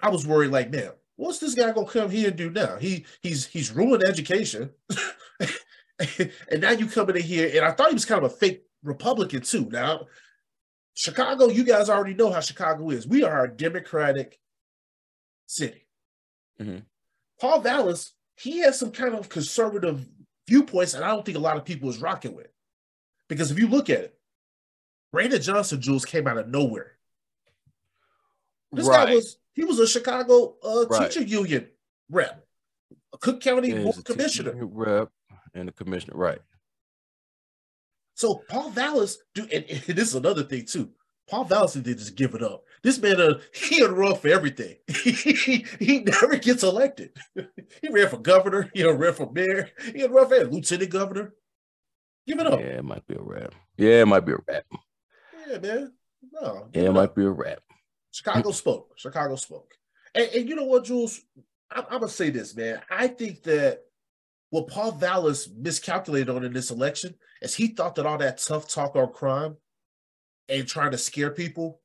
I 0.01 0.09
was 0.09 0.27
worried, 0.27 0.51
like, 0.51 0.71
man, 0.71 0.91
what's 1.15 1.39
this 1.39 1.55
guy 1.55 1.71
going 1.71 1.87
to 1.87 1.93
come 1.93 2.11
here 2.11 2.29
and 2.29 2.37
do 2.37 2.51
now? 2.51 2.77
He 2.77 3.05
he's 3.23 3.47
he's 3.47 3.71
ruined 3.71 4.03
education. 4.03 4.71
and 6.19 6.61
now 6.61 6.71
you 6.71 6.87
coming 6.87 7.17
in 7.17 7.23
here, 7.23 7.51
and 7.55 7.65
I 7.65 7.71
thought 7.71 7.89
he 7.89 7.95
was 7.95 8.07
kind 8.07 8.25
of 8.25 8.33
a 8.33 8.35
fake 8.35 8.65
Republican 8.83 9.43
too. 9.43 9.69
Now, 9.71 10.07
Chicago, 11.01 11.49
you 11.49 11.65
guys 11.65 11.89
already 11.89 12.13
know 12.13 12.31
how 12.31 12.41
Chicago 12.41 12.91
is. 12.91 13.07
We 13.07 13.25
are 13.25 13.45
a 13.45 13.51
democratic 13.51 14.39
city. 15.47 15.87
Mm-hmm. 16.61 16.81
Paul 17.41 17.63
Vallas, 17.63 18.13
he 18.37 18.59
has 18.59 18.79
some 18.79 18.91
kind 18.91 19.15
of 19.15 19.31
conservative 19.31 20.07
viewpoints, 20.47 20.93
and 20.93 21.03
I 21.03 21.09
don't 21.09 21.25
think 21.25 21.39
a 21.39 21.41
lot 21.41 21.57
of 21.57 21.65
people 21.65 21.89
is 21.89 22.03
rocking 22.03 22.37
with. 22.37 22.49
Because 23.31 23.51
if 23.51 23.59
you 23.59 23.67
look 23.67 23.89
at 23.89 24.01
it, 24.01 24.19
Brandon 25.11 25.41
Johnson 25.41 25.81
Jules 25.81 26.05
came 26.05 26.27
out 26.27 26.37
of 26.37 26.49
nowhere. 26.49 26.93
This 28.71 28.87
right. 28.87 29.07
guy 29.07 29.15
was 29.15 29.39
he 29.55 29.65
was 29.65 29.79
a 29.79 29.87
Chicago 29.87 30.57
uh, 30.63 30.85
right. 30.91 31.11
teacher 31.11 31.27
union 31.27 31.67
rep, 32.11 32.45
a 33.15 33.17
Cook 33.17 33.41
County 33.41 33.73
board 33.73 34.05
commissioner. 34.05 34.53
Rep. 34.55 35.09
and 35.55 35.67
the 35.67 35.73
commissioner, 35.73 36.19
right? 36.19 36.41
So 38.21 38.45
Paul 38.51 38.69
Vallas, 38.69 39.17
dude, 39.35 39.51
and, 39.51 39.65
and 39.65 39.97
this 39.97 40.09
is 40.11 40.15
another 40.15 40.43
thing 40.43 40.67
too. 40.67 40.91
Paul 41.27 41.45
Vallas 41.45 41.73
did 41.73 41.97
just 41.97 42.17
give 42.17 42.35
it 42.35 42.43
up. 42.43 42.65
This 42.83 43.01
man, 43.01 43.19
uh, 43.19 43.39
he 43.55 43.83
on 43.83 43.95
run 43.95 44.15
for 44.15 44.29
everything. 44.29 44.77
he, 44.89 45.65
he 45.79 46.01
never 46.01 46.37
gets 46.37 46.63
elected. 46.63 47.17
he 47.35 47.89
ran 47.91 48.11
for 48.11 48.19
governor. 48.19 48.71
He 48.75 48.85
ran 48.85 49.15
for 49.15 49.33
mayor. 49.33 49.71
He 49.95 50.05
run 50.05 50.29
for 50.29 50.45
lieutenant 50.45 50.91
governor. 50.91 51.33
Give 52.27 52.39
it 52.39 52.47
up. 52.47 52.61
Yeah, 52.61 52.67
it 52.67 52.85
might 52.85 53.07
be 53.07 53.15
a 53.15 53.23
rap. 53.23 53.55
Yeah, 53.79 54.03
it 54.03 54.07
might 54.07 54.27
be 54.27 54.33
a 54.33 54.39
rap. 54.47 54.65
Yeah, 55.49 55.59
man. 55.59 55.93
No. 56.31 56.69
Yeah, 56.75 56.83
it, 56.83 56.87
it 56.89 56.93
might 56.93 57.15
be 57.15 57.25
a 57.25 57.31
rap. 57.31 57.61
Chicago 58.11 58.51
spoke. 58.51 58.99
Chicago 58.99 59.37
spoke. 59.37 59.73
And, 60.15 60.29
and 60.37 60.47
you 60.47 60.57
know 60.57 60.67
what, 60.67 60.85
Jules? 60.85 61.23
I'm, 61.71 61.85
I'm, 61.89 62.01
gonna 62.01 62.09
say 62.11 62.29
this, 62.29 62.55
man. 62.55 62.83
I 62.91 63.09
think 63.09 63.45
that 63.45 63.81
what 64.51 64.69
Paul 64.69 64.93
Vallas 64.93 65.49
miscalculated 65.57 66.29
on 66.29 66.45
in 66.45 66.53
this 66.53 66.71
election 66.71 67.15
is 67.41 67.55
he 67.55 67.69
thought 67.69 67.95
that 67.95 68.07
all 68.07 68.19
that 68.19 68.39
tough 68.39 68.69
talk 68.69 68.97
on 68.97 69.13
crime 69.13 69.57
and 70.49 70.67
trying 70.67 70.91
to 70.91 70.99
scare 70.99 71.31
people 71.31 71.81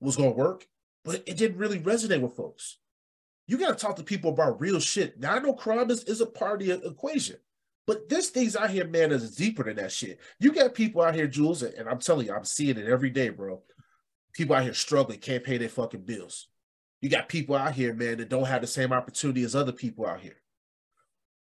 was 0.00 0.16
gonna 0.16 0.30
work, 0.30 0.66
but 1.04 1.22
it 1.26 1.36
didn't 1.36 1.58
really 1.58 1.80
resonate 1.80 2.20
with 2.20 2.36
folks. 2.36 2.78
You 3.46 3.58
got 3.58 3.76
to 3.76 3.82
talk 3.86 3.96
to 3.96 4.02
people 4.02 4.32
about 4.32 4.60
real 4.60 4.80
shit. 4.80 5.18
Now 5.20 5.34
I 5.34 5.38
know 5.38 5.52
crime 5.52 5.90
is, 5.90 6.04
is 6.04 6.20
a 6.20 6.26
part 6.26 6.62
of 6.62 6.68
the 6.68 6.88
equation, 6.88 7.36
but 7.86 8.08
this 8.08 8.30
things 8.30 8.56
out 8.56 8.70
here, 8.70 8.86
man, 8.86 9.12
is 9.12 9.36
deeper 9.36 9.64
than 9.64 9.76
that 9.76 9.92
shit. 9.92 10.18
You 10.38 10.52
got 10.52 10.74
people 10.74 11.02
out 11.02 11.14
here, 11.14 11.26
Jules, 11.26 11.62
and 11.62 11.88
I'm 11.88 11.98
telling 11.98 12.26
you, 12.26 12.34
I'm 12.34 12.44
seeing 12.44 12.78
it 12.78 12.88
every 12.88 13.10
day, 13.10 13.28
bro. 13.28 13.62
People 14.32 14.56
out 14.56 14.64
here 14.64 14.74
struggling, 14.74 15.18
can't 15.18 15.44
pay 15.44 15.58
their 15.58 15.68
fucking 15.68 16.02
bills. 16.02 16.48
You 17.02 17.10
got 17.10 17.28
people 17.28 17.54
out 17.54 17.74
here, 17.74 17.92
man, 17.92 18.16
that 18.18 18.30
don't 18.30 18.46
have 18.46 18.62
the 18.62 18.66
same 18.66 18.92
opportunity 18.92 19.42
as 19.44 19.54
other 19.54 19.72
people 19.72 20.06
out 20.06 20.20
here. 20.20 20.40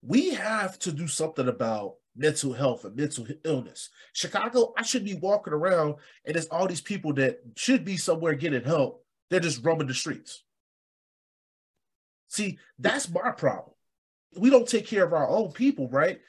We 0.01 0.33
have 0.33 0.77
to 0.79 0.91
do 0.91 1.07
something 1.07 1.47
about 1.47 1.95
mental 2.15 2.53
health 2.53 2.85
and 2.85 2.95
mental 2.95 3.27
illness. 3.43 3.89
Chicago, 4.13 4.73
I 4.77 4.83
should 4.83 5.05
be 5.05 5.13
walking 5.13 5.53
around 5.53 5.95
and 6.25 6.35
there's 6.35 6.47
all 6.47 6.67
these 6.67 6.81
people 6.81 7.13
that 7.13 7.39
should 7.55 7.85
be 7.85 7.97
somewhere 7.97 8.33
getting 8.33 8.63
help. 8.63 9.03
They're 9.29 9.39
just 9.39 9.63
roaming 9.63 9.87
the 9.87 9.93
streets. 9.93 10.43
See, 12.29 12.57
that's 12.79 13.09
my 13.09 13.31
problem. 13.31 13.75
We 14.37 14.49
don't 14.49 14.67
take 14.67 14.87
care 14.87 15.03
of 15.03 15.13
our 15.13 15.27
own 15.27 15.51
people, 15.51 15.89
right? 15.89 16.19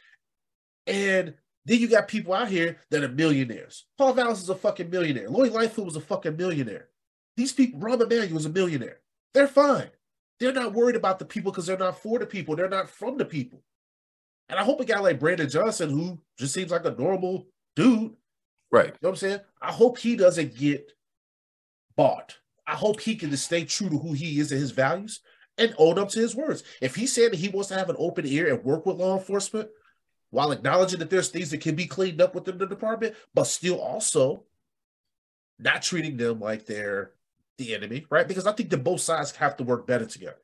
And 0.86 1.34
then 1.64 1.80
you 1.80 1.88
got 1.88 2.08
people 2.08 2.32
out 2.32 2.48
here 2.48 2.78
that 2.90 3.04
are 3.04 3.08
millionaires. 3.08 3.84
Paul 3.98 4.14
Vallas 4.14 4.40
is 4.40 4.48
a 4.48 4.54
fucking 4.54 4.90
millionaire. 4.90 5.28
Lori 5.28 5.50
Lightfoot 5.50 5.84
was 5.84 5.96
a 5.96 6.00
fucking 6.00 6.36
millionaire. 6.36 6.88
These 7.36 7.52
people, 7.52 7.80
Rahm 7.80 8.00
Emanuel 8.00 8.34
was 8.34 8.46
a 8.46 8.50
millionaire. 8.50 9.00
They're 9.34 9.48
fine. 9.48 9.90
They're 10.40 10.52
not 10.52 10.72
worried 10.72 10.96
about 10.96 11.18
the 11.18 11.24
people 11.24 11.50
because 11.50 11.66
they're 11.66 11.76
not 11.76 12.00
for 12.00 12.18
the 12.18 12.26
people. 12.26 12.54
They're 12.54 12.68
not 12.68 12.88
from 12.88 13.16
the 13.16 13.24
people. 13.24 13.62
And 14.48 14.58
I 14.58 14.64
hope 14.64 14.80
a 14.80 14.84
guy 14.84 14.98
like 15.00 15.20
Brandon 15.20 15.48
Johnson, 15.48 15.90
who 15.90 16.20
just 16.38 16.54
seems 16.54 16.70
like 16.70 16.84
a 16.84 16.90
normal 16.90 17.48
dude, 17.76 18.14
right? 18.70 18.86
You 18.86 18.92
know 19.02 19.08
what 19.08 19.10
I'm 19.10 19.16
saying? 19.16 19.40
I 19.60 19.72
hope 19.72 19.98
he 19.98 20.16
doesn't 20.16 20.56
get 20.56 20.92
bought. 21.96 22.38
I 22.66 22.74
hope 22.74 23.00
he 23.00 23.16
can 23.16 23.30
just 23.30 23.44
stay 23.44 23.64
true 23.64 23.90
to 23.90 23.98
who 23.98 24.12
he 24.12 24.38
is 24.38 24.52
and 24.52 24.60
his 24.60 24.70
values 24.70 25.20
and 25.58 25.74
own 25.76 25.98
up 25.98 26.08
to 26.10 26.20
his 26.20 26.36
words. 26.36 26.62
If 26.80 26.94
he 26.94 27.06
said 27.06 27.32
that 27.32 27.38
he 27.38 27.48
wants 27.48 27.68
to 27.68 27.74
have 27.74 27.90
an 27.90 27.96
open 27.98 28.26
ear 28.26 28.54
and 28.54 28.64
work 28.64 28.86
with 28.86 28.96
law 28.96 29.18
enforcement 29.18 29.68
while 30.30 30.52
acknowledging 30.52 31.00
that 31.00 31.10
there's 31.10 31.28
things 31.28 31.50
that 31.50 31.60
can 31.60 31.74
be 31.74 31.86
cleaned 31.86 32.20
up 32.20 32.34
within 32.34 32.58
the 32.58 32.66
department, 32.66 33.16
but 33.34 33.44
still 33.44 33.80
also 33.80 34.44
not 35.58 35.82
treating 35.82 36.16
them 36.16 36.40
like 36.40 36.66
they're 36.66 37.12
the 37.58 37.74
enemy, 37.74 38.06
right? 38.10 38.26
Because 38.26 38.46
I 38.46 38.52
think 38.52 38.70
that 38.70 38.84
both 38.84 39.00
sides 39.00 39.32
have 39.36 39.56
to 39.58 39.64
work 39.64 39.86
better 39.86 40.06
together. 40.06 40.38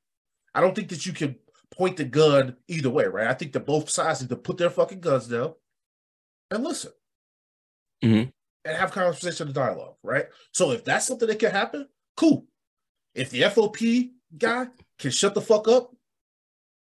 I 0.55 0.61
don't 0.61 0.75
think 0.75 0.89
that 0.91 1.07
you 1.07 1.13
can 1.13 1.37
point 1.71 1.97
the 1.97 2.05
gun 2.05 2.57
either 2.69 2.91
way, 2.91 3.07
right? 3.07 3.29
I 3.29 3.35
think 3.35 3.53
that 3.53 3.67
both 3.67 3.91
sides 3.91 4.21
need 4.21 4.31
to 4.31 4.37
put 4.37 4.59
their 4.59 4.71
fucking 4.71 5.01
guns 5.01 5.29
down 5.29 5.55
and 6.51 6.63
listen 6.63 6.93
mm-hmm. 8.03 8.29
and 8.65 8.77
have 8.77 8.93
conversation 8.93 9.49
and 9.49 9.55
dialogue, 9.55 9.95
right? 10.03 10.27
So 10.53 10.73
if 10.73 10.85
that's 10.85 11.07
something 11.07 11.29
that 11.29 11.39
can 11.39 11.51
happen, 11.51 11.89
cool. 12.17 12.47
If 13.15 13.31
the 13.31 13.43
FOP 13.43 14.11
guy 14.37 14.67
can 14.99 15.11
shut 15.11 15.35
the 15.35 15.41
fuck 15.41 15.69
up 15.69 15.95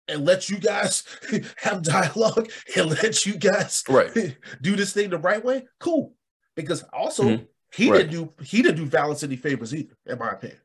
and 0.07 0.25
let 0.25 0.49
you 0.49 0.57
guys 0.57 1.03
have 1.57 1.83
dialogue 1.83 2.49
and 2.75 2.89
let 2.89 3.25
you 3.25 3.35
guys 3.35 3.83
right. 3.89 4.11
do 4.61 4.75
this 4.75 4.93
thing 4.93 5.09
the 5.09 5.17
right 5.17 5.43
way, 5.43 5.65
cool. 5.79 6.13
Because 6.55 6.83
also 6.93 7.23
mm-hmm. 7.23 7.43
He 7.73 7.91
right. 7.91 8.09
didn't 8.09 8.11
do 8.11 8.43
he 8.43 8.61
didn't 8.61 8.77
do 8.77 8.85
Vallas 8.85 9.23
any 9.23 9.35
favors 9.35 9.73
either, 9.73 9.95
in 10.05 10.17
my 10.17 10.31
opinion. 10.31 10.59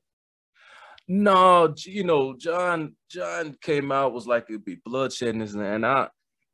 No, 1.06 1.74
you 1.84 2.04
know, 2.04 2.34
John 2.36 2.96
John 3.10 3.56
came 3.60 3.92
out 3.92 4.14
was 4.14 4.26
like 4.26 4.46
it'd 4.48 4.64
be 4.64 4.80
bloodshed 4.84 5.34
and 5.34 5.86
I, 5.86 6.08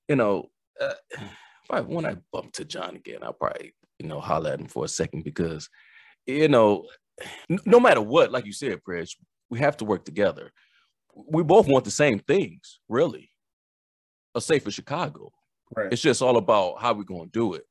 you 0.08 0.16
know, 0.16 0.46
uh, 0.80 1.82
when 1.82 2.04
I 2.04 2.16
bump 2.32 2.52
to 2.54 2.64
John 2.64 2.96
again, 2.96 3.20
I'll 3.22 3.32
probably 3.32 3.74
you 3.98 4.08
know 4.08 4.20
holler 4.20 4.50
at 4.52 4.60
him 4.60 4.66
for 4.66 4.84
a 4.84 4.88
second 4.88 5.22
because, 5.22 5.68
you 6.26 6.48
know, 6.48 6.86
no 7.64 7.78
matter 7.78 8.00
what, 8.00 8.32
like 8.32 8.46
you 8.46 8.52
said, 8.52 8.82
Pres, 8.82 9.14
we 9.50 9.60
have 9.60 9.76
to 9.78 9.84
work 9.84 10.04
together. 10.04 10.52
We 11.14 11.42
both 11.42 11.68
want 11.68 11.84
the 11.84 11.90
same 11.90 12.18
things, 12.18 12.80
really. 12.88 13.30
A 14.34 14.40
safer 14.40 14.70
Chicago. 14.70 15.32
Right. 15.76 15.92
It's 15.92 16.02
just 16.02 16.22
all 16.22 16.36
about 16.36 16.80
how 16.80 16.94
we're 16.94 17.04
going 17.04 17.26
to 17.26 17.30
do 17.30 17.54
it. 17.54 17.64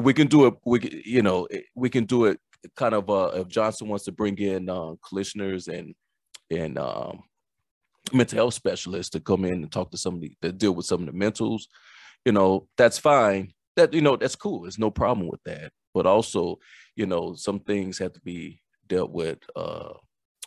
We 0.00 0.14
can 0.14 0.26
do 0.26 0.46
it. 0.46 0.54
We 0.64 1.02
you 1.04 1.22
know 1.22 1.48
we 1.74 1.90
can 1.90 2.04
do 2.04 2.26
it 2.26 2.40
kind 2.76 2.94
of 2.94 3.08
uh, 3.08 3.30
if 3.34 3.48
Johnson 3.48 3.88
wants 3.88 4.04
to 4.04 4.12
bring 4.12 4.38
in 4.38 4.68
uh, 4.68 4.94
commissioners 5.06 5.68
and 5.68 5.94
and 6.50 6.78
um, 6.78 7.22
mental 8.12 8.36
health 8.36 8.54
specialists 8.54 9.10
to 9.10 9.20
come 9.20 9.44
in 9.44 9.54
and 9.54 9.72
talk 9.72 9.90
to 9.90 9.98
somebody 9.98 10.36
that 10.42 10.58
deal 10.58 10.72
with 10.72 10.86
some 10.86 11.00
of 11.00 11.06
the 11.06 11.12
mentals, 11.12 11.62
you 12.24 12.32
know, 12.32 12.66
that's 12.76 12.98
fine. 12.98 13.52
That 13.76 13.94
you 13.94 14.00
know, 14.00 14.16
that's 14.16 14.36
cool. 14.36 14.62
There's 14.62 14.78
no 14.78 14.90
problem 14.90 15.28
with 15.28 15.42
that. 15.44 15.72
But 15.94 16.06
also, 16.06 16.58
you 16.96 17.06
know, 17.06 17.34
some 17.34 17.60
things 17.60 17.98
have 17.98 18.12
to 18.12 18.20
be 18.20 18.60
dealt 18.88 19.10
with 19.10 19.38
uh, 19.56 19.94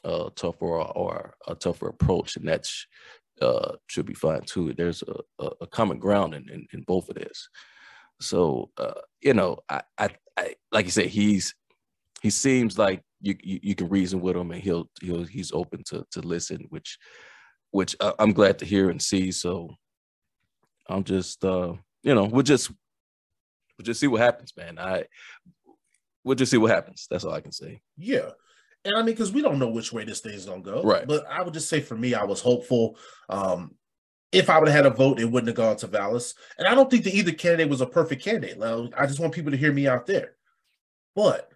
uh 0.03 0.29
tougher 0.35 0.65
or, 0.65 0.97
or 0.97 1.33
a 1.47 1.55
tougher 1.55 1.87
approach, 1.87 2.35
and 2.35 2.47
that's 2.47 2.85
uh, 3.41 3.73
should 3.87 4.05
be 4.05 4.13
fine 4.13 4.41
too. 4.41 4.73
There's 4.73 5.03
a, 5.39 5.49
a 5.61 5.67
common 5.67 5.99
ground 5.99 6.33
in, 6.33 6.49
in, 6.49 6.67
in 6.73 6.83
both 6.83 7.09
of 7.09 7.15
this. 7.15 7.49
So 8.19 8.69
uh, 8.77 8.93
you 9.21 9.33
know, 9.33 9.59
I, 9.69 9.81
I, 9.97 10.09
I 10.37 10.55
like 10.71 10.85
you 10.85 10.91
said, 10.91 11.07
he's 11.07 11.55
he 12.21 12.29
seems 12.29 12.77
like 12.77 13.01
you, 13.21 13.35
you, 13.43 13.59
you 13.63 13.75
can 13.75 13.89
reason 13.89 14.21
with 14.21 14.35
him 14.35 14.51
and 14.51 14.61
he'll 14.61 14.89
he'll 15.01 15.23
he's 15.23 15.51
open 15.51 15.83
to 15.85 16.05
to 16.11 16.21
listen, 16.21 16.65
which 16.69 16.97
which 17.71 17.95
uh, 17.99 18.13
I'm 18.19 18.33
glad 18.33 18.59
to 18.59 18.65
hear 18.65 18.89
and 18.89 19.01
see. 19.01 19.31
So 19.31 19.75
I'm 20.89 21.03
just 21.03 21.43
uh 21.43 21.73
you 22.03 22.15
know 22.15 22.25
we'll 22.25 22.43
just 22.43 22.69
we'll 23.77 23.85
just 23.85 23.99
see 23.99 24.07
what 24.07 24.21
happens, 24.21 24.53
man. 24.55 24.77
I 24.79 25.05
we'll 26.23 26.35
just 26.35 26.51
see 26.51 26.57
what 26.57 26.71
happens. 26.71 27.07
That's 27.09 27.23
all 27.23 27.33
I 27.33 27.41
can 27.41 27.51
say. 27.51 27.81
Yeah. 27.97 28.29
And 28.85 28.95
I 28.95 28.97
mean, 28.97 29.07
because 29.07 29.31
we 29.31 29.41
don't 29.41 29.59
know 29.59 29.69
which 29.69 29.93
way 29.93 30.03
this 30.03 30.19
thing's 30.19 30.45
gonna 30.45 30.61
go. 30.61 30.83
Right. 30.83 31.07
But 31.07 31.25
I 31.29 31.41
would 31.41 31.53
just 31.53 31.69
say 31.69 31.79
for 31.79 31.95
me, 31.95 32.13
I 32.13 32.25
was 32.25 32.41
hopeful. 32.41 32.97
Um, 33.29 33.75
if 34.33 34.49
I 34.49 34.59
would 34.59 34.67
have 34.67 34.75
had 34.75 34.85
a 34.85 34.95
vote, 34.95 35.19
it 35.19 35.29
wouldn't 35.29 35.47
have 35.47 35.55
gone 35.55 35.77
to 35.77 35.87
Vallas. 35.87 36.33
And 36.57 36.67
I 36.67 36.75
don't 36.75 36.89
think 36.89 37.03
that 37.03 37.13
either 37.13 37.31
candidate 37.31 37.69
was 37.69 37.81
a 37.81 37.85
perfect 37.85 38.23
candidate. 38.23 38.61
I 38.61 39.05
just 39.05 39.19
want 39.19 39.33
people 39.33 39.51
to 39.51 39.57
hear 39.57 39.71
me 39.71 39.87
out 39.87 40.07
there. 40.07 40.33
But 41.15 41.49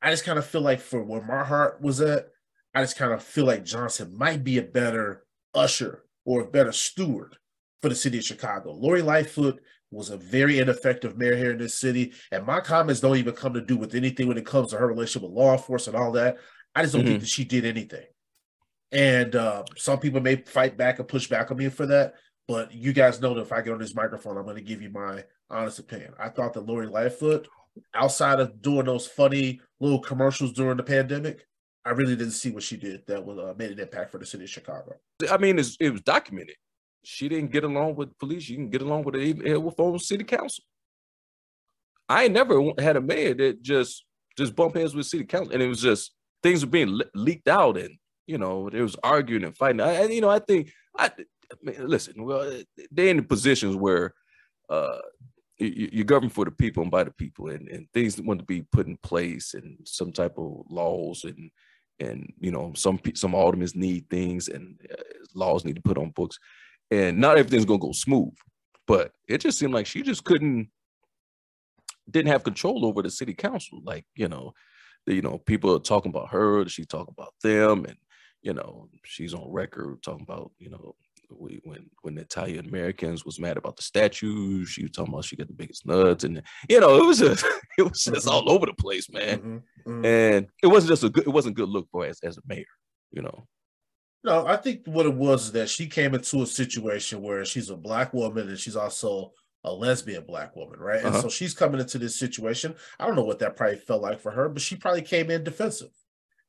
I 0.00 0.10
just 0.10 0.24
kind 0.24 0.38
of 0.38 0.46
feel 0.46 0.60
like 0.60 0.80
for 0.80 1.02
where 1.02 1.22
my 1.22 1.42
heart 1.42 1.82
was 1.82 2.00
at, 2.00 2.28
I 2.74 2.82
just 2.82 2.96
kind 2.96 3.12
of 3.12 3.22
feel 3.22 3.44
like 3.44 3.64
Johnson 3.64 4.16
might 4.16 4.44
be 4.44 4.58
a 4.58 4.62
better 4.62 5.24
usher 5.52 6.04
or 6.24 6.42
a 6.42 6.50
better 6.50 6.70
steward 6.70 7.36
for 7.82 7.88
the 7.88 7.94
city 7.94 8.18
of 8.18 8.24
Chicago. 8.24 8.72
Lori 8.72 9.02
Lightfoot 9.02 9.60
was 9.90 10.10
a 10.10 10.16
very 10.16 10.60
ineffective 10.60 11.16
mayor 11.16 11.34
here 11.34 11.50
in 11.50 11.58
this 11.58 11.80
city, 11.80 12.12
and 12.30 12.46
my 12.46 12.60
comments 12.60 13.00
don't 13.00 13.16
even 13.16 13.34
come 13.34 13.54
to 13.54 13.60
do 13.60 13.76
with 13.76 13.94
anything 13.94 14.28
when 14.28 14.38
it 14.38 14.46
comes 14.46 14.70
to 14.70 14.76
her 14.76 14.86
relationship 14.86 15.22
with 15.22 15.36
law 15.36 15.52
enforcement 15.52 15.96
and 15.96 16.04
all 16.04 16.12
that. 16.12 16.36
I 16.74 16.82
just 16.82 16.92
don't 16.92 17.02
mm-hmm. 17.02 17.12
think 17.12 17.20
that 17.22 17.28
she 17.28 17.44
did 17.44 17.64
anything. 17.64 18.04
And 18.92 19.36
uh, 19.36 19.64
some 19.76 19.98
people 19.98 20.20
may 20.20 20.36
fight 20.36 20.76
back 20.76 20.98
and 20.98 21.08
push 21.08 21.26
back 21.28 21.50
on 21.50 21.58
me 21.58 21.68
for 21.68 21.86
that, 21.86 22.14
but 22.46 22.72
you 22.72 22.92
guys 22.92 23.20
know 23.20 23.34
that 23.34 23.42
if 23.42 23.52
I 23.52 23.60
get 23.60 23.74
on 23.74 23.78
this 23.80 23.94
microphone, 23.94 24.38
I'm 24.38 24.44
going 24.44 24.56
to 24.56 24.62
give 24.62 24.80
you 24.80 24.90
my 24.90 25.24
honest 25.50 25.78
opinion. 25.78 26.14
I 26.18 26.30
thought 26.30 26.54
that 26.54 26.66
Lori 26.66 26.86
Lightfoot 26.86 27.48
outside 27.94 28.40
of 28.40 28.60
doing 28.62 28.86
those 28.86 29.06
funny 29.06 29.60
little 29.80 30.00
commercials 30.00 30.52
during 30.52 30.76
the 30.76 30.82
pandemic, 30.82 31.46
I 31.84 31.90
really 31.90 32.16
didn't 32.16 32.32
see 32.32 32.50
what 32.50 32.62
she 32.62 32.76
did 32.76 33.06
that 33.06 33.24
was 33.24 33.38
uh, 33.38 33.54
made 33.56 33.70
an 33.70 33.78
impact 33.78 34.10
for 34.10 34.18
the 34.18 34.26
city 34.26 34.44
of 34.44 34.50
Chicago. 34.50 34.94
I 35.30 35.38
mean, 35.38 35.58
it 35.58 35.90
was 35.90 36.02
documented. 36.02 36.56
She 37.04 37.28
didn't 37.28 37.52
get 37.52 37.64
along 37.64 37.94
with 37.94 38.16
police. 38.18 38.42
She 38.42 38.56
didn't 38.56 38.70
get 38.70 38.82
along 38.82 39.04
with 39.04 39.14
the 39.14 39.56
with 39.56 39.80
own 39.80 39.98
city 39.98 40.24
council. 40.24 40.64
I 42.08 42.24
ain't 42.24 42.32
never 42.32 42.72
had 42.78 42.96
a 42.96 43.00
mayor 43.00 43.34
that 43.34 43.62
just 43.62 44.04
just 44.36 44.54
bump 44.54 44.76
heads 44.76 44.94
with 44.94 45.06
city 45.06 45.24
council, 45.24 45.52
and 45.52 45.62
it 45.62 45.68
was 45.68 45.80
just 45.80 46.12
things 46.42 46.64
were 46.64 46.70
being 46.70 46.90
le- 46.90 47.04
leaked 47.14 47.48
out, 47.48 47.78
and 47.78 47.96
you 48.28 48.38
know 48.38 48.70
there 48.70 48.82
was 48.82 48.96
arguing 49.02 49.44
and 49.44 49.56
fighting. 49.56 49.80
I, 49.80 50.04
you 50.04 50.20
know, 50.20 50.30
I 50.30 50.38
think 50.38 50.70
I, 50.96 51.06
I 51.06 51.56
mean, 51.62 51.88
listen. 51.88 52.22
Well, 52.24 52.60
they're 52.92 53.08
in 53.08 53.16
the 53.16 53.22
positions 53.22 53.74
where 53.74 54.14
uh, 54.68 54.98
you, 55.58 55.88
you 55.92 56.04
govern 56.04 56.28
for 56.28 56.44
the 56.44 56.50
people 56.50 56.82
and 56.82 56.92
by 56.92 57.04
the 57.04 57.10
people, 57.12 57.48
and, 57.48 57.68
and 57.68 57.88
things 57.92 58.20
want 58.20 58.40
to 58.40 58.46
be 58.46 58.62
put 58.70 58.86
in 58.86 58.96
place, 58.98 59.54
and 59.54 59.78
some 59.84 60.12
type 60.12 60.36
of 60.36 60.64
laws, 60.68 61.24
and 61.24 61.50
and 61.98 62.32
you 62.38 62.52
know 62.52 62.72
some 62.76 63.00
some 63.14 63.34
aldermen 63.34 63.68
need 63.74 64.08
things, 64.10 64.48
and 64.48 64.78
uh, 64.92 65.02
laws 65.34 65.64
need 65.64 65.76
to 65.76 65.82
put 65.82 65.98
on 65.98 66.10
books, 66.10 66.38
and 66.90 67.18
not 67.18 67.38
everything's 67.38 67.64
gonna 67.64 67.78
go 67.78 67.92
smooth. 67.92 68.34
but 68.86 69.12
it 69.28 69.38
just 69.38 69.58
seemed 69.58 69.74
like 69.74 69.86
she 69.86 70.02
just 70.02 70.24
couldn't 70.24 70.68
didn't 72.10 72.32
have 72.32 72.44
control 72.44 72.86
over 72.86 73.02
the 73.02 73.10
city 73.10 73.34
council. 73.34 73.80
Like, 73.84 74.04
you 74.16 74.28
know, 74.28 74.52
you 75.06 75.22
know, 75.22 75.38
people 75.38 75.74
are 75.74 75.80
talking 75.80 76.10
about 76.10 76.30
her, 76.30 76.66
she 76.68 76.84
talking 76.84 77.14
about 77.16 77.34
them, 77.42 77.84
and 77.84 77.96
you 78.42 78.52
know, 78.54 78.88
she's 79.04 79.34
on 79.34 79.50
record 79.50 80.02
talking 80.02 80.22
about, 80.22 80.52
you 80.58 80.70
know, 80.70 80.94
we, 81.30 81.60
when 81.64 81.90
when 82.02 82.14
the 82.14 82.22
Italian 82.22 82.66
Americans 82.66 83.24
was 83.24 83.38
mad 83.38 83.58
about 83.58 83.76
the 83.76 83.82
statues, 83.82 84.70
she 84.70 84.82
was 84.82 84.92
talking 84.92 85.12
about 85.12 85.24
she 85.26 85.36
got 85.36 85.48
the 85.48 85.52
biggest 85.52 85.84
nuts, 85.86 86.24
and 86.24 86.42
you 86.70 86.80
know, 86.80 86.96
it 86.96 87.06
was 87.06 87.18
just 87.18 87.44
it 87.78 87.82
was 87.82 88.02
just 88.04 88.26
Mhm. 88.26 88.30
all 88.32 88.50
over 88.50 88.66
the 88.66 88.72
place, 88.74 89.10
man. 89.10 89.42
Mhm, 89.42 89.62
mhm. 89.86 90.06
And 90.06 90.48
it 90.62 90.68
wasn't 90.68 90.90
just 90.90 91.04
a 91.04 91.10
good, 91.10 91.26
it 91.26 91.30
wasn't 91.30 91.56
good 91.56 91.68
look 91.68 91.88
for 91.90 92.06
as, 92.06 92.20
as 92.22 92.38
a 92.38 92.42
mayor, 92.46 92.64
you 93.10 93.22
know. 93.22 93.46
No, 94.24 94.46
I 94.46 94.56
think 94.56 94.86
what 94.86 95.06
it 95.06 95.14
was 95.14 95.46
is 95.46 95.52
that 95.52 95.68
she 95.68 95.86
came 95.86 96.14
into 96.14 96.42
a 96.42 96.46
situation 96.46 97.22
where 97.22 97.44
she's 97.44 97.70
a 97.70 97.76
black 97.76 98.12
woman 98.12 98.48
and 98.48 98.58
she's 98.58 98.76
also 98.76 99.32
a 99.64 99.72
lesbian 99.72 100.24
black 100.24 100.56
woman, 100.56 100.78
right? 100.80 101.04
And 101.04 101.08
Uh-huh. 101.08 101.22
so 101.22 101.28
she's 101.28 101.54
coming 101.54 101.80
into 101.80 101.98
this 101.98 102.18
situation. 102.18 102.74
I 102.98 103.06
don't 103.06 103.16
know 103.16 103.24
what 103.24 103.38
that 103.40 103.56
probably 103.56 103.76
felt 103.78 104.02
like 104.02 104.20
for 104.20 104.32
her, 104.32 104.48
but 104.48 104.62
she 104.62 104.76
probably 104.76 105.02
came 105.02 105.30
in 105.30 105.44
defensive. 105.44 105.90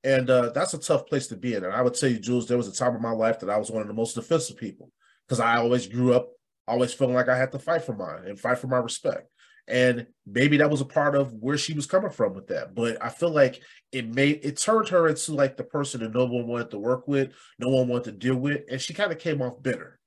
And 0.03 0.29
uh, 0.29 0.49
that's 0.51 0.73
a 0.73 0.77
tough 0.79 1.07
place 1.07 1.27
to 1.27 1.35
be 1.35 1.55
in. 1.55 1.63
And 1.65 1.73
I 1.73 1.81
would 1.81 1.93
tell 1.93 2.09
you, 2.09 2.19
Jules, 2.19 2.47
there 2.47 2.57
was 2.57 2.67
a 2.67 2.73
time 2.73 2.95
in 2.95 3.01
my 3.01 3.11
life 3.11 3.39
that 3.39 3.49
I 3.49 3.57
was 3.57 3.69
one 3.69 3.81
of 3.81 3.87
the 3.87 3.93
most 3.93 4.15
defensive 4.15 4.57
people 4.57 4.91
because 5.27 5.39
I 5.39 5.57
always 5.57 5.87
grew 5.87 6.13
up 6.13 6.29
always 6.67 6.93
feeling 6.93 7.15
like 7.15 7.27
I 7.27 7.37
had 7.37 7.51
to 7.51 7.59
fight 7.59 7.83
for 7.83 7.95
mine 7.95 8.25
and 8.27 8.39
fight 8.39 8.59
for 8.59 8.67
my 8.67 8.77
respect. 8.77 9.27
And 9.67 10.07
maybe 10.25 10.57
that 10.57 10.69
was 10.69 10.81
a 10.81 10.85
part 10.85 11.15
of 11.15 11.33
where 11.33 11.57
she 11.57 11.73
was 11.73 11.85
coming 11.85 12.11
from 12.11 12.33
with 12.33 12.47
that. 12.47 12.73
But 12.73 13.03
I 13.03 13.09
feel 13.09 13.29
like 13.31 13.61
it 13.91 14.07
made 14.07 14.39
it 14.43 14.57
turned 14.57 14.87
her 14.89 15.07
into 15.07 15.33
like 15.33 15.57
the 15.57 15.63
person 15.63 16.01
that 16.01 16.13
no 16.13 16.25
one 16.25 16.47
wanted 16.47 16.71
to 16.71 16.79
work 16.79 17.07
with, 17.07 17.33
no 17.59 17.69
one 17.69 17.87
wanted 17.87 18.05
to 18.05 18.11
deal 18.13 18.35
with, 18.35 18.61
and 18.69 18.79
she 18.79 18.93
kind 18.93 19.11
of 19.11 19.19
came 19.19 19.41
off 19.41 19.61
bitter. 19.61 19.99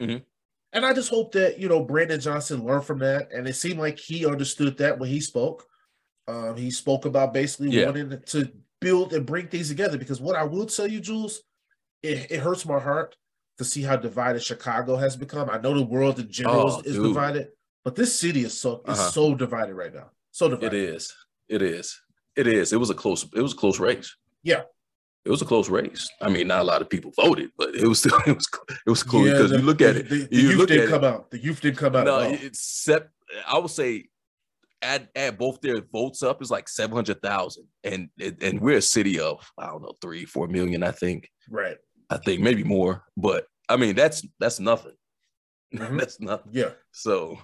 Mhm. 0.00 0.22
And 0.72 0.84
I 0.84 0.92
just 0.92 1.08
hope 1.08 1.32
that 1.32 1.58
you 1.58 1.68
know 1.68 1.82
Brandon 1.84 2.20
Johnson 2.20 2.64
learned 2.64 2.84
from 2.84 2.98
that, 2.98 3.32
and 3.32 3.46
it 3.48 3.54
seemed 3.54 3.78
like 3.78 3.98
he 3.98 4.26
understood 4.26 4.76
that 4.78 4.98
when 4.98 5.08
he 5.08 5.20
spoke. 5.20 5.66
Um, 6.28 6.56
he 6.56 6.70
spoke 6.70 7.04
about 7.04 7.32
basically 7.32 7.70
Yeah. 7.70 7.86
wanting 7.86 8.20
to 8.20 8.52
build 8.80 9.12
and 9.12 9.26
bring 9.26 9.48
things 9.48 9.68
together. 9.68 9.98
Because 9.98 10.20
what 10.20 10.36
I 10.36 10.44
will 10.44 10.66
tell 10.66 10.86
you, 10.86 11.00
Jules, 11.00 11.42
it, 12.02 12.30
it 12.30 12.40
hurts 12.40 12.66
my 12.66 12.78
heart 12.78 13.16
to 13.58 13.64
see 13.64 13.82
how 13.82 13.96
divided 13.96 14.42
Chicago 14.42 14.96
has 14.96 15.16
become. 15.16 15.48
I 15.50 15.58
know 15.58 15.74
the 15.74 15.84
world 15.84 16.18
in 16.18 16.30
general 16.30 16.72
Oh, 16.72 16.80
is, 16.80 16.94
dude. 16.96 17.04
divided, 17.04 17.48
but 17.84 17.94
this 17.94 18.18
city 18.18 18.44
is 18.44 18.58
so 18.58 18.82
is 18.86 18.98
Uh-huh. 18.98 19.10
so 19.10 19.34
divided 19.34 19.74
right 19.74 19.94
now. 19.94 20.10
So 20.30 20.46
It 20.46 20.50
divided. 20.60 20.94
is. 20.94 21.14
It 21.48 21.62
is. 21.62 21.98
It 22.36 22.46
is. 22.46 22.72
It 22.72 22.76
was 22.80 22.90
a 22.90 22.94
close. 22.94 23.24
It 23.34 23.40
was 23.40 23.52
a 23.54 23.56
close 23.56 23.80
race. 23.80 24.14
Yeah. 24.42 24.62
It 25.24 25.30
was 25.30 25.42
a 25.42 25.46
close 25.46 25.68
race. 25.70 26.08
I 26.20 26.28
mean, 26.28 26.46
not 26.46 26.60
a 26.60 26.64
lot 26.64 26.82
of 26.82 26.88
people 26.90 27.10
voted, 27.16 27.50
but 27.56 27.74
it 27.74 27.86
was 27.88 27.98
still. 28.00 28.18
It 28.26 28.36
was. 28.36 28.48
It 28.86 28.90
was 28.90 29.02
close 29.02 29.26
Yeah, 29.26 29.32
because 29.32 29.50
you 29.52 29.58
look 29.58 29.80
at 29.80 29.94
the- 29.94 30.00
it. 30.00 30.08
The, 30.08 30.16
the 30.26 30.36
you 30.36 30.48
youth 30.50 30.58
look 30.58 30.68
didn't 30.68 30.90
come 30.90 31.04
it. 31.04 31.06
out. 31.06 31.30
The 31.30 31.38
youth 31.38 31.60
didn't 31.62 31.78
come 31.78 31.96
out. 31.96 32.04
No, 32.04 32.20
at 32.20 32.26
all. 32.26 32.32
it's 32.34 32.60
sep- 32.60 33.10
I 33.48 33.58
would 33.58 33.70
say 33.70 34.04
add 34.82 35.08
add 35.16 35.38
both 35.38 35.60
their 35.60 35.80
votes 35.92 36.22
up 36.22 36.42
is 36.42 36.50
like 36.50 36.68
seven 36.68 36.94
hundred 36.94 37.20
thousand, 37.22 37.64
and 37.84 38.08
and 38.20 38.60
we're 38.60 38.78
a 38.78 38.82
city 38.82 39.18
of 39.20 39.44
I 39.58 39.66
don't 39.66 39.82
know 39.82 39.94
three 40.00 40.24
four 40.24 40.48
million. 40.48 40.82
I 40.82 40.90
think. 40.92 41.28
right. 41.50 41.76
I 42.08 42.18
think 42.18 42.40
maybe 42.40 42.62
more, 42.62 43.02
but 43.16 43.46
I 43.68 43.76
mean 43.76 43.94
that's 43.96 44.24
that's 44.38 44.60
nothing. 44.60 44.92
Mhm. 45.74 45.98
that's 45.98 46.20
nothing. 46.20 46.52
Yeah. 46.54 46.70
So 46.92 47.38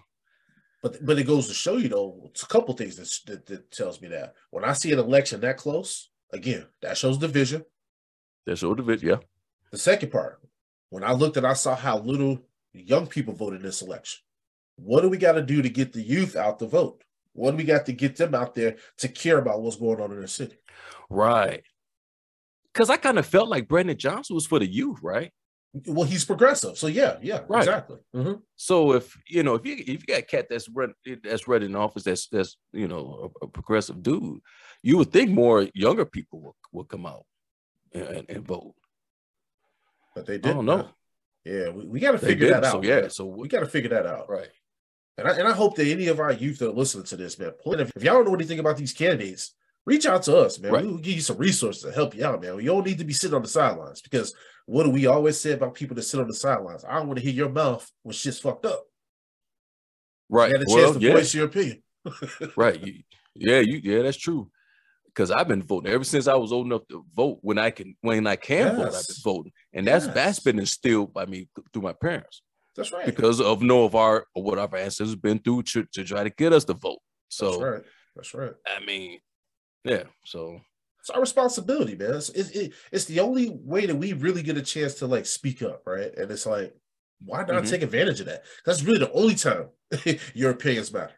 But 0.82 1.04
but 1.04 1.18
it 1.18 1.26
goes 1.26 1.48
to 1.48 1.54
show 1.54 1.76
you 1.78 1.88
though, 1.88 2.22
it's 2.30 2.44
a 2.44 2.46
couple 2.46 2.72
things 2.74 2.96
that, 2.96 3.10
that 3.32 3.46
that 3.46 3.70
tells 3.72 4.00
me 4.00 4.08
that 4.08 4.34
when 4.50 4.64
I 4.64 4.72
see 4.74 4.92
an 4.92 5.00
election 5.00 5.40
that 5.40 5.56
close, 5.56 6.10
again, 6.32 6.66
that 6.82 6.96
shows 6.96 7.18
division. 7.18 7.64
there's 8.46 8.62
your 8.62 8.76
division. 8.76 9.08
Yeah. 9.08 9.16
The 9.72 9.78
second 9.78 10.10
part, 10.12 10.40
when 10.90 11.02
I 11.02 11.12
looked 11.12 11.36
and 11.36 11.46
I 11.46 11.54
saw 11.54 11.74
how 11.74 11.98
little 11.98 12.38
young 12.72 13.06
people 13.08 13.34
voted 13.34 13.60
in 13.60 13.66
this 13.66 13.82
election, 13.82 14.20
what 14.76 15.00
do 15.00 15.08
we 15.08 15.16
got 15.18 15.32
to 15.32 15.42
do 15.42 15.60
to 15.62 15.68
get 15.68 15.92
the 15.92 16.02
youth 16.02 16.36
out 16.36 16.58
to 16.60 16.66
vote? 16.66 17.02
What 17.34 17.52
do 17.52 17.56
we 17.56 17.64
got 17.64 17.86
to 17.86 17.92
get 17.92 18.16
them 18.16 18.34
out 18.34 18.54
there 18.54 18.76
to 18.98 19.08
care 19.08 19.38
about 19.38 19.62
what's 19.62 19.76
going 19.76 20.00
on 20.00 20.12
in 20.12 20.20
the 20.20 20.28
city? 20.28 20.56
Right. 21.08 21.62
Because 22.72 22.90
I 22.90 22.96
kind 22.96 23.18
of 23.18 23.26
felt 23.26 23.48
like 23.48 23.68
Brandon 23.68 23.96
Johnson 23.96 24.34
was 24.34 24.46
for 24.46 24.58
the 24.58 24.66
youth, 24.66 24.98
right? 25.02 25.32
Well, 25.86 26.06
he's 26.06 26.26
progressive, 26.26 26.76
so 26.76 26.86
yeah, 26.86 27.16
yeah, 27.22 27.44
Right. 27.48 27.60
exactly. 27.62 27.96
Mhm. 28.14 28.42
So 28.56 28.92
if 28.92 29.16
you 29.26 29.42
know 29.42 29.54
if 29.54 29.64
you 29.64 29.74
if 29.78 29.88
you 29.88 29.98
got 30.06 30.18
a 30.18 30.22
cat 30.22 30.46
that's 30.50 30.68
run 30.68 30.92
that's 31.24 31.48
running 31.48 31.70
in 31.70 31.76
office 31.76 32.02
that's 32.02 32.28
that's 32.28 32.58
you 32.74 32.86
know 32.88 33.32
a, 33.40 33.46
a 33.46 33.48
progressive 33.48 34.02
dude, 34.02 34.40
you 34.82 34.98
would 34.98 35.10
think 35.10 35.30
more 35.30 35.66
younger 35.72 36.04
people 36.04 36.42
will, 36.42 36.56
will 36.72 36.84
come 36.84 37.06
out 37.06 37.24
and, 37.94 38.26
and, 38.28 38.46
vote. 38.46 38.74
But 40.14 40.26
they 40.26 40.34
didn't. 40.36 40.56
don't 40.56 40.66
know. 40.66 40.76
huh? 40.76 40.88
Yeah, 41.44 41.70
we, 41.70 41.86
we 41.86 42.00
got 42.00 42.12
to 42.12 42.18
figure 42.18 42.50
that 42.50 42.64
out. 42.64 42.72
So 42.72 42.82
yeah, 42.82 43.08
so 43.08 43.24
we 43.24 43.42
we, 43.42 43.48
got 43.48 43.60
to 43.60 43.66
figure 43.66 43.90
that 43.90 44.04
out. 44.06 44.28
right. 44.28 44.48
And 45.18 45.28
I, 45.28 45.32
and 45.36 45.46
I 45.46 45.52
hope 45.52 45.76
that 45.76 45.86
any 45.86 46.08
of 46.08 46.20
our 46.20 46.32
youth 46.32 46.58
that 46.58 46.70
are 46.70 46.72
listening 46.72 47.04
to 47.04 47.16
this, 47.16 47.38
man, 47.38 47.52
if, 47.64 47.92
if 47.94 48.02
y'all 48.02 48.14
don't 48.14 48.28
know 48.28 48.34
anything 48.34 48.58
about 48.58 48.78
these 48.78 48.94
candidates, 48.94 49.54
reach 49.84 50.06
out 50.06 50.22
to 50.24 50.36
us, 50.36 50.58
man. 50.58 50.72
Right. 50.72 50.84
We 50.84 50.90
will 50.90 50.98
give 50.98 51.14
you 51.14 51.20
some 51.20 51.36
resources 51.36 51.82
to 51.82 51.92
help 51.92 52.14
you 52.14 52.24
out, 52.24 52.40
man. 52.40 52.56
You 52.56 52.66
don't 52.66 52.86
need 52.86 52.98
to 52.98 53.04
be 53.04 53.12
sitting 53.12 53.34
on 53.34 53.42
the 53.42 53.48
sidelines 53.48 54.00
because 54.00 54.34
what 54.66 54.84
do 54.84 54.90
we 54.90 55.06
always 55.06 55.38
say 55.38 55.52
about 55.52 55.74
people 55.74 55.94
that 55.96 56.02
sit 56.02 56.20
on 56.20 56.28
the 56.28 56.34
sidelines? 56.34 56.84
I 56.84 56.94
don't 56.94 57.08
want 57.08 57.18
to 57.18 57.24
hear 57.24 57.34
your 57.34 57.50
mouth 57.50 57.88
when 58.02 58.14
shit's 58.14 58.38
fucked 58.38 58.64
up. 58.64 58.84
Right. 60.30 60.50
You 60.50 60.58
had 60.58 60.66
a 60.66 60.70
chance 60.70 60.96
to 60.96 61.00
yeah. 61.00 61.12
voice 61.12 61.34
your 61.34 61.46
opinion. 61.46 61.82
right. 62.56 62.82
Yeah, 63.34 63.60
you 63.60 63.80
yeah, 63.82 64.02
that's 64.02 64.16
true. 64.16 64.50
Because 65.06 65.30
I've 65.30 65.48
been 65.48 65.62
voting 65.62 65.92
ever 65.92 66.04
since 66.04 66.26
I 66.26 66.34
was 66.36 66.52
old 66.52 66.66
enough 66.66 66.88
to 66.88 67.04
vote. 67.14 67.38
When 67.42 67.58
I 67.58 67.70
can 67.70 67.96
when 68.00 68.26
I 68.26 68.36
can 68.36 68.76
vote, 68.76 68.94
I've 68.94 69.06
been 69.06 69.16
voting. 69.22 69.52
And 69.74 69.86
that's 69.86 70.06
Yes. 70.06 70.14
that's 70.14 70.40
been 70.40 70.58
instilled 70.58 71.12
by 71.12 71.26
me 71.26 71.48
through 71.72 71.82
my 71.82 71.92
parents 71.92 72.40
That's 72.76 72.92
right. 72.92 73.04
because 73.06 73.40
of 73.40 73.62
know 73.62 73.84
of 73.84 73.94
our 73.94 74.26
or 74.34 74.42
what 74.42 74.58
our 74.58 74.74
ancestors 74.76 75.14
been 75.14 75.38
through 75.38 75.64
to, 75.64 75.84
to 75.92 76.04
try 76.04 76.24
to 76.24 76.30
get 76.30 76.52
us 76.52 76.64
to 76.64 76.74
vote. 76.74 77.00
So 77.28 77.50
That's 77.50 77.62
right. 77.62 77.82
That's 78.16 78.34
right. 78.34 78.52
I 78.66 78.84
mean, 78.84 79.18
yeah. 79.84 80.04
So 80.24 80.60
It's 81.00 81.10
our 81.10 81.20
responsibility, 81.20 81.96
man. 81.96 82.14
It's, 82.14 82.28
it's, 82.30 82.50
it- 82.50 82.72
it's 82.90 83.04
the 83.06 83.20
only 83.20 83.50
way 83.50 83.86
that 83.86 83.96
we 83.96 84.12
really 84.14 84.42
get 84.42 84.56
a 84.56 84.62
chance 84.62 84.94
to 84.96 85.06
like 85.06 85.26
speak 85.26 85.62
up, 85.62 85.82
right? 85.86 86.12
And 86.16 86.30
it's 86.30 86.46
like, 86.46 86.74
why 87.24 87.38
not 87.44 87.62
Mhm. 87.64 87.70
take 87.70 87.82
advantage 87.82 88.20
of 88.20 88.26
that? 88.26 88.44
That's 88.66 88.82
really 88.82 88.98
the 89.00 89.12
only 89.12 89.34
time 89.34 89.68
your 90.34 90.50
opinions 90.50 90.92
matter 90.92 91.12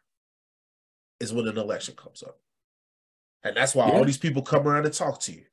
is 1.21 1.33
when 1.33 1.47
an 1.49 1.57
election 1.59 1.95
comes 1.97 2.23
up. 2.23 2.37
And 3.43 3.57
that's 3.57 3.75
why 3.75 3.89
Yeah. 3.89 3.95
all 3.99 4.05
these 4.05 4.19
people 4.19 4.43
come 4.43 4.67
around 4.67 4.85
and 4.87 4.95
talk 4.95 5.21
to 5.21 5.33
you. 5.33 5.45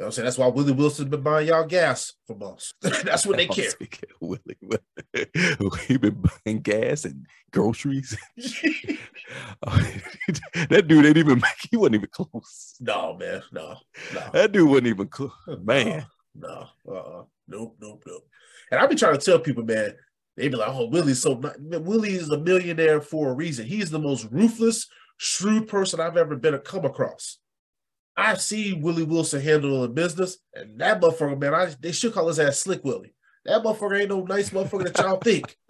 You 0.00 0.04
know 0.04 0.06
what 0.06 0.12
I'm 0.12 0.14
saying? 0.14 0.24
That's 0.24 0.38
why 0.38 0.46
Willie 0.46 0.72
Wilson 0.72 1.04
has 1.04 1.10
been 1.10 1.20
buying 1.20 1.48
y'all 1.48 1.66
gas 1.66 2.14
from 2.26 2.42
us. 2.42 2.72
that's 2.80 3.26
what 3.26 3.36
they 3.36 3.46
care. 3.46 3.68
of 3.68 3.76
Willie, 4.18 4.56
he 5.86 5.98
been 5.98 6.24
buying 6.46 6.62
gas 6.62 7.04
and 7.04 7.26
groceries. 7.52 8.16
that 8.38 8.96
dude 10.86 11.04
ain't 11.04 11.18
even 11.18 11.38
make, 11.38 11.68
he 11.70 11.76
wasn't 11.76 11.96
even 11.96 12.08
close. 12.10 12.76
no, 12.80 13.14
man. 13.18 13.42
No, 13.52 13.76
no. 14.14 14.30
That 14.32 14.52
dude 14.52 14.70
wasn't 14.70 14.86
even 14.86 15.08
close. 15.08 15.32
Man. 15.62 16.06
No, 16.34 16.68
uh-uh. 16.88 17.24
Nope, 17.46 17.76
nope, 17.78 18.02
nope. 18.06 18.26
And 18.70 18.80
I 18.80 18.86
be 18.86 18.94
trying 18.94 19.18
to 19.18 19.22
tell 19.22 19.38
people, 19.38 19.64
man, 19.64 19.92
they 20.34 20.48
be 20.48 20.56
like, 20.56 20.70
oh, 20.70 20.86
Willie's 20.86 21.20
so 21.20 21.36
man, 21.36 21.84
Willie 21.84 22.14
is 22.14 22.30
a 22.30 22.38
millionaire 22.38 23.02
for 23.02 23.32
a 23.32 23.34
reason. 23.34 23.66
He's 23.66 23.90
the 23.90 23.98
most 23.98 24.28
ruthless, 24.30 24.86
shrewd 25.18 25.68
person 25.68 26.00
I've 26.00 26.16
ever 26.16 26.36
been 26.36 26.52
to 26.52 26.58
come 26.58 26.86
across. 26.86 27.36
I've 28.20 28.40
seen 28.40 28.82
Willie 28.82 29.04
Wilson 29.04 29.40
handle 29.40 29.82
a 29.82 29.88
business, 29.88 30.38
and 30.54 30.80
that 30.80 31.00
motherfucker, 31.00 31.40
man, 31.40 31.54
I, 31.54 31.74
they 31.80 31.92
should 31.92 32.12
call 32.12 32.28
his 32.28 32.38
ass 32.38 32.58
Slick 32.58 32.84
Willie. 32.84 33.14
That 33.46 33.62
motherfucker 33.62 34.00
ain't 34.00 34.10
no 34.10 34.22
nice 34.22 34.50
motherfucker 34.50 34.84
that 34.84 34.98
y'all 34.98 35.18
think. 35.18 35.56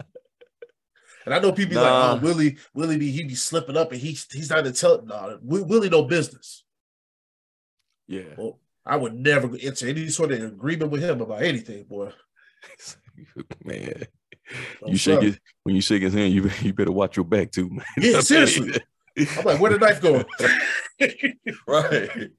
And 1.23 1.35
I 1.35 1.39
know 1.39 1.51
people 1.51 1.75
be 1.75 1.75
like, 1.75 1.85
oh, 1.85 2.19
Willie, 2.19 2.57
Willie 2.73 2.97
be 2.97 3.11
he 3.11 3.23
be 3.23 3.35
slipping 3.35 3.77
up 3.77 3.91
and 3.91 4.01
he, 4.01 4.17
he's 4.31 4.49
not 4.49 4.63
to 4.63 4.71
tell 4.71 5.03
no, 5.03 5.37
Wi- 5.45 5.67
Willie 5.67 5.87
no 5.87 6.01
business. 6.01 6.63
Yeah. 8.07 8.33
Well, 8.35 8.59
I 8.83 8.97
would 8.97 9.13
never 9.13 9.55
enter 9.61 9.87
any 9.87 10.07
sort 10.07 10.31
of 10.31 10.41
agreement 10.41 10.89
with 10.89 11.03
him 11.03 11.21
about 11.21 11.43
anything, 11.43 11.83
boy. 11.83 12.11
Man. 13.63 14.07
You 14.85 14.97
shake 14.97 15.21
it 15.21 15.39
when 15.63 15.75
you 15.75 15.81
shake 15.81 16.01
his 16.01 16.13
hand, 16.13 16.33
you 16.33 16.49
you 16.61 16.73
better 16.73 16.91
watch 16.91 17.17
your 17.17 17.25
back 17.25 17.51
too, 17.51 17.69
man. 17.69 17.85
Yeah, 17.97 18.21
seriously. 18.21 18.73
I'm 19.17 19.45
like, 19.45 19.59
where 19.59 19.71
the 19.71 19.77
knife 19.79 20.01
go? 20.01 20.23
right. 21.67 22.29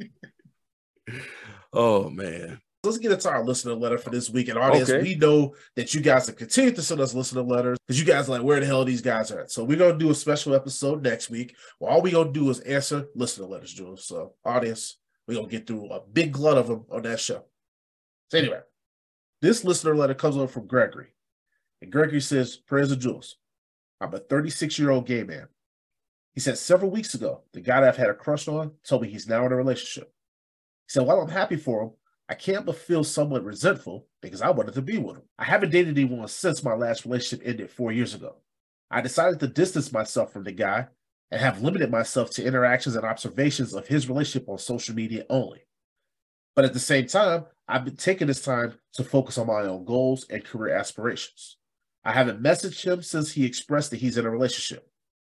Oh 1.72 2.08
man. 2.10 2.60
Let's 2.84 2.98
get 2.98 3.12
into 3.12 3.30
our 3.30 3.44
listener 3.44 3.74
letter 3.74 3.96
for 3.96 4.10
this 4.10 4.28
week. 4.28 4.48
And 4.48 4.58
audience, 4.58 4.90
Okay. 4.90 5.02
we 5.02 5.14
know 5.14 5.54
that 5.76 5.94
you 5.94 6.00
guys 6.00 6.26
have 6.26 6.34
continued 6.36 6.74
to 6.74 6.82
send 6.82 7.00
us 7.00 7.14
listener 7.14 7.42
letters 7.42 7.78
because 7.86 8.00
you 8.00 8.04
guys 8.04 8.28
are 8.28 8.32
like, 8.32 8.42
where 8.42 8.58
the 8.58 8.66
hell 8.66 8.82
are 8.82 8.84
these 8.84 9.00
guys 9.02 9.30
are 9.30 9.40
at? 9.42 9.52
So 9.52 9.62
we're 9.62 9.78
gonna 9.78 9.96
do 9.96 10.10
a 10.10 10.14
special 10.14 10.54
episode 10.54 11.02
next 11.02 11.30
week. 11.30 11.54
Well, 11.78 11.92
all 11.92 12.02
we're 12.02 12.12
gonna 12.12 12.32
do 12.32 12.50
is 12.50 12.58
answer 12.60 13.06
listener 13.14 13.46
letters, 13.46 13.72
Jules. 13.72 14.04
So 14.06 14.34
audience, 14.44 14.98
we're 15.28 15.36
gonna 15.36 15.46
get 15.48 15.66
through 15.66 15.90
a 15.90 16.00
big 16.00 16.32
glut 16.32 16.58
of 16.58 16.66
them 16.66 16.84
on 16.90 17.02
that 17.02 17.20
show. 17.20 17.44
So 18.30 18.38
anyway, 18.38 18.60
this 19.40 19.62
listener 19.64 19.94
letter 19.94 20.14
comes 20.14 20.36
over 20.36 20.48
from 20.48 20.66
Gregory. 20.66 21.14
And 21.80 21.90
Gregory 21.92 22.20
says, 22.20 22.56
Press 22.56 22.90
of 22.90 22.98
Jules. 22.98 23.36
I'm 24.00 24.12
a 24.14 24.18
36 24.18 24.76
year 24.78 24.90
old 24.90 25.06
gay 25.06 25.22
man. 25.22 25.46
He 26.34 26.40
said 26.40 26.56
several 26.58 26.90
weeks 26.90 27.14
ago, 27.14 27.42
the 27.52 27.60
guy 27.60 27.80
that 27.80 27.88
I've 27.88 27.96
had 27.96 28.08
a 28.08 28.14
crush 28.14 28.48
on 28.48 28.72
told 28.84 29.02
me 29.02 29.08
he's 29.08 29.28
now 29.28 29.44
in 29.44 29.52
a 29.52 29.56
relationship. 29.56 30.12
He 30.86 30.92
said, 30.92 31.06
While 31.06 31.20
I'm 31.20 31.28
happy 31.28 31.56
for 31.56 31.82
him, 31.82 31.90
I 32.28 32.34
can't 32.34 32.64
but 32.64 32.76
feel 32.76 33.04
somewhat 33.04 33.44
resentful 33.44 34.06
because 34.22 34.40
I 34.40 34.50
wanted 34.50 34.74
to 34.74 34.82
be 34.82 34.96
with 34.96 35.16
him. 35.16 35.22
I 35.38 35.44
haven't 35.44 35.70
dated 35.70 35.98
anyone 35.98 36.28
since 36.28 36.64
my 36.64 36.74
last 36.74 37.04
relationship 37.04 37.46
ended 37.46 37.70
four 37.70 37.92
years 37.92 38.14
ago. 38.14 38.36
I 38.90 39.02
decided 39.02 39.40
to 39.40 39.48
distance 39.48 39.92
myself 39.92 40.32
from 40.32 40.44
the 40.44 40.52
guy 40.52 40.86
and 41.30 41.40
have 41.40 41.62
limited 41.62 41.90
myself 41.90 42.30
to 42.30 42.44
interactions 42.44 42.96
and 42.96 43.04
observations 43.04 43.74
of 43.74 43.86
his 43.86 44.08
relationship 44.08 44.48
on 44.48 44.58
social 44.58 44.94
media 44.94 45.26
only. 45.28 45.66
But 46.54 46.64
at 46.64 46.72
the 46.72 46.78
same 46.78 47.06
time, 47.06 47.46
I've 47.66 47.84
been 47.84 47.96
taking 47.96 48.26
this 48.26 48.42
time 48.42 48.74
to 48.94 49.04
focus 49.04 49.38
on 49.38 49.46
my 49.46 49.62
own 49.62 49.84
goals 49.84 50.26
and 50.28 50.44
career 50.44 50.74
aspirations. 50.74 51.56
I 52.04 52.12
haven't 52.12 52.42
messaged 52.42 52.84
him 52.84 53.02
since 53.02 53.32
he 53.32 53.46
expressed 53.46 53.90
that 53.90 54.00
he's 54.00 54.18
in 54.18 54.26
a 54.26 54.30
relationship. 54.30 54.91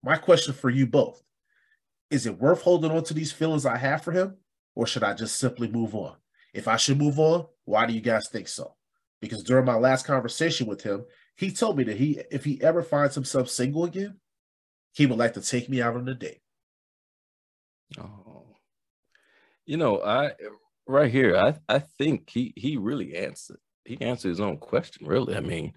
My 0.03 0.17
question 0.17 0.53
for 0.53 0.69
you 0.69 0.85
both 0.85 1.23
is 2.11 2.27
it 2.27 2.37
worth 2.39 2.61
holding 2.61 2.91
on 2.91 3.03
to 3.05 3.13
these 3.13 3.31
feelings 3.31 3.65
I 3.65 3.77
have 3.77 4.03
for 4.03 4.11
him, 4.11 4.37
or 4.75 4.85
should 4.85 5.03
I 5.03 5.15
just 5.15 5.37
simply 5.39 5.67
move 5.67 5.95
on? 5.95 6.15
If 6.53 6.67
I 6.67 6.77
should 6.77 6.99
move 6.99 7.17
on, 7.19 7.47
why 7.65 7.87
do 7.87 7.93
you 7.93 8.01
guys 8.01 8.29
think 8.29 8.47
so? 8.47 8.75
Because 9.19 9.43
during 9.43 9.65
my 9.65 9.75
last 9.75 10.05
conversation 10.05 10.67
with 10.67 10.83
him, 10.83 11.05
he 11.37 11.49
told 11.49 11.77
me 11.77 11.85
that 11.85 11.97
he, 11.97 12.19
if 12.29 12.43
he 12.45 12.61
ever 12.61 12.83
finds 12.83 13.15
himself 13.15 13.49
single 13.49 13.85
again, 13.85 14.19
he 14.93 15.07
would 15.07 15.17
like 15.17 15.33
to 15.33 15.41
take 15.41 15.69
me 15.69 15.81
out 15.81 15.95
on 15.95 16.07
a 16.07 16.13
date. 16.13 16.41
Oh, 17.97 18.45
you 19.65 19.77
know, 19.77 20.03
I 20.03 20.33
right 20.87 21.11
here, 21.11 21.35
I 21.35 21.55
I 21.67 21.79
think 21.79 22.29
he 22.29 22.53
he 22.55 22.77
really 22.77 23.15
answered. 23.15 23.59
He 23.85 23.99
answered 24.01 24.29
his 24.29 24.39
own 24.39 24.57
question. 24.57 25.07
Really, 25.07 25.35
I 25.35 25.39
mean, 25.39 25.73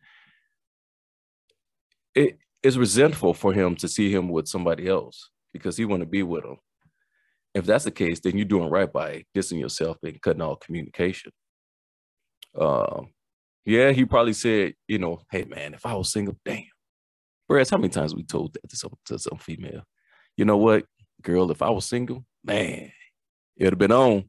it 2.15 2.39
is 2.67 2.77
resentful 2.77 3.33
for 3.33 3.53
him 3.53 3.77
to 3.77 3.89
see 3.89 4.13
him 4.13 4.29
with 4.29 4.49
somebody 4.49 4.89
else 4.89 5.31
because 5.53 5.77
he 5.77 5.85
want 5.85 6.01
to 6.01 6.07
be 6.07 6.23
with 6.23 6.45
him. 6.45 6.57
If 7.55 7.65
that's 7.65 7.85
the 7.85 7.91
case, 7.91 8.21
then 8.21 8.37
you're 8.37 8.45
doing 8.45 8.71
right 8.71 8.93
by 8.93 9.25
dissing 9.35 9.59
yourself 9.59 9.97
and 10.03 10.21
cutting 10.21 10.43
all 10.43 10.57
communication. 10.57 11.33
Um, 12.59 13.09
yeah, 13.65 13.93
he 13.93 14.05
probably 14.05 14.33
said, 14.33 14.75
you 14.87 14.99
know, 14.99 15.21
hey 15.31 15.45
man, 15.45 15.75
if 15.75 15.87
I 15.87 15.95
was 15.95 16.13
single, 16.13 16.37
damn. 16.45 16.65
Whereas 17.47 17.71
how 17.71 17.79
many 17.79 17.89
times 17.89 18.15
we 18.15 18.25
told 18.25 18.55
that 18.55 18.69
to 18.69 18.77
some 18.77 18.93
to 19.07 19.19
some 19.19 19.39
female? 19.39 19.85
You 20.37 20.45
know 20.45 20.57
what, 20.57 20.85
girl, 21.23 21.51
if 21.51 21.63
I 21.63 21.71
was 21.71 21.87
single, 21.87 22.25
man, 22.45 22.91
it'd 23.57 23.73
have 23.73 23.79
been 23.79 23.93
on. 23.93 24.25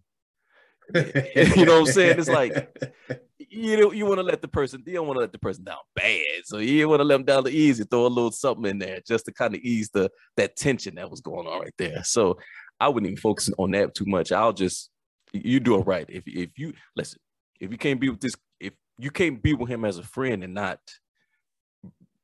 you 1.55 1.65
know 1.65 1.81
what 1.81 1.87
I'm 1.89 1.93
saying? 1.93 2.19
It's 2.19 2.29
like 2.29 2.75
you 3.49 3.77
know, 3.77 3.91
you 3.91 4.05
want 4.05 4.19
to 4.19 4.23
let 4.23 4.41
the 4.41 4.47
person, 4.47 4.83
you 4.85 4.93
don't 4.93 5.07
want 5.07 5.17
to 5.17 5.21
let 5.21 5.31
the 5.31 5.39
person 5.39 5.63
down 5.63 5.77
bad. 5.95 6.21
So 6.45 6.57
you 6.57 6.87
want 6.89 6.99
to 6.99 7.05
let 7.05 7.15
them 7.15 7.25
down 7.25 7.43
the 7.43 7.51
easy, 7.51 7.83
throw 7.83 8.05
a 8.05 8.07
little 8.07 8.31
something 8.31 8.65
in 8.69 8.79
there 8.79 8.99
just 9.07 9.25
to 9.25 9.33
kind 9.33 9.55
of 9.55 9.61
ease 9.61 9.89
the 9.89 10.11
that 10.35 10.55
tension 10.55 10.95
that 10.95 11.09
was 11.09 11.21
going 11.21 11.47
on 11.47 11.61
right 11.61 11.73
there. 11.77 12.03
So 12.03 12.37
I 12.79 12.89
wouldn't 12.89 13.09
even 13.09 13.21
focus 13.21 13.49
on 13.57 13.71
that 13.71 13.95
too 13.95 14.05
much. 14.05 14.31
I'll 14.31 14.53
just 14.53 14.89
you 15.33 15.59
do 15.59 15.75
it 15.75 15.87
right. 15.87 16.05
If 16.09 16.23
if 16.27 16.57
you 16.57 16.73
listen, 16.95 17.19
if 17.59 17.71
you 17.71 17.77
can't 17.77 17.99
be 17.99 18.09
with 18.09 18.21
this, 18.21 18.35
if 18.59 18.73
you 18.99 19.11
can't 19.11 19.41
be 19.41 19.53
with 19.53 19.69
him 19.69 19.85
as 19.85 19.97
a 19.97 20.03
friend 20.03 20.43
and 20.43 20.53
not 20.53 20.79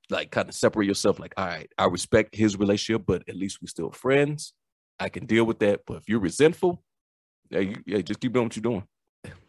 like 0.10 0.32
kind 0.32 0.50
of 0.50 0.56
separate 0.56 0.86
yourself, 0.86 1.20
like, 1.20 1.34
all 1.38 1.46
right, 1.46 1.70
I 1.78 1.86
respect 1.86 2.36
his 2.36 2.58
relationship, 2.58 3.06
but 3.08 3.24
at 3.28 3.36
least 3.36 3.60
we're 3.62 3.68
still 3.68 3.92
friends. 3.92 4.54
I 5.00 5.10
can 5.10 5.26
deal 5.26 5.46
with 5.46 5.60
that. 5.60 5.82
But 5.88 5.98
if 5.98 6.10
you're 6.10 6.20
resentful, 6.20 6.84
yeah, 7.50 7.60
you, 7.60 7.76
yeah, 7.86 8.02
just 8.02 8.20
keep 8.20 8.34
doing 8.34 8.46
what 8.46 8.56
you're 8.56 8.62
doing. 8.62 8.84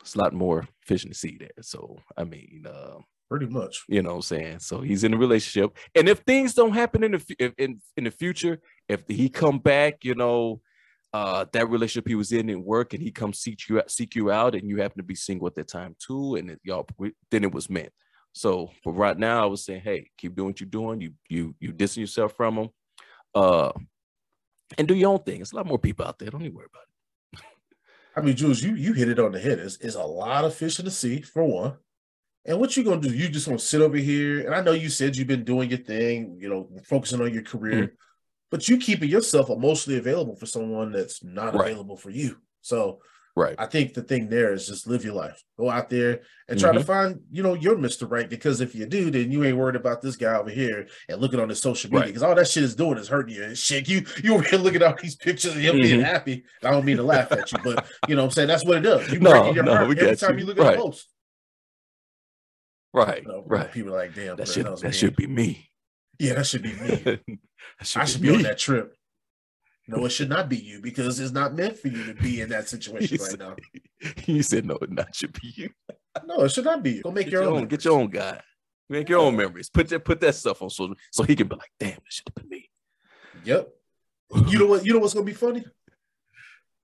It's 0.01 0.15
a 0.15 0.19
lot 0.19 0.33
more 0.33 0.67
fish 0.83 1.05
in 1.05 1.11
the 1.11 1.15
sea 1.15 1.37
there. 1.39 1.51
So 1.63 1.97
I 2.17 2.25
mean, 2.25 2.67
uh, 2.69 2.99
pretty 3.31 3.47
much. 3.47 3.85
You 3.89 4.03
know 4.03 4.11
what 4.11 4.17
I'm 4.17 4.23
saying? 4.23 4.59
So 4.61 4.81
he's 4.81 5.05
in 5.05 5.15
a 5.15 5.19
relationship. 5.19 5.77
And 5.95 6.09
if 6.09 6.19
things 6.21 6.55
don't 6.55 6.73
happen 6.73 7.03
in 7.03 7.13
the 7.13 7.53
in 7.59 7.81
in 7.97 8.05
the 8.05 8.11
future, 8.11 8.61
if 8.89 9.03
he 9.09 9.29
come 9.29 9.59
back, 9.59 10.05
you 10.05 10.15
know, 10.15 10.61
uh, 11.13 11.45
that 11.53 11.71
relationship 11.71 12.09
he 12.09 12.15
was 12.15 12.33
in 12.33 12.47
didn't 12.47 12.65
work 12.65 12.93
and 12.93 13.03
he 13.03 13.11
comes 13.11 13.39
seek 13.39 13.69
you 13.69 13.83
seek 13.89 14.15
you 14.15 14.31
out 14.31 14.55
and 14.55 14.69
you 14.69 14.81
happen 14.81 14.99
to 14.99 15.05
be 15.05 15.15
single 15.15 15.47
at 15.47 15.55
that 15.55 15.69
time 15.69 15.97
too, 15.99 16.37
and 16.37 16.51
it, 16.51 16.61
y'all 16.65 16.87
then 17.31 17.45
it 17.45 17.53
was 17.53 17.71
meant. 17.71 17.93
So, 18.33 18.71
but 18.85 18.93
right 18.93 19.17
now 19.17 19.45
I 19.45 19.47
was 19.47 19.65
saying, 19.65 19.83
hey, 19.83 20.11
keep 20.19 20.35
doing 20.35 20.49
what 20.49 20.61
you're 20.61 20.69
doing. 20.69 21.01
You 21.01 21.13
you 21.29 21.55
you 21.61 21.73
distance 21.73 22.01
yourself 22.11 22.35
from 22.37 22.57
him, 22.59 22.69
uh, 23.35 23.73
and 24.77 24.89
do 24.89 24.95
your 24.95 25.13
own 25.13 25.21
thing. 25.21 25.37
There's 25.37 25.53
a 25.53 25.57
lot 25.57 25.67
more 25.67 25.79
people 25.79 26.05
out 26.05 26.19
there. 26.19 26.31
Don't 26.31 26.43
even 26.43 26.55
worry 26.55 26.67
about 26.69 26.83
it. 26.83 26.94
I 28.17 28.21
mean, 28.21 28.37
Jules, 28.37 28.63
you 28.63 28.75
you 28.75 28.93
hit 28.93 29.09
it 29.09 29.19
on 29.19 29.33
the 29.33 29.41
head. 29.41 29.59
It's, 29.59 29.77
it's 29.79 29.97
a 29.97 30.03
lot 30.03 30.45
of 30.45 30.55
fish 30.55 30.79
in 30.79 30.85
the 30.85 30.91
sea 30.91 31.21
for 31.23 31.45
one. 31.45 31.77
And 32.47 32.61
what 32.61 32.77
you 32.77 32.85
gonna 32.85 33.01
do? 33.01 33.13
You 33.13 33.29
just 33.29 33.47
gonna 33.47 33.59
sit 33.59 33.81
over 33.81 33.97
here? 33.97 34.47
And 34.47 34.55
I 34.55 34.61
know 34.61 34.73
you 34.73 34.89
said 34.89 35.17
you've 35.17 35.29
been 35.29 35.45
doing 35.45 35.71
your 35.71 35.79
thing, 35.79 36.39
you 36.41 36.49
know, 36.49 36.69
focusing 36.85 37.21
on 37.21 37.33
your 37.33 37.43
career, 37.43 37.85
mm-hmm. 37.85 37.95
but 38.51 38.69
you 38.69 38.77
keeping 38.79 39.09
yourself 39.09 39.51
emotionally 39.51 39.99
available 39.99 40.37
for 40.37 40.47
someone 40.47 40.93
that's 40.93 41.25
not 41.25 41.55
right. 41.55 41.71
available 41.71 41.97
for 41.97 42.11
you. 42.11 42.37
So 42.61 43.01
Right. 43.37 43.57
I 43.59 43.67
think 43.67 43.95
the 43.95 44.03
thing 44.03 44.29
there 44.29 44.53
is 44.53 44.69
just 44.69 44.87
live 44.87 45.05
your 45.05 45.15
life. 45.15 45.43
Go 45.59 45.69
out 45.69 45.91
there 45.91 46.21
and 46.49 46.59
try 46.59 46.71
mm-hmm. 46.71 46.79
to 46.79 46.85
find, 46.85 47.21
you 47.33 47.43
know, 47.43 47.55
your 47.55 47.75
Mr. 47.75 48.09
Right. 48.09 48.31
Because 48.31 48.61
if 48.61 48.77
you 48.77 48.87
do, 48.87 49.11
then 49.11 49.33
you 49.33 49.43
ain't 49.43 49.57
worried 49.57 49.75
about 49.75 50.03
this 50.03 50.15
guy 50.15 50.37
over 50.37 50.51
here 50.51 50.87
and 51.09 51.21
looking 51.21 51.41
on 51.41 51.49
his 51.49 51.61
social 51.61 51.91
media. 51.91 52.07
Because 52.07 52.23
right. 52.23 52.29
all 52.29 52.35
that 52.37 52.47
shit 52.47 52.63
is 52.63 52.77
doing 52.77 52.97
is 52.97 53.09
hurting 53.09 53.35
you 53.35 53.43
and 53.43 53.59
shit. 53.59 53.89
You 53.89 54.07
you 54.23 54.35
over 54.35 54.45
here 54.45 54.59
looking 54.61 54.83
at 54.83 54.89
all 54.89 54.99
these 55.03 55.17
pictures 55.17 55.57
of 55.57 55.61
him 55.61 55.75
mm-hmm. 55.75 55.83
being 55.83 56.01
happy. 56.01 56.45
I 56.63 56.71
don't 56.71 56.85
mean 56.85 56.99
to 56.99 57.03
laugh 57.03 57.33
at 57.33 57.51
you, 57.51 57.59
but 57.65 57.85
you 58.07 58.15
know 58.15 58.23
what 58.23 58.29
I'm 58.29 58.33
saying? 58.35 58.49
That's 58.49 58.65
what 58.65 58.77
it 58.77 58.83
does. 58.83 59.11
You 59.11 59.19
no, 59.19 59.53
your 59.53 59.65
no, 59.65 59.75
heart 59.75 59.99
every 59.99 60.17
time 60.17 60.39
you. 60.39 60.47
look 60.47 60.59
at 60.59 60.65
right. 60.65 60.77
the 60.77 60.83
post. 60.83 61.09
Right. 62.93 63.23
You 63.23 63.29
know, 63.29 63.43
right. 63.47 63.73
People 63.73 63.95
are 63.95 63.99
like, 63.99 64.15
damn, 64.15 64.37
that 64.37 64.47
should 64.47 64.67
that 64.67 64.95
should 64.95 65.17
be 65.17 65.27
me. 65.27 65.71
Yeah, 66.21 66.35
that 66.35 66.47
should 66.47 66.63
be 66.63 66.73
me. 66.75 66.99
should 67.83 68.03
I 68.03 68.05
should 68.05 68.23
be, 68.23 68.29
be 68.29 68.37
on 68.37 68.43
that 68.43 68.59
trip. 68.59 68.95
No, 69.87 70.05
it 70.07 70.11
should 70.11 70.31
not 70.31 70.49
be 70.49 70.57
you 70.57 70.81
because 70.81 71.21
it's 71.21 71.33
not 71.33 71.55
meant 71.55 71.79
for 71.79 71.89
you 71.89 72.05
to 72.05 72.15
be 72.15 72.41
in 72.41 72.49
that 72.49 72.69
situation 72.69 73.19
right 73.21 73.31
said, 73.31 73.39
now. 73.39 73.57
You 74.27 74.43
said 74.43 74.65
no, 74.65 74.77
it 74.77 74.91
not 74.91 75.15
should 75.15 75.33
be 75.33 75.53
you. 75.55 75.71
no, 76.27 76.45
it 76.45 76.51
should 76.51 76.65
not 76.65 76.83
be 76.83 76.93
you. 76.93 77.03
Go 77.03 77.11
make 77.11 77.27
get 77.27 77.33
your, 77.33 77.43
your 77.43 77.53
own. 77.53 77.61
own 77.63 77.69
get 77.69 77.85
your 77.85 77.99
own 77.99 78.09
guy. 78.09 78.41
Make 78.89 79.09
your 79.09 79.21
own 79.21 79.37
memories. 79.37 79.71
Put 79.71 79.89
that 79.89 80.05
put 80.05 80.21
that 80.21 80.35
stuff 80.35 80.63
on 80.63 80.71
social 80.71 80.95
so 81.11 81.23
he 81.23 81.37
can 81.37 81.49
be 81.49 81.57
like, 81.57 81.71
damn, 81.79 81.91
it 81.91 82.03
should 82.09 82.29
have 82.29 82.35
been 82.35 82.49
me. 82.49 82.71
Yep. 83.45 83.69
You 84.49 84.59
know 84.59 84.67
what? 84.67 84.87
You 84.87 84.95
know 84.95 85.01
what's 85.01 85.15
gonna 85.15 85.27
be 85.27 85.33
funny? 85.33 85.65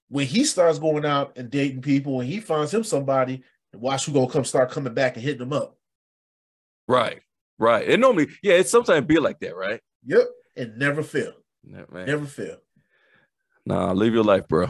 When 0.09 0.27
he 0.27 0.45
starts 0.45 0.79
going 0.79 1.07
out 1.07 1.39
and 1.39 1.51
dating 1.51 1.83
people, 1.83 2.21
and 2.21 2.29
he 2.29 2.41
finds 2.41 2.75
him 2.75 2.85
somebody, 2.85 3.45
watch 3.73 4.07
who 4.07 4.13
gonna 4.13 4.29
come 4.29 4.45
start 4.45 4.71
coming 4.71 4.93
back 4.93 5.17
and 5.17 5.25
hitting 5.25 5.43
him 5.43 5.53
up. 5.53 5.77
Right, 6.87 7.21
right. 7.59 7.89
And 7.89 8.01
normally, 8.01 8.29
yeah, 8.43 8.55
it 8.55 8.69
sometimes 8.69 9.07
be 9.07 9.19
like 9.19 9.39
that, 9.41 9.57
right? 9.57 9.81
Yep. 10.05 10.29
And 10.57 10.79
never 10.79 11.03
fail. 11.03 11.33
Yeah, 11.63 11.85
never 11.93 12.27
fail. 12.27 12.57
Nah, 13.67 13.93
live 13.93 14.15
your 14.15 14.25
life, 14.25 14.49
bro. 14.49 14.69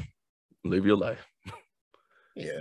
Live 0.65 0.85
your 0.85 0.97
life. 0.97 1.27
Yeah. 2.37 2.61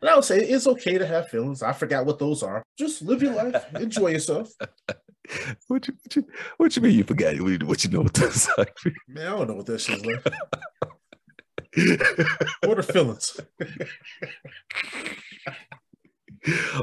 And 0.00 0.10
I 0.10 0.14
would 0.14 0.24
say 0.24 0.38
it's 0.38 0.66
okay 0.66 0.98
to 0.98 1.06
have 1.06 1.28
feelings. 1.28 1.62
I 1.62 1.72
forgot 1.72 2.06
what 2.06 2.18
those 2.18 2.42
are. 2.42 2.62
Just 2.78 3.02
live 3.02 3.22
your 3.22 3.34
life. 3.34 3.64
Enjoy 3.74 4.08
yourself. 4.08 4.50
What 5.68 5.86
you, 5.86 5.94
what 6.02 6.16
you 6.16 6.26
what 6.56 6.76
you 6.76 6.82
mean 6.82 6.98
you 6.98 7.04
forgot 7.04 7.34
it? 7.34 7.64
What 7.64 7.84
you 7.84 7.90
know 7.90 8.00
what 8.00 8.12
those 8.12 8.48
are? 8.58 8.66
Man, 9.06 9.26
I 9.26 9.30
don't 9.30 9.48
know 9.48 9.54
what 9.54 9.66
that 9.66 9.80
shit's 9.80 10.04
like. 10.04 10.24
what 12.64 12.78
are 12.78 12.82
feelings? 12.82 13.40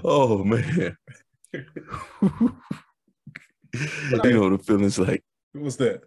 oh 0.05 0.43
man. 0.45 0.97
you 1.53 1.61
know 4.23 4.49
what 4.49 4.57
the 4.57 4.63
feelings 4.65 4.97
like. 4.97 5.23
What's 5.51 5.75
that? 5.75 6.03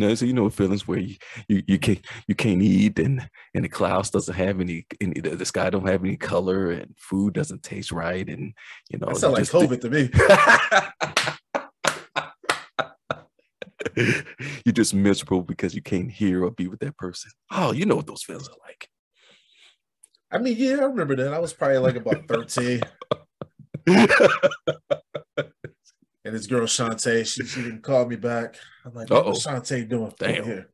No, 0.00 0.14
so 0.14 0.24
you 0.24 0.32
know 0.32 0.48
feelings 0.48 0.88
where 0.88 0.98
you, 0.98 1.16
you, 1.46 1.62
you 1.66 1.78
can't 1.78 2.02
you 2.26 2.34
can't 2.34 2.62
eat 2.62 2.98
and 2.98 3.28
and 3.54 3.66
the 3.66 3.68
clouds 3.68 4.08
doesn't 4.08 4.34
have 4.34 4.58
any, 4.58 4.86
any 4.98 5.20
the, 5.20 5.36
the 5.36 5.44
sky 5.44 5.68
don't 5.68 5.86
have 5.86 6.02
any 6.02 6.16
color 6.16 6.70
and 6.70 6.94
food 6.96 7.34
doesn't 7.34 7.62
taste 7.62 7.92
right 7.92 8.26
and 8.26 8.54
you 8.88 8.98
know 8.98 9.08
that 9.08 9.18
sounds 9.18 9.52
like 9.52 9.68
COVID 9.68 9.80
to 9.82 9.90
me. 9.90 10.08
you're 14.64 14.72
just 14.72 14.94
miserable 14.94 15.42
because 15.42 15.74
you 15.74 15.82
can't 15.82 16.10
hear 16.10 16.44
or 16.44 16.50
be 16.50 16.66
with 16.66 16.80
that 16.80 16.96
person. 16.96 17.30
Oh, 17.50 17.72
you 17.72 17.84
know 17.84 17.96
what 17.96 18.06
those 18.06 18.22
feelings 18.22 18.48
are 18.48 18.56
like. 18.66 18.88
I 20.30 20.38
mean, 20.38 20.56
yeah, 20.56 20.76
I 20.76 20.84
remember 20.84 21.14
that. 21.16 21.34
I 21.34 21.40
was 21.40 21.52
probably 21.52 21.76
like 21.76 21.96
about 21.96 22.26
13. 22.26 22.80
and 26.30 26.38
this 26.38 26.46
girl 26.46 26.64
Shantae, 26.64 27.26
she, 27.26 27.44
she 27.44 27.62
didn't 27.62 27.82
call 27.82 28.06
me 28.06 28.14
back. 28.14 28.54
I'm 28.84 28.94
like, 28.94 29.10
what's 29.10 29.44
Shantae 29.44 29.88
doing 29.88 30.12
Damn. 30.16 30.44
here? 30.44 30.70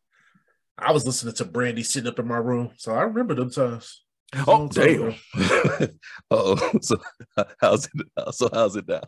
I 0.76 0.92
was 0.92 1.06
listening 1.06 1.32
to 1.32 1.46
Brandy 1.46 1.82
sitting 1.82 2.08
up 2.08 2.18
in 2.18 2.28
my 2.28 2.36
room, 2.36 2.72
so 2.76 2.92
I 2.92 3.02
remember 3.04 3.34
them 3.34 3.50
times. 3.50 4.02
Oh 4.46 4.68
damn! 4.68 5.14
oh, 6.30 6.70
so 6.82 6.96
how's 7.58 7.86
it? 7.86 8.34
So 8.34 8.50
how's 8.52 8.76
it 8.76 8.86
now? 8.86 9.00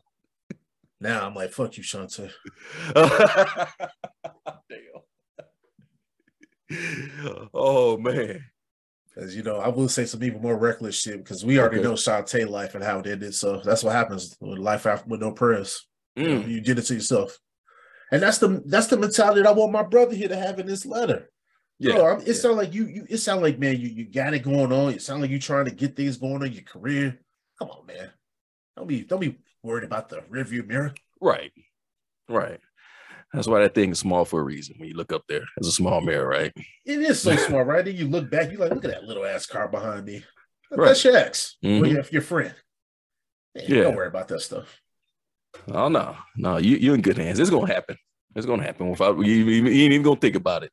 Now 1.00 1.26
I'm 1.26 1.34
like, 1.34 1.50
fuck 1.50 1.76
you, 1.76 1.82
Shantae. 1.82 2.30
damn. 6.70 7.50
Oh 7.52 7.98
man. 7.98 8.42
As 9.18 9.36
you 9.36 9.42
know, 9.42 9.56
I 9.56 9.68
will 9.68 9.88
say 9.88 10.06
some 10.06 10.22
even 10.22 10.40
more 10.40 10.56
reckless 10.56 10.94
shit 10.94 11.18
because 11.18 11.44
we 11.44 11.58
already 11.58 11.80
okay. 11.80 11.84
know 11.88 11.94
Shantae 11.94 12.48
life 12.48 12.74
and 12.74 12.84
how 12.84 13.00
it 13.00 13.06
ended. 13.06 13.34
So 13.34 13.60
that's 13.62 13.84
what 13.84 13.94
happens 13.94 14.36
with 14.40 14.58
life 14.58 14.86
after 14.86 15.08
with 15.08 15.20
no 15.20 15.32
prayers. 15.32 15.87
Mm. 16.18 16.48
You, 16.48 16.60
did 16.60 16.78
it 16.78 16.82
to 16.82 16.94
yourself. 16.94 17.38
And 18.10 18.22
that's 18.22 18.38
the 18.38 18.62
that's 18.66 18.86
the 18.88 18.96
mentality 18.96 19.42
that 19.42 19.48
I 19.48 19.52
want 19.52 19.72
my 19.72 19.82
brother 19.82 20.14
here 20.14 20.28
to 20.28 20.36
have 20.36 20.58
in 20.58 20.66
this 20.66 20.84
letter. 20.86 21.30
Yeah, 21.78 21.94
Bro, 21.94 22.04
I'm- 22.06 22.20
it 22.22 22.26
yeah. 22.28 22.32
sound 22.34 22.56
like 22.56 22.74
you, 22.74 22.86
you. 22.86 23.06
It 23.08 23.18
sound 23.18 23.42
like 23.42 23.58
man, 23.58 23.78
you 23.80 23.88
you 23.88 24.04
got 24.10 24.34
it 24.34 24.40
going 24.40 24.72
on. 24.72 24.92
It 24.92 25.02
sound 25.02 25.20
like 25.22 25.30
you 25.30 25.38
trying 25.38 25.66
to 25.66 25.70
get 25.70 25.94
things 25.94 26.16
going 26.16 26.36
on 26.36 26.46
in 26.46 26.52
your 26.52 26.62
career. 26.64 27.18
Come 27.58 27.68
on, 27.70 27.86
man. 27.86 28.10
Don't 28.76 28.86
be 28.88 29.02
don't 29.04 29.20
be 29.20 29.38
worried 29.62 29.84
about 29.84 30.08
the 30.08 30.22
rearview 30.22 30.66
mirror. 30.66 30.94
right, 31.20 31.52
right. 32.28 32.60
That's 33.34 33.46
why 33.46 33.60
that 33.60 33.74
thing 33.74 33.90
is 33.90 33.98
small 33.98 34.24
for 34.24 34.40
a 34.40 34.44
reason. 34.44 34.76
When 34.78 34.88
you 34.88 34.94
look 34.96 35.12
up 35.12 35.24
there, 35.28 35.42
it's 35.58 35.68
a 35.68 35.72
small 35.72 36.00
mirror, 36.00 36.26
right? 36.26 36.50
It 36.86 37.00
is 37.00 37.20
so 37.20 37.36
small, 37.46 37.62
right? 37.62 37.84
Then 37.84 37.94
you 37.96 38.08
look 38.08 38.30
back, 38.30 38.50
you 38.50 38.56
like, 38.56 38.72
look 38.72 38.86
at 38.86 38.90
that 38.90 39.04
little 39.04 39.26
ass 39.26 39.44
car 39.44 39.68
behind 39.68 40.06
me. 40.06 40.24
Right. 40.70 40.86
That's 40.88 41.04
your 41.04 41.14
ex. 41.16 41.56
Mhm. 41.62 41.90
Your, 41.90 42.04
your 42.10 42.22
friend. 42.22 42.54
Man, 43.54 43.64
Yeah. 43.68 43.82
Don't 43.82 43.96
worry 43.96 44.08
about 44.08 44.28
that 44.28 44.40
stuff. 44.40 44.80
Oh 45.70 45.88
no, 45.88 46.16
no, 46.36 46.56
you 46.58 46.76
you're 46.76 46.94
in 46.94 47.02
good 47.02 47.18
hands. 47.18 47.38
It's 47.38 47.50
gonna 47.50 47.72
happen. 47.72 47.96
It's 48.34 48.46
gonna 48.46 48.62
happen 48.62 48.90
without 48.90 49.18
you, 49.18 49.32
you, 49.32 49.44
you 49.64 49.66
ain't 49.84 49.92
even 49.92 50.02
gonna 50.02 50.20
think 50.20 50.36
about 50.36 50.62
it. 50.62 50.70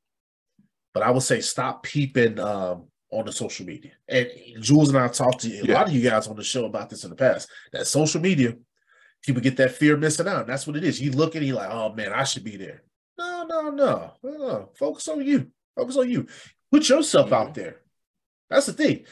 But 0.93 1.03
I 1.03 1.11
would 1.11 1.23
say 1.23 1.41
stop 1.41 1.83
peeping 1.83 2.39
um, 2.39 2.86
on 3.11 3.25
the 3.25 3.31
social 3.31 3.65
media. 3.65 3.91
And 4.07 4.29
Jules 4.61 4.89
and 4.89 4.97
I 4.97 5.07
talked 5.07 5.41
to 5.41 5.49
a 5.49 5.63
Yeah. 5.65 5.73
lot 5.73 5.88
of 5.88 5.93
you 5.93 6.01
guys 6.07 6.27
on 6.27 6.36
the 6.36 6.43
show 6.43 6.65
about 6.65 6.89
this 6.89 7.03
in 7.03 7.09
the 7.09 7.15
past. 7.15 7.49
That 7.73 7.86
social 7.88 8.21
media, 8.21 8.53
people 9.23 9.41
get 9.41 9.57
that 9.57 9.71
fear 9.71 9.95
of 9.95 9.99
missing 9.99 10.27
out. 10.27 10.41
And 10.41 10.49
that's 10.49 10.65
what 10.67 10.77
it 10.77 10.83
is. 10.86 11.01
You 11.01 11.11
look 11.11 11.36
at 11.36 11.41
it, 11.41 11.45
you're 11.47 11.55
like, 11.57 11.69
oh 11.71 11.91
man, 11.93 12.13
I 12.13 12.23
should 12.23 12.43
be 12.45 12.55
there. 12.55 12.83
No, 13.17 13.45
no, 13.45 13.69
no, 13.71 14.13
no. 14.23 14.69
Focus 14.77 15.07
on 15.09 15.25
you. 15.25 15.47
Focus 15.75 15.97
on 15.97 16.09
you. 16.09 16.27
Put 16.71 16.88
yourself 16.88 17.33
out 17.33 17.53
there. 17.53 17.81
That's 18.49 18.67
the 18.67 18.73
thing. 18.73 19.05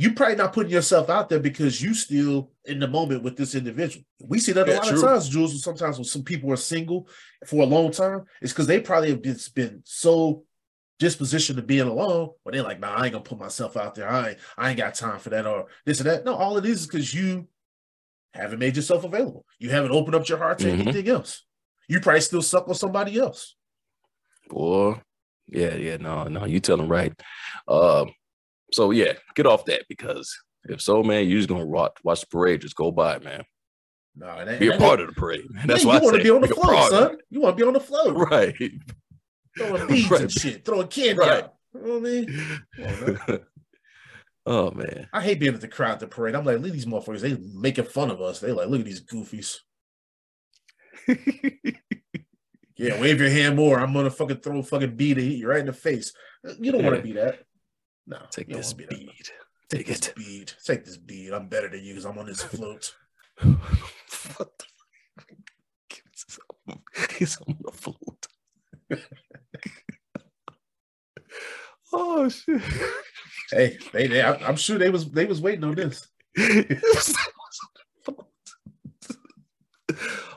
You 0.00 0.12
probably 0.12 0.36
not 0.36 0.52
putting 0.52 0.70
yourself 0.70 1.10
out 1.10 1.28
there 1.28 1.40
because 1.40 1.82
you 1.82 1.92
still 1.92 2.52
in 2.64 2.78
the 2.78 2.86
moment 2.86 3.24
with 3.24 3.36
this 3.36 3.56
individual. 3.56 4.04
We 4.22 4.38
see 4.38 4.52
that 4.52 4.68
a 4.68 4.74
lot 4.74 4.86
true. 4.86 4.96
of 4.98 5.02
times, 5.04 5.28
Jules. 5.28 5.60
Sometimes 5.60 5.98
when 5.98 6.04
some 6.04 6.22
people 6.22 6.52
are 6.52 6.56
single 6.56 7.08
for 7.44 7.64
a 7.64 7.66
long 7.66 7.90
time, 7.90 8.22
it's 8.40 8.52
because 8.52 8.68
they 8.68 8.78
probably 8.78 9.10
have 9.10 9.22
just 9.22 9.52
been 9.56 9.82
so 9.84 10.44
disposition 11.00 11.56
to 11.56 11.62
being 11.62 11.88
alone, 11.88 12.30
but 12.44 12.54
they're 12.54 12.62
like, 12.62 12.78
nah, 12.78 12.94
I 12.94 13.06
ain't 13.06 13.12
gonna 13.12 13.24
put 13.24 13.40
myself 13.40 13.76
out 13.76 13.96
there. 13.96 14.08
I 14.08 14.28
ain't, 14.30 14.38
I 14.56 14.68
ain't 14.68 14.78
got 14.78 14.94
time 14.94 15.18
for 15.18 15.30
that 15.30 15.46
or 15.48 15.66
this 15.84 15.98
and 15.98 16.08
that. 16.08 16.24
No, 16.24 16.36
all 16.36 16.56
it 16.58 16.64
is 16.64 16.82
is 16.82 16.86
because 16.86 17.12
you 17.12 17.48
haven't 18.34 18.60
made 18.60 18.76
yourself 18.76 19.02
available. 19.02 19.44
You 19.58 19.70
haven't 19.70 19.90
opened 19.90 20.14
up 20.14 20.28
your 20.28 20.38
heart 20.38 20.60
to 20.60 20.66
Mhm. 20.66 20.80
anything 20.80 21.08
else. 21.08 21.44
You 21.88 21.98
probably 21.98 22.20
still 22.20 22.42
suck 22.42 22.68
on 22.68 22.74
somebody 22.76 23.18
else. 23.18 23.56
Boy, 24.48 25.00
yeah, 25.48 25.74
yeah, 25.74 25.96
no, 25.96 26.24
no, 26.24 26.44
you 26.44 26.60
tell 26.60 26.76
them 26.76 26.88
right. 26.88 27.12
Um, 27.66 28.12
so 28.72 28.90
yeah, 28.90 29.12
get 29.34 29.46
off 29.46 29.64
that 29.66 29.84
because 29.88 30.36
if 30.64 30.80
so, 30.80 31.02
man, 31.02 31.28
you're 31.28 31.38
just 31.38 31.48
gonna 31.48 31.64
watch, 31.66 31.92
watch 32.04 32.20
the 32.20 32.26
parade 32.26 32.60
just 32.60 32.76
go 32.76 32.90
by, 32.90 33.18
man. 33.20 33.42
No, 34.16 34.44
that, 34.44 34.58
Be 34.58 34.68
a 34.68 34.76
part 34.78 35.00
of 35.00 35.06
the 35.06 35.12
parade. 35.12 35.44
Man. 35.50 35.66
That's 35.66 35.84
Yeah, 35.84 35.88
why 35.90 35.96
you 35.98 36.02
want 36.04 36.16
to 36.16 36.22
be 36.22 36.30
on 36.30 36.40
the 36.40 36.48
float, 36.48 36.90
son. 36.90 37.16
You 37.30 37.40
want 37.40 37.56
to 37.56 37.62
be 37.64 37.66
on 37.68 37.72
the 37.74 37.80
float, 37.80 38.16
right? 38.30 38.54
throwing 39.56 39.86
beads 39.86 40.10
Right. 40.10 40.20
and 40.22 40.32
shit, 40.32 40.64
throwing 40.64 40.88
candy 40.88 41.18
Right. 41.20 41.44
out. 41.44 41.54
You 41.74 41.80
know 41.80 41.98
what 41.98 41.98
I 41.98 42.00
mean? 42.10 42.60
On, 42.82 43.00
man. 43.28 43.40
oh 44.46 44.70
man, 44.72 45.08
I 45.12 45.20
hate 45.22 45.38
being 45.40 45.54
at 45.54 45.60
the 45.60 45.68
crowd 45.68 45.92
at 45.92 46.00
the 46.00 46.06
parade. 46.08 46.34
I'm 46.34 46.44
like, 46.44 46.56
look 46.58 46.66
at 46.68 46.72
these 46.72 46.86
motherfuckers. 46.86 47.20
They 47.20 47.36
making 47.54 47.84
fun 47.84 48.10
of 48.10 48.20
us. 48.20 48.40
They 48.40 48.50
like, 48.52 48.68
look 48.68 48.80
at 48.80 48.86
these 48.86 49.04
goofies. 49.04 49.58
Yeah, 52.80 53.00
wave 53.00 53.20
your 53.20 53.28
hand 53.28 53.56
more. 53.56 53.80
I'm 53.80 53.92
gonna 53.92 54.08
fucking 54.08 54.36
throw 54.36 54.58
a 54.58 54.62
fucking 54.62 54.94
bead 54.94 55.18
at 55.18 55.24
you 55.24 55.48
right 55.48 55.58
in 55.58 55.66
the 55.66 55.72
face. 55.72 56.12
You 56.60 56.70
don't 56.70 56.84
want 56.84 56.94
to 56.94 57.02
be 57.02 57.10
that. 57.14 57.40
No, 58.08 58.16
take 58.30 58.48
you 58.48 58.56
this 58.56 58.72
bead. 58.72 58.88
Take 59.68 59.86
Take 59.86 59.86
this 59.86 60.08
it. 60.08 60.16
bead. 60.16 60.52
Take 60.64 60.86
this 60.86 60.96
bead. 60.96 61.34
I'm 61.34 61.48
better 61.48 61.68
than 61.68 61.84
you 61.84 61.92
because 61.92 62.06
I'm 62.06 62.16
on 62.16 62.24
this 62.24 62.42
float. 62.42 62.94
what 63.42 63.58
the 64.08 64.16
fuck? 64.16 64.64
He's 67.18 67.36
on 67.46 67.58
the 67.62 67.70
float. 67.70 68.26
oh 71.92 72.30
shit. 72.30 72.62
hey, 73.50 73.76
they, 73.92 74.06
they 74.06 74.22
I, 74.22 74.36
I'm 74.36 74.56
sure 74.56 74.78
they 74.78 74.88
was 74.88 75.10
they 75.10 75.26
was 75.26 75.42
waiting 75.42 75.64
on 75.64 75.74
this. 75.74 76.08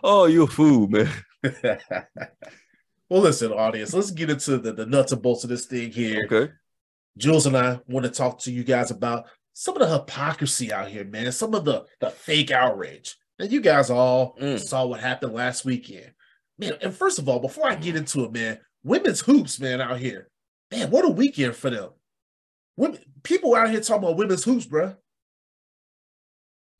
oh, 0.03 0.25
you're 0.25 0.43
a 0.43 0.47
fool, 0.47 0.89
man. 0.89 1.09
well, 3.09 3.21
listen, 3.21 3.53
audience, 3.53 3.93
let's 3.93 4.11
get 4.11 4.29
into 4.29 4.57
the, 4.57 4.73
the 4.73 4.85
nuts 4.85 5.13
and 5.13 5.21
bolts 5.21 5.45
of 5.45 5.49
this 5.49 5.67
thing 5.67 5.89
here. 5.91 6.25
Okay. 6.25 6.51
Jules 7.17 7.45
and 7.45 7.57
I 7.57 7.79
want 7.87 8.05
to 8.05 8.11
talk 8.11 8.39
to 8.41 8.51
you 8.51 8.63
guys 8.63 8.91
about 8.91 9.25
some 9.53 9.75
of 9.75 9.87
the 9.87 9.93
hypocrisy 9.97 10.71
out 10.71 10.87
here, 10.87 11.03
man. 11.03 11.31
Some 11.31 11.53
of 11.53 11.65
the 11.65 11.85
the 11.99 12.09
fake 12.09 12.51
outrage. 12.51 13.15
And 13.39 13.51
you 13.51 13.59
guys 13.61 13.89
all 13.89 14.35
Mm. 14.39 14.59
saw 14.59 14.85
what 14.85 14.99
happened 14.99 15.33
last 15.33 15.65
weekend, 15.65 16.11
man. 16.59 16.73
And 16.81 16.95
first 16.95 17.19
of 17.19 17.27
all, 17.27 17.39
before 17.39 17.67
I 17.67 17.75
get 17.75 17.95
into 17.95 18.23
it, 18.23 18.31
man, 18.31 18.59
women's 18.83 19.19
hoops, 19.21 19.59
man, 19.59 19.81
out 19.81 19.97
here, 19.99 20.29
man, 20.71 20.89
what 20.91 21.05
a 21.05 21.09
weekend 21.09 21.55
for 21.55 21.69
them. 21.69 21.89
Women, 22.77 22.99
people 23.23 23.55
out 23.55 23.69
here 23.71 23.81
talking 23.81 24.03
about 24.03 24.17
women's 24.17 24.43
hoops, 24.43 24.65
bro. 24.65 24.95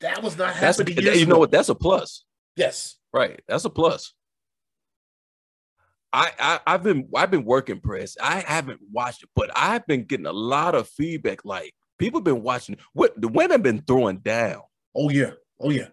That 0.00 0.22
was 0.22 0.36
not 0.36 0.54
That's 0.54 0.78
happening. 0.78 0.98
years 1.02 1.20
you 1.20 1.26
know 1.26 1.38
what? 1.38 1.50
That's 1.50 1.68
a 1.68 1.74
plus. 1.74 2.24
Yes. 2.56 2.96
Right. 3.12 3.40
That's 3.46 3.64
a 3.64 3.70
plus. 3.70 4.14
I, 6.12 6.32
I 6.38 6.60
I've 6.66 6.82
been 6.82 7.08
I've 7.14 7.30
been 7.30 7.44
working 7.44 7.80
press. 7.80 8.16
I 8.22 8.40
haven't 8.40 8.80
watched 8.92 9.22
it, 9.22 9.30
but 9.34 9.50
I've 9.54 9.86
been 9.86 10.04
getting 10.04 10.26
a 10.26 10.32
lot 10.32 10.74
of 10.74 10.88
feedback. 10.88 11.44
Like 11.44 11.74
people 11.98 12.18
have 12.20 12.24
been 12.24 12.42
watching 12.42 12.76
what 12.92 13.18
the 13.20 13.28
women 13.28 13.62
been 13.62 13.82
throwing 13.82 14.18
down. 14.18 14.62
Oh 14.94 15.10
yeah. 15.10 15.32
Oh 15.60 15.70
yeah. 15.70 15.88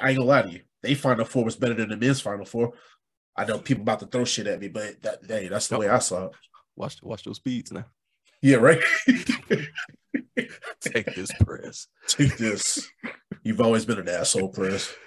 I 0.00 0.10
ain't 0.10 0.18
gonna 0.18 0.28
lie 0.28 0.42
to 0.42 0.50
you. 0.50 0.60
They 0.82 0.94
final 0.94 1.24
four 1.24 1.44
was 1.44 1.56
better 1.56 1.74
than 1.74 1.88
the 1.88 1.96
men's 1.96 2.20
final 2.20 2.44
four. 2.44 2.72
I 3.36 3.44
know 3.44 3.58
people 3.58 3.82
about 3.82 4.00
to 4.00 4.06
throw 4.06 4.24
shit 4.24 4.46
at 4.46 4.60
me, 4.60 4.68
but 4.68 5.00
that 5.02 5.20
hey, 5.26 5.48
that's 5.48 5.68
the 5.68 5.78
way 5.78 5.88
I 5.88 6.00
saw 6.00 6.26
it. 6.26 6.32
Watch 6.76 7.02
watch 7.02 7.24
those 7.24 7.36
speeds 7.36 7.72
now. 7.72 7.86
Yeah, 8.42 8.56
right. 8.56 8.80
Take 10.80 11.14
this 11.14 11.30
press. 11.40 11.86
Take 12.08 12.36
this. 12.36 12.90
You've 13.44 13.60
always 13.60 13.84
been 13.84 14.00
an 14.00 14.08
asshole, 14.08 14.48
Press. 14.48 14.92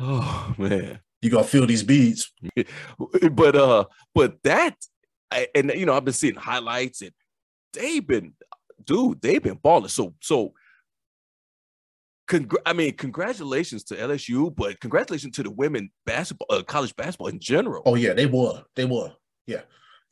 Oh 0.00 0.54
man. 0.56 1.00
You 1.22 1.30
gonna 1.30 1.44
feel 1.44 1.66
these 1.66 1.82
beads. 1.82 2.32
But 3.32 3.56
uh, 3.56 3.84
but 4.14 4.42
that 4.44 4.76
I, 5.30 5.48
and 5.54 5.72
you 5.74 5.86
know 5.86 5.94
I've 5.94 6.04
been 6.04 6.14
seeing 6.14 6.34
highlights 6.34 7.02
and 7.02 7.12
they've 7.72 8.06
been, 8.06 8.34
dude, 8.84 9.20
they've 9.20 9.42
been 9.42 9.58
balling. 9.62 9.88
So 9.88 10.14
so. 10.20 10.52
Congr- 12.28 12.60
I 12.66 12.74
mean, 12.74 12.94
congratulations 12.94 13.84
to 13.84 13.94
LSU, 13.94 14.54
but 14.54 14.78
congratulations 14.80 15.34
to 15.36 15.42
the 15.42 15.50
women 15.50 15.90
basketball, 16.04 16.46
uh, 16.50 16.62
college 16.62 16.94
basketball 16.94 17.28
in 17.28 17.40
general. 17.40 17.82
Oh 17.86 17.94
yeah, 17.94 18.12
they 18.12 18.26
won. 18.26 18.64
They 18.76 18.84
won. 18.84 19.12
Yeah. 19.46 19.62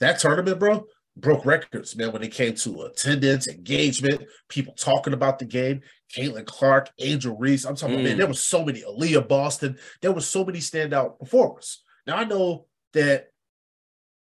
That 0.01 0.19
tournament, 0.19 0.59
bro, 0.59 0.87
broke 1.17 1.47
records, 1.47 1.97
man, 1.97 2.13
when 2.13 2.23
it 2.23 2.33
came 2.33 2.55
to 2.55 2.83
attendance, 2.83 3.49
engagement, 3.49 4.23
people 4.49 4.75
talking 4.75 5.13
about 5.15 5.39
the 5.39 5.45
game. 5.47 5.81
Caitlin 6.15 6.45
Clark, 6.47 6.91
Angel 7.01 7.37
Reese. 7.37 7.65
I'm 7.65 7.75
talking 7.75 7.95
about, 7.97 8.05
man, 8.05 8.15
Mm. 8.15 8.19
there 8.19 8.27
was 8.29 8.45
so 8.47 8.65
many. 8.65 8.83
Aliyah 8.83 9.27
Boston. 9.27 9.79
There 10.03 10.13
was 10.13 10.27
so 10.29 10.45
many 10.45 10.59
standout 10.61 11.19
performers. 11.19 11.83
Now 12.07 12.17
I 12.17 12.25
know 12.25 12.67
that 12.93 13.29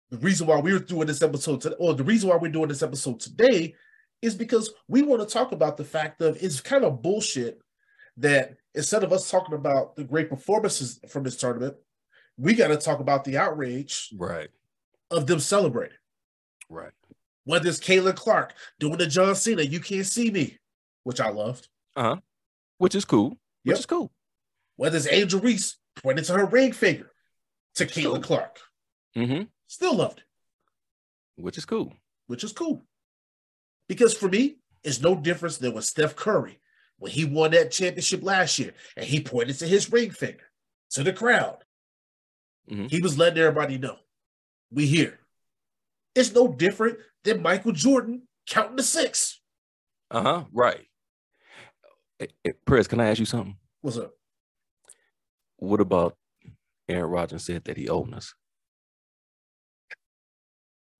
the 0.09 0.17
reason 0.17 0.47
why 0.47 0.59
we 0.59 0.73
were 0.73 0.79
doing 0.79 1.07
this 1.07 1.21
episode 1.21 1.61
today, 1.61 1.75
or 1.79 1.93
the 1.93 2.03
reason 2.03 2.29
why 2.29 2.37
we're 2.37 2.51
doing 2.51 2.69
this 2.69 2.81
episode 2.83 3.19
today, 3.19 3.75
is 4.21 4.33
because 4.33 4.73
we 4.87 5.01
want 5.01 5.21
to 5.21 5.31
talk 5.31 5.51
about 5.51 5.77
the 5.77 5.83
fact 5.83 6.21
of 6.21 6.41
it's 6.41 6.61
kind 6.61 6.83
of 6.85 7.01
bullshit 7.01 7.59
that 8.17 8.55
instead 8.73 9.03
of 9.03 9.11
us 9.11 9.29
talking 9.29 9.53
about 9.55 9.95
the 9.95 10.03
great 10.03 10.29
performances 10.29 10.99
from 11.09 11.23
this 11.23 11.35
tournament, 11.35 11.75
we 12.37 12.53
got 12.53 12.69
to 12.69 12.77
talk 12.77 12.99
about 12.99 13.23
the 13.25 13.37
outrage 13.37 14.09
Right, 14.17 14.49
of 15.11 15.27
them 15.27 15.39
celebrating. 15.39 15.97
Right. 16.69 16.91
Whether 17.45 17.69
it's 17.69 17.79
Caitlin 17.79 18.15
Clark 18.15 18.53
doing 18.79 18.97
the 18.97 19.05
John 19.07 19.35
Cena, 19.35 19.61
you 19.61 19.79
can't 19.79 20.05
see 20.05 20.31
me, 20.31 20.57
which 21.03 21.19
I 21.21 21.29
loved. 21.29 21.67
Uh-huh. 21.95 22.17
Which 22.79 22.95
is 22.95 23.05
cool. 23.05 23.37
Which 23.63 23.79
is 23.79 23.85
cool. 23.85 24.11
Whether 24.77 24.97
it's 24.97 25.07
Angel 25.07 25.39
Reese 25.39 25.77
pointing 26.01 26.25
to 26.25 26.33
her 26.33 26.45
ring 26.45 26.73
finger 26.73 27.11
to 27.75 27.85
Caitlin 27.85 28.03
Cool. 28.15 28.19
Clark, 28.21 28.59
hmm 29.15 29.41
still 29.67 29.95
loved 29.95 30.19
it, 30.19 30.25
Which 31.41 31.57
is 31.57 31.65
cool. 31.65 31.93
which 32.27 32.43
is 32.43 32.51
cool. 32.53 32.85
Because 33.87 34.13
for 34.15 34.27
me, 34.29 34.57
it's 34.83 35.01
no 35.01 35.15
difference 35.15 35.57
than 35.57 35.73
with 35.73 35.85
Steph 35.85 36.15
Curry 36.15 36.59
when 36.97 37.11
he 37.11 37.25
won 37.25 37.51
that 37.51 37.71
championship 37.71 38.23
last 38.23 38.57
year 38.59 38.73
and 38.97 39.05
he 39.05 39.21
pointed 39.21 39.57
to 39.59 39.67
his 39.67 39.91
ring 39.91 40.11
finger 40.11 40.43
to 40.91 41.03
the 41.03 41.13
crowd. 41.13 41.63
Mhm. 42.69 42.89
He 42.89 43.01
was 43.01 43.17
letting 43.17 43.37
everybody 43.39 43.77
know 43.77 43.97
we 44.71 44.85
here. 44.87 45.19
It's 46.15 46.33
no 46.33 46.47
different 46.47 46.99
than 47.23 47.41
Michael 47.41 47.73
Jordan 47.73 48.23
counting 48.47 48.77
the 48.77 48.83
six. 48.83 49.41
Uh 50.09 50.21
huh. 50.21 50.43
Right. 50.53 50.85
Hey, 52.17 52.29
hey, 52.43 52.53
can 52.83 53.01
I 53.01 53.09
ask 53.09 53.19
you 53.19 53.25
something? 53.25 53.57
What's 53.81 53.97
up? 53.97 54.13
What 55.57 55.81
about 55.81 56.15
Aaron 56.87 57.09
Rodgers 57.09 57.43
said 57.45 57.65
that 57.65 57.77
he 57.77 57.89
owned 57.89 58.13
us? 58.13 58.33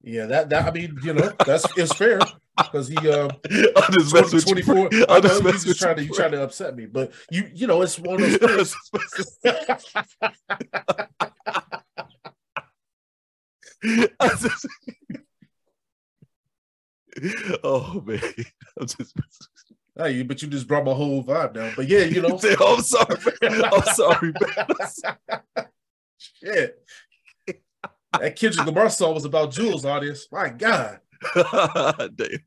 Yeah, 0.02 0.26
that 0.28 0.50
that 0.50 0.68
I 0.68 0.72
mean, 0.72 1.00
you 1.02 1.14
know, 1.14 1.32
that's 1.46 1.66
it's 1.78 1.94
fair 1.96 2.20
because 2.58 2.88
he 2.88 2.96
uh 3.10 3.30
I'm 3.76 3.94
just 3.94 4.14
messing 4.14 4.36
with 4.36 4.48
you, 4.48 4.64
24. 4.64 4.90
bro. 4.90 5.00
I 5.10 5.16
I'm 5.16 5.22
know 5.22 5.30
just 5.30 5.44
he's 5.44 5.64
just 5.64 5.68
with 5.68 5.78
trying 5.80 5.96
to 5.96 6.04
you, 6.04 6.10
you 6.10 6.14
trying 6.14 6.32
to 6.32 6.44
upset 6.44 6.76
me, 6.76 6.86
but 6.86 7.12
you 7.32 7.50
you 7.54 7.66
know 7.68 7.82
it's 7.82 7.98
one 7.98 8.22
of 8.22 8.40
those 8.40 8.76
things. 8.92 9.38
I 9.46 9.66
just- 9.66 11.35
oh 17.64 18.04
man, 18.06 18.20
I'm 18.80 18.88
just. 18.88 19.16
Hey, 19.98 20.24
but 20.24 20.42
you 20.42 20.50
just 20.50 20.68
brought 20.68 20.84
my 20.84 20.94
whole 20.94 21.24
vibe 21.24 21.54
down. 21.54 21.72
But 21.76 21.88
yeah, 21.88 22.04
you 22.04 22.22
know. 22.22 22.38
I'm 22.68 22.82
sorry, 22.82 23.16
man. 23.42 23.64
I'm 23.66 23.82
sorry, 23.84 24.34
man. 24.42 25.68
Shit. 26.18 26.84
That 28.20 28.36
Kendrick 28.36 28.66
Lamar 28.66 28.90
song 28.90 29.14
was 29.14 29.26
about 29.26 29.52
Jules, 29.52 29.86
audience. 29.86 30.28
My 30.32 30.50
God. 30.50 31.00
Damn. 31.36 32.40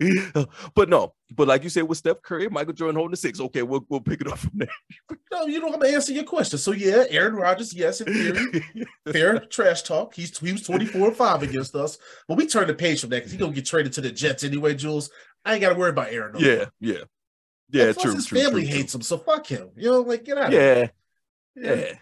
But 0.74 0.88
no, 0.88 1.14
but 1.36 1.48
like 1.48 1.62
you 1.62 1.68
said 1.68 1.82
with 1.82 1.98
Steph 1.98 2.22
Curry, 2.22 2.48
Michael 2.48 2.72
Jordan 2.72 2.96
holding 2.96 3.10
the 3.10 3.16
six. 3.16 3.40
Okay, 3.40 3.62
we'll 3.62 3.84
we'll 3.88 4.00
pick 4.00 4.20
it 4.20 4.26
up 4.28 4.38
from 4.38 4.52
there. 4.54 4.68
No, 5.32 5.46
you 5.46 5.60
know 5.60 5.72
I'm 5.72 5.78
gonna 5.78 5.94
answer 5.94 6.12
your 6.12 6.24
question. 6.24 6.58
So 6.58 6.72
yeah, 6.72 7.04
Aaron 7.08 7.34
Rodgers, 7.34 7.72
yes, 7.72 8.00
in 8.00 8.12
theory, 8.12 8.86
fair 9.12 9.38
trash 9.38 9.82
talk. 9.82 10.12
He's 10.14 10.36
he 10.36 10.52
was 10.52 10.62
24 10.64 11.08
and 11.08 11.16
5 11.16 11.42
against 11.44 11.74
us. 11.76 11.98
But 12.26 12.36
we 12.36 12.46
turn 12.46 12.66
the 12.66 12.74
page 12.74 13.00
from 13.00 13.10
that 13.10 13.18
because 13.18 13.32
he's 13.32 13.40
gonna 13.40 13.52
get 13.52 13.64
traded 13.64 13.92
to 13.94 14.00
the 14.00 14.10
Jets 14.10 14.42
anyway, 14.42 14.74
Jules. 14.74 15.10
I 15.44 15.52
ain't 15.52 15.60
gotta 15.60 15.76
worry 15.76 15.90
about 15.90 16.12
Aaron. 16.12 16.32
No 16.32 16.40
yeah, 16.40 16.56
more. 16.56 16.66
yeah, 16.80 16.98
yeah. 17.70 17.84
And 17.84 17.94
plus 17.94 18.02
true. 18.02 18.14
His 18.14 18.26
true, 18.26 18.40
family 18.40 18.66
true, 18.66 18.76
hates 18.76 18.94
him, 18.94 19.02
so 19.02 19.18
fuck 19.18 19.46
him. 19.46 19.70
You 19.76 19.90
know, 19.92 20.00
like 20.00 20.24
get 20.24 20.36
out. 20.36 20.46
Of 20.46 20.52
here. 20.52 20.90
Yeah, 21.54 21.74
yeah. 21.74 21.92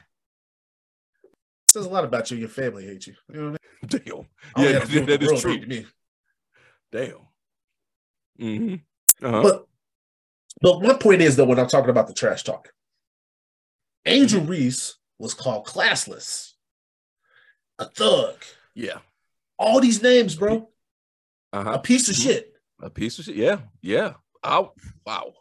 says 1.66 1.84
a 1.84 1.90
lot 1.90 2.05
about 2.05 2.30
you. 2.30 2.38
Your 2.38 2.49
family 2.49 2.86
hates 2.86 3.07
you. 3.07 3.14
You 3.32 3.40
know 3.40 3.51
what 3.51 3.51
I 3.51 3.51
mean? 3.51 3.59
I 3.82 4.11
don't 4.11 4.26
oh, 4.57 4.62
Yeah, 4.62 4.78
have 4.78 4.90
to 4.90 5.01
that 5.07 5.20
the 5.20 5.32
is 5.32 5.40
true. 5.42 5.61
me. 5.61 5.86
Damn. 6.90 7.28
Hmm 8.39 8.74
Uh-huh. 9.22 9.43
But 9.43 9.64
but 10.61 10.80
one 10.80 10.99
point 10.99 11.22
is 11.22 11.36
though, 11.36 11.45
when 11.45 11.59
I'm 11.59 11.68
talking 11.68 11.91
about 11.91 12.09
the 12.09 12.14
trash 12.14 12.43
talk, 12.43 12.72
Angel 14.07 14.41
Reese 14.43 14.97
was 15.18 15.34
called 15.34 15.66
classless, 15.66 16.53
a 17.78 17.84
thug, 17.84 18.36
yeah. 18.74 18.99
all 19.59 19.80
these 19.80 20.03
names, 20.03 20.34
bro, 20.34 20.68
Uh-huh. 21.53 21.72
a 21.72 21.78
piece 21.78 22.09
of 22.09 22.14
shit. 22.16 22.53
A 22.80 22.91
piece 22.91 23.18
of 23.18 23.24
shit. 23.26 23.36
Yeah, 23.36 23.61
yeah. 23.82 24.14
Oh, 24.43 24.72
wow. 25.05 25.34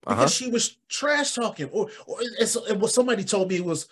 because 0.00 0.18
Uh-huh. 0.18 0.28
she 0.28 0.50
was 0.50 0.76
trash 0.88 1.34
talking, 1.34 1.68
or 1.70 1.90
or 2.06 2.18
and 2.38 2.48
so, 2.48 2.64
and 2.66 2.80
what 2.80 2.92
somebody 2.92 3.24
told 3.24 3.48
me 3.50 3.60
was, 3.60 3.88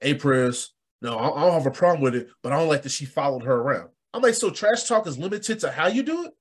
"Hey, 0.00 0.14
Press, 0.14 0.70
no, 1.00 1.16
I, 1.16 1.28
I 1.28 1.44
don't 1.46 1.52
have 1.54 1.66
a 1.66 1.70
problem 1.70 2.02
with 2.02 2.14
it, 2.14 2.28
but 2.42 2.52
I 2.52 2.58
don't 2.58 2.68
like 2.68 2.82
that 2.82 2.92
she 2.92 3.04
followed 3.06 3.44
her 3.44 3.54
around." 3.56 3.90
I'm 4.14 4.20
like, 4.22 4.34
so 4.34 4.50
trash 4.50 4.84
talk 4.84 5.06
is 5.06 5.18
limited 5.18 5.60
to 5.60 5.70
how 5.70 5.86
you 5.88 6.02
do 6.02 6.26
it. 6.26 6.32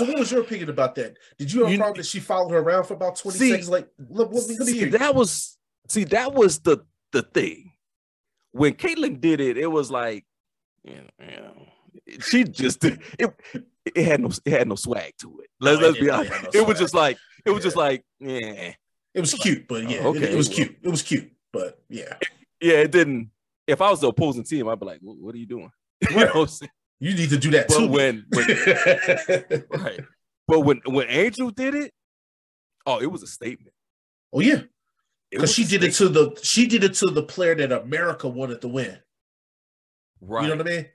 So, 0.00 0.06
what 0.06 0.18
was 0.18 0.32
your 0.32 0.40
opinion 0.40 0.70
about 0.70 0.94
that? 0.96 1.16
Did 1.38 1.52
you 1.52 1.64
have 1.64 1.72
a 1.72 1.76
problem 1.76 1.96
that 1.98 2.06
she 2.06 2.20
followed 2.20 2.50
her 2.52 2.58
around 2.58 2.84
for 2.84 2.94
about 2.94 3.16
20 3.16 3.38
See- 3.38 3.50
seconds? 3.50 3.68
Like, 3.68 3.88
let, 4.08 4.32
let 4.32 4.48
me, 4.48 4.56
let 4.58 4.66
me 4.66 4.72
See, 4.72 4.78
hear 4.78 4.88
that 4.90 5.14
was 5.14 5.58
see 5.88 6.04
that 6.04 6.32
was 6.34 6.60
the 6.60 6.78
the 7.12 7.22
thing 7.22 7.72
when 8.52 8.74
Caitlin 8.74 9.20
did 9.20 9.40
it. 9.40 9.58
It 9.58 9.66
was 9.66 9.90
like, 9.90 10.24
you 10.84 10.94
know, 10.94 11.26
you 11.26 11.36
know, 11.36 11.66
she 12.20 12.44
just 12.44 12.80
did 12.80 13.00
it. 13.18 13.34
It 13.94 14.04
had 14.04 14.20
no 14.20 14.30
it 14.44 14.52
had 14.52 14.68
no 14.68 14.74
swag 14.76 15.12
to 15.18 15.40
it. 15.40 15.50
Let's 15.60 15.80
No, 15.80 15.86
it 15.86 15.88
let's 15.90 16.00
be 16.00 16.10
honest. 16.10 16.32
no 16.54 16.60
it 16.60 16.66
was 16.66 16.78
just 16.78 16.94
like 16.94 17.18
it 17.44 17.50
was 17.50 17.62
just 17.62 17.76
like 17.76 18.04
yeah 18.20 18.72
It 19.14 19.20
was 19.20 19.34
cute, 19.34 19.66
but 19.68 19.88
yeah, 19.88 19.98
Oh, 20.02 20.14
it- 20.14 20.18
okay, 20.18 20.32
it, 20.32 20.36
was 20.36 20.48
well. 20.48 20.56
cute. 20.56 20.76
It 20.82 20.88
was 20.88 21.02
cute, 21.02 21.30
but 21.52 21.82
yeah, 21.88 22.16
yeah. 22.60 22.74
It 22.74 22.90
didn't. 22.92 23.30
If 23.66 23.80
I 23.80 23.90
was 23.90 24.00
the 24.00 24.08
opposing 24.08 24.44
team, 24.44 24.68
I'd 24.68 24.80
be 24.80 24.86
like, 24.86 25.00
what, 25.00 25.16
what 25.18 25.34
are 25.34 25.38
you 25.38 25.46
doing? 25.46 25.70
you 26.10 26.16
know 26.16 26.46
Right. 27.00 27.08
what 27.08 27.10
I'm 27.10 27.16
saying? 27.16 27.16
you 27.16 27.16
need 27.16 27.30
to 27.30 27.38
do 27.38 27.50
that 27.52 27.68
But 27.68 27.78
too. 27.78 27.86
when, 27.88 28.26
when 28.30 29.82
right, 29.84 30.00
but 30.46 30.60
when 30.60 30.80
when 30.86 31.06
Angel 31.08 31.50
did 31.50 31.74
it, 31.74 31.92
oh, 32.86 33.00
it 33.00 33.10
was 33.10 33.22
a 33.22 33.26
statement. 33.26 33.72
oh 34.32 34.40
yeah, 34.40 34.62
because 35.30 35.52
she 35.52 35.64
did 35.64 35.82
it 35.84 35.92
to 35.94 36.08
the 36.08 36.38
she 36.42 36.66
did 36.66 36.84
it 36.84 36.94
to 36.94 37.06
the 37.06 37.22
player 37.22 37.54
that 37.54 37.72
America 37.72 38.28
wanted 38.28 38.60
to 38.62 38.68
win. 38.68 38.98
right. 40.20 40.42
You 40.44 40.48
know 40.50 40.56
what 40.56 40.66
I 40.68 40.70
mean? 40.70 40.86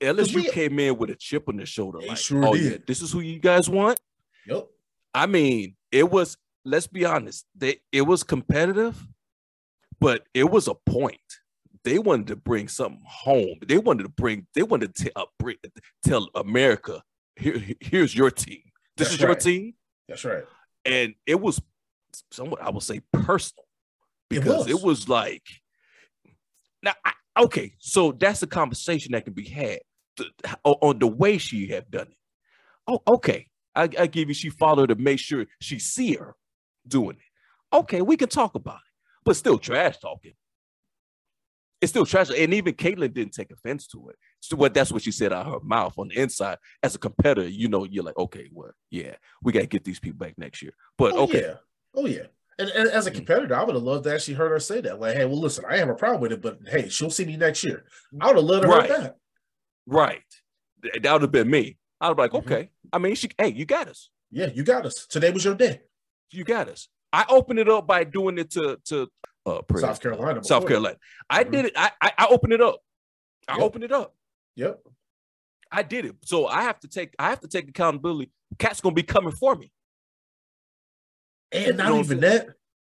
LSU 0.00 0.34
we- 0.36 0.50
came 0.50 0.78
in 0.78 0.96
with 0.96 1.10
a 1.10 1.14
chip 1.16 1.48
on 1.48 1.56
their 1.56 1.66
shoulder. 1.66 1.98
Like, 2.00 2.16
sure 2.18 2.46
oh 2.46 2.54
did. 2.54 2.72
yeah, 2.72 2.78
this 2.86 3.02
is 3.02 3.10
who 3.12 3.20
you 3.20 3.38
guys 3.40 3.68
want. 3.68 3.98
Yep. 4.46 4.68
I 5.14 5.26
mean, 5.26 5.74
it 5.90 6.08
was. 6.10 6.36
Let's 6.64 6.86
be 6.86 7.04
honest. 7.04 7.46
They 7.56 7.78
it 7.92 8.02
was 8.02 8.22
competitive, 8.22 8.96
but 10.00 10.24
it 10.34 10.44
was 10.50 10.68
a 10.68 10.74
point. 10.74 11.18
They 11.84 11.98
wanted 11.98 12.28
to 12.28 12.36
bring 12.36 12.68
something 12.68 13.02
home. 13.06 13.58
They 13.66 13.78
wanted 13.78 14.04
to 14.04 14.08
bring. 14.08 14.46
They 14.54 14.62
wanted 14.62 14.94
to 14.96 15.12
uh, 15.16 15.24
bring, 15.38 15.56
tell 16.04 16.28
America, 16.34 17.02
here, 17.36 17.62
here's 17.80 18.14
your 18.14 18.30
team. 18.30 18.62
This 18.96 19.08
That's 19.08 19.14
is 19.14 19.20
your 19.20 19.34
team, 19.34 19.74
That's 20.08 20.24
right. 20.24 20.44
and 20.84 21.14
it 21.26 21.40
was 21.40 21.60
somewhat. 22.32 22.62
I 22.62 22.70
would 22.70 22.82
say 22.82 23.00
personal 23.12 23.64
It 24.30 24.40
because 24.40 24.66
was. 24.66 24.68
it 24.68 24.82
was, 24.82 25.08
like. 25.08 25.44
Now, 26.82 26.94
I, 27.04 27.12
okay, 27.38 27.74
so 27.78 28.12
that's 28.12 28.42
a 28.42 28.46
conversation 28.46 29.12
that 29.12 29.24
can 29.24 29.34
be 29.34 29.48
had 29.48 29.80
on 30.64 30.98
the 30.98 31.06
way 31.06 31.38
she 31.38 31.68
have 31.68 31.90
done 31.90 32.08
it. 32.08 32.16
Oh, 32.86 33.02
okay. 33.06 33.46
I, 33.74 33.88
I 33.98 34.06
give 34.06 34.28
you 34.28 34.34
she 34.34 34.50
followed 34.50 34.88
to 34.88 34.96
make 34.96 35.20
sure 35.20 35.46
she 35.60 35.78
see 35.78 36.14
her 36.14 36.34
doing 36.86 37.16
it. 37.16 37.76
Okay, 37.76 38.02
we 38.02 38.16
can 38.16 38.28
talk 38.28 38.54
about 38.54 38.76
it, 38.76 38.92
but 39.24 39.36
still 39.36 39.58
trash 39.58 39.98
talking. 39.98 40.32
It's 41.80 41.90
still 41.92 42.04
trash, 42.06 42.30
and 42.36 42.52
even 42.54 42.74
Caitlin 42.74 43.14
didn't 43.14 43.34
take 43.34 43.52
offense 43.52 43.86
to 43.88 44.08
it. 44.08 44.16
So 44.40 44.56
what 44.56 44.74
that's 44.74 44.90
what 44.90 45.02
she 45.02 45.12
said 45.12 45.32
out 45.32 45.46
of 45.46 45.52
her 45.52 45.60
mouth 45.60 45.94
on 45.96 46.08
the 46.08 46.20
inside. 46.20 46.58
As 46.82 46.94
a 46.96 46.98
competitor, 46.98 47.48
you 47.48 47.68
know, 47.68 47.84
you're 47.84 48.02
like, 48.02 48.18
okay, 48.18 48.48
well, 48.52 48.72
yeah, 48.90 49.14
we 49.42 49.52
gotta 49.52 49.66
get 49.66 49.84
these 49.84 50.00
people 50.00 50.18
back 50.18 50.34
next 50.36 50.60
year. 50.60 50.72
But 50.96 51.12
oh, 51.14 51.22
okay, 51.24 51.42
yeah. 51.42 51.54
Oh 51.94 52.06
yeah. 52.06 52.26
And, 52.58 52.68
and 52.70 52.88
as 52.88 53.06
a 53.06 53.12
competitor, 53.12 53.54
I 53.54 53.62
would 53.62 53.76
have 53.76 53.84
loved 53.84 54.02
to 54.04 54.12
actually 54.14 54.34
heard 54.34 54.50
her 54.50 54.58
say 54.58 54.80
that. 54.80 54.98
Like, 54.98 55.14
hey, 55.16 55.24
well, 55.24 55.38
listen, 55.40 55.64
I 55.68 55.76
have 55.76 55.88
a 55.88 55.94
problem 55.94 56.20
with 56.20 56.32
it, 56.32 56.42
but 56.42 56.58
hey, 56.66 56.88
she'll 56.88 57.10
see 57.10 57.24
me 57.24 57.36
next 57.36 57.62
year. 57.62 57.84
I 58.20 58.26
would 58.26 58.36
have 58.36 58.44
loved 58.44 58.62
to 58.64 58.68
Right. 58.68 58.88
that. 58.88 59.16
right, 59.86 60.22
that 61.02 61.12
would 61.12 61.22
have 61.22 61.30
been 61.30 61.48
me. 61.48 61.78
I'd 62.00 62.16
be 62.16 62.22
like, 62.22 62.32
Mhm. 62.32 62.38
okay. 62.38 62.70
I 62.92 62.98
mean, 62.98 63.14
she, 63.14 63.28
hey, 63.38 63.48
you 63.52 63.64
got 63.64 63.86
us. 63.86 64.10
Yeah, 64.32 64.46
you 64.46 64.64
got 64.64 64.84
us. 64.86 65.06
Today 65.06 65.30
was 65.30 65.44
your 65.44 65.54
day. 65.54 65.82
You 66.32 66.42
got 66.42 66.68
us. 66.68 66.88
I 67.12 67.24
opened 67.28 67.58
it 67.58 67.68
up 67.68 67.86
by 67.86 68.04
doing 68.04 68.38
it 68.38 68.50
to 68.52 68.78
to 68.86 69.08
uh, 69.46 69.60
South 69.76 70.00
Carolina. 70.00 70.44
South. 70.44 70.66
Carolina. 70.66 70.96
I 71.30 71.44
Mhm. 71.44 71.50
did 71.52 71.64
it. 71.66 71.72
I, 71.76 71.90
I 72.00 72.12
I 72.18 72.26
opened 72.28 72.52
it 72.52 72.60
up. 72.60 72.80
I 73.46 73.54
Yep. 73.56 73.62
opened 73.64 73.84
it 73.84 73.92
up. 73.92 74.14
Yep. 74.56 74.80
I 75.70 75.82
did 75.82 76.04
it. 76.04 76.16
So 76.24 76.46
I 76.46 76.62
have 76.62 76.78
to 76.80 76.88
take 76.88 77.14
I 77.18 77.30
have 77.30 77.40
to 77.40 77.48
take 77.48 77.68
accountability. 77.68 78.30
Cat's 78.58 78.80
gonna 78.80 78.94
be 78.94 79.02
coming 79.02 79.32
for 79.32 79.54
me. 79.54 79.70
And 81.52 81.76
not 81.78 81.86
You 81.88 81.94
know 81.94 82.00
even 82.00 82.20
that. 82.20 82.48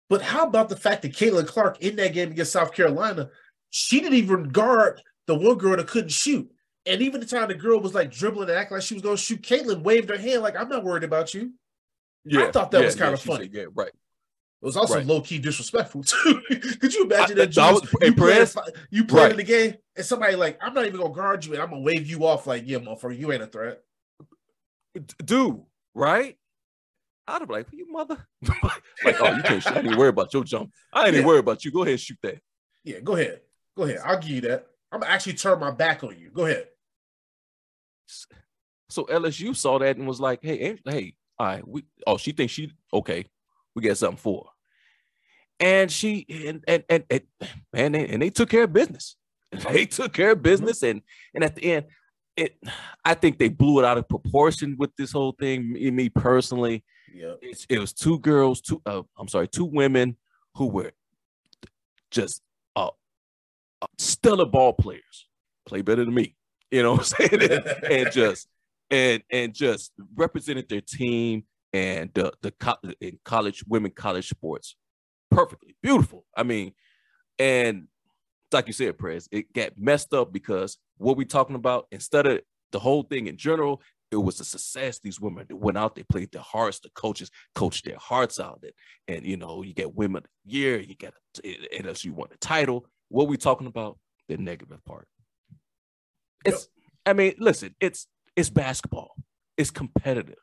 But 0.08 0.22
how 0.22 0.46
about 0.46 0.70
the 0.70 0.76
fact 0.76 1.02
that 1.02 1.12
Caitlin 1.12 1.46
Clark 1.46 1.82
in 1.82 1.96
that 1.96 2.14
game 2.14 2.30
against 2.30 2.52
South 2.52 2.72
Carolina, 2.72 3.28
she 3.68 4.00
didn't 4.00 4.14
even 4.14 4.44
guard 4.44 5.02
the 5.26 5.34
one 5.34 5.58
girl 5.58 5.76
that 5.76 5.86
couldn't 5.86 6.12
shoot. 6.12 6.50
And 6.86 7.02
even 7.02 7.20
the 7.20 7.26
time 7.26 7.48
the 7.48 7.54
girl 7.54 7.78
was 7.78 7.94
like 7.94 8.10
dribbling 8.10 8.48
and 8.48 8.58
acting 8.58 8.76
like 8.76 8.82
she 8.84 8.94
was 8.94 9.02
going 9.02 9.16
to 9.16 9.22
shoot, 9.22 9.42
Caitlin 9.42 9.82
waved 9.82 10.08
her 10.08 10.16
hand 10.16 10.40
like, 10.40 10.56
I'm 10.56 10.70
not 10.70 10.82
worried 10.84 11.04
about 11.04 11.34
you. 11.34 11.52
Yeah, 12.24 12.50
thought 12.50 12.70
that 12.72 12.80
yeah, 12.80 12.84
was 12.86 12.96
yeah, 12.98 13.14
she 13.14 13.28
funny. 13.28 13.44
said, 13.44 13.54
yeah, 13.54 13.64
right. 13.74 13.88
It 13.88 14.64
was 14.66 14.76
also 14.76 14.96
Right. 14.96 15.06
low 15.06 15.20
key 15.20 15.38
disrespectful 15.38 16.02
too. 16.04 16.40
Could 16.80 16.92
you 16.92 17.04
imagine 17.04 17.40
I- 17.40 17.44
that? 17.46 17.58
I 17.58 17.72
was- 17.72 17.82
you 17.82 17.88
playing, 17.98 18.14
Perez? 18.14 18.56
you 18.90 19.04
playing 19.04 19.22
Right. 19.24 19.30
in 19.32 19.36
the 19.38 19.44
game, 19.44 19.74
and 19.96 20.04
somebody 20.04 20.34
like, 20.36 20.58
I'm 20.60 20.74
not 20.74 20.84
even 20.86 21.00
gonna 21.00 21.14
guard 21.14 21.44
you, 21.44 21.52
and 21.54 21.62
I'm 21.62 21.70
gonna 21.70 21.82
wave 21.82 22.06
you 22.08 22.26
off 22.26 22.46
like, 22.46 22.64
yeah, 22.66 22.78
motherfucker, 22.78 23.16
you 23.18 23.30
ain't 23.32 23.42
a 23.42 23.46
threat. 23.46 23.80
Dude, 25.24 25.60
right? 25.94 26.36
I'd 27.28 27.46
be 27.46 27.52
like, 27.54 27.66
you 27.72 27.86
mother. 27.92 28.26
like, 29.04 29.20
oh, 29.20 29.36
you 29.36 29.42
can't 29.42 29.62
shoot. 29.62 29.72
I 29.72 29.76
ain't 29.78 29.86
even 29.86 29.98
worry 29.98 30.08
about 30.08 30.32
your 30.34 30.44
jump. 30.44 30.72
I 30.92 31.00
ain't 31.02 31.08
even 31.08 31.20
Yeah. 31.20 31.26
worry 31.26 31.38
about 31.38 31.64
you. 31.64 31.70
Go 31.70 31.82
ahead 31.82 31.92
and 31.92 32.00
shoot 32.00 32.18
that. 32.22 32.40
Yeah, 32.84 33.00
go 33.00 33.14
ahead, 33.16 33.42
go 33.76 33.84
ahead. 33.84 34.00
I'll 34.04 34.18
give 34.18 34.30
you 34.30 34.40
that. 34.42 34.66
I'm 34.90 35.00
gonna 35.00 35.12
actually 35.12 35.34
turn 35.34 35.60
my 35.60 35.70
back 35.70 36.02
on 36.02 36.18
you. 36.18 36.30
Go 36.30 36.46
ahead. 36.46 36.68
So 38.90 39.04
LSU 39.04 39.54
saw 39.54 39.78
that 39.78 39.96
and 39.98 40.06
was 40.08 40.20
like, 40.20 40.40
hey, 40.42 40.78
hey, 40.86 41.14
all 41.38 41.46
right, 41.46 41.66
we 41.66 41.84
oh, 42.06 42.16
she 42.16 42.32
thinks 42.32 42.52
she 42.52 42.72
okay, 42.92 43.26
we 43.74 43.82
got 43.82 43.96
something 43.96 44.18
for 44.18 44.44
her. 44.46 44.50
And 45.60 45.90
she 45.90 46.26
and 46.46 46.64
and 46.66 46.84
and, 46.88 47.04
and 47.10 47.22
man, 47.72 47.92
they, 47.92 48.08
and 48.08 48.22
they 48.22 48.30
took 48.30 48.50
care 48.50 48.64
of 48.64 48.72
business. 48.72 49.16
They 49.72 49.86
took 49.86 50.12
care 50.12 50.32
of 50.32 50.42
business, 50.42 50.82
and 50.82 51.00
and 51.34 51.42
at 51.42 51.56
the 51.56 51.72
end, 51.72 51.86
it 52.36 52.58
I 53.04 53.14
think 53.14 53.38
they 53.38 53.48
blew 53.48 53.78
it 53.78 53.84
out 53.84 53.98
of 53.98 54.08
proportion 54.08 54.76
with 54.78 54.94
this 54.96 55.12
whole 55.12 55.32
thing. 55.32 55.72
Me, 55.72 55.90
me 55.90 56.08
personally, 56.10 56.84
Yeah, 57.14 57.34
it's, 57.40 57.66
it 57.68 57.78
was 57.78 57.92
two 57.92 58.18
girls, 58.18 58.60
two 58.60 58.82
uh, 58.84 59.02
I'm 59.18 59.28
sorry, 59.28 59.48
two 59.48 59.64
women 59.64 60.16
who 60.54 60.66
were 60.66 60.92
just 62.10 62.42
uh, 62.76 62.90
uh, 63.80 63.86
stellar 63.96 64.46
ball 64.46 64.74
players, 64.74 65.28
play 65.66 65.82
better 65.82 66.04
than 66.04 66.14
me. 66.14 66.36
You 66.70 66.82
know 66.82 66.92
what 66.92 67.12
I'm 67.20 67.28
saying? 67.28 67.64
and 67.90 68.12
just 68.12 68.48
and 68.90 69.22
and 69.30 69.54
just 69.54 69.92
represented 70.14 70.68
their 70.68 70.80
team 70.80 71.44
and 71.72 72.10
the 72.14 72.32
the 72.42 72.50
co- 72.52 72.76
in 73.00 73.18
college 73.24 73.62
women 73.68 73.90
college 73.90 74.28
sports 74.28 74.76
perfectly 75.30 75.76
beautiful. 75.82 76.24
I 76.36 76.42
mean, 76.42 76.72
and 77.38 77.88
like 78.52 78.66
you 78.66 78.72
said, 78.72 78.98
Press, 78.98 79.28
it 79.30 79.52
got 79.52 79.78
messed 79.78 80.14
up 80.14 80.32
because 80.32 80.78
what 80.96 81.16
we 81.16 81.24
talking 81.24 81.56
about 81.56 81.86
instead 81.92 82.26
of 82.26 82.40
the 82.72 82.78
whole 82.78 83.02
thing 83.02 83.26
in 83.26 83.36
general, 83.36 83.82
it 84.10 84.16
was 84.16 84.40
a 84.40 84.44
success 84.44 84.98
these 84.98 85.20
women 85.20 85.44
that 85.48 85.56
went 85.56 85.76
out, 85.76 85.94
they 85.94 86.02
played 86.02 86.32
their 86.32 86.42
hearts, 86.42 86.80
the 86.80 86.88
coaches 86.94 87.30
coached 87.54 87.84
their 87.84 87.98
hearts 87.98 88.40
out, 88.40 88.62
and 88.62 88.72
and 89.16 89.26
you 89.26 89.36
know 89.36 89.62
you 89.62 89.74
get 89.74 89.94
women 89.94 90.22
of 90.24 90.30
the 90.46 90.52
year, 90.52 90.80
you 90.80 90.94
get 90.94 91.14
and 91.44 91.86
as 91.86 92.04
you 92.04 92.12
won 92.12 92.28
the 92.30 92.38
title. 92.38 92.86
What 93.10 93.28
we 93.28 93.36
talking 93.36 93.66
about? 93.66 93.98
The 94.28 94.36
negative 94.36 94.84
part. 94.84 95.08
It's 96.44 96.68
I 97.06 97.14
mean, 97.14 97.34
listen, 97.38 97.74
it's 97.80 98.06
it's 98.38 98.50
basketball. 98.50 99.14
It's 99.56 99.70
competitive. 99.70 100.36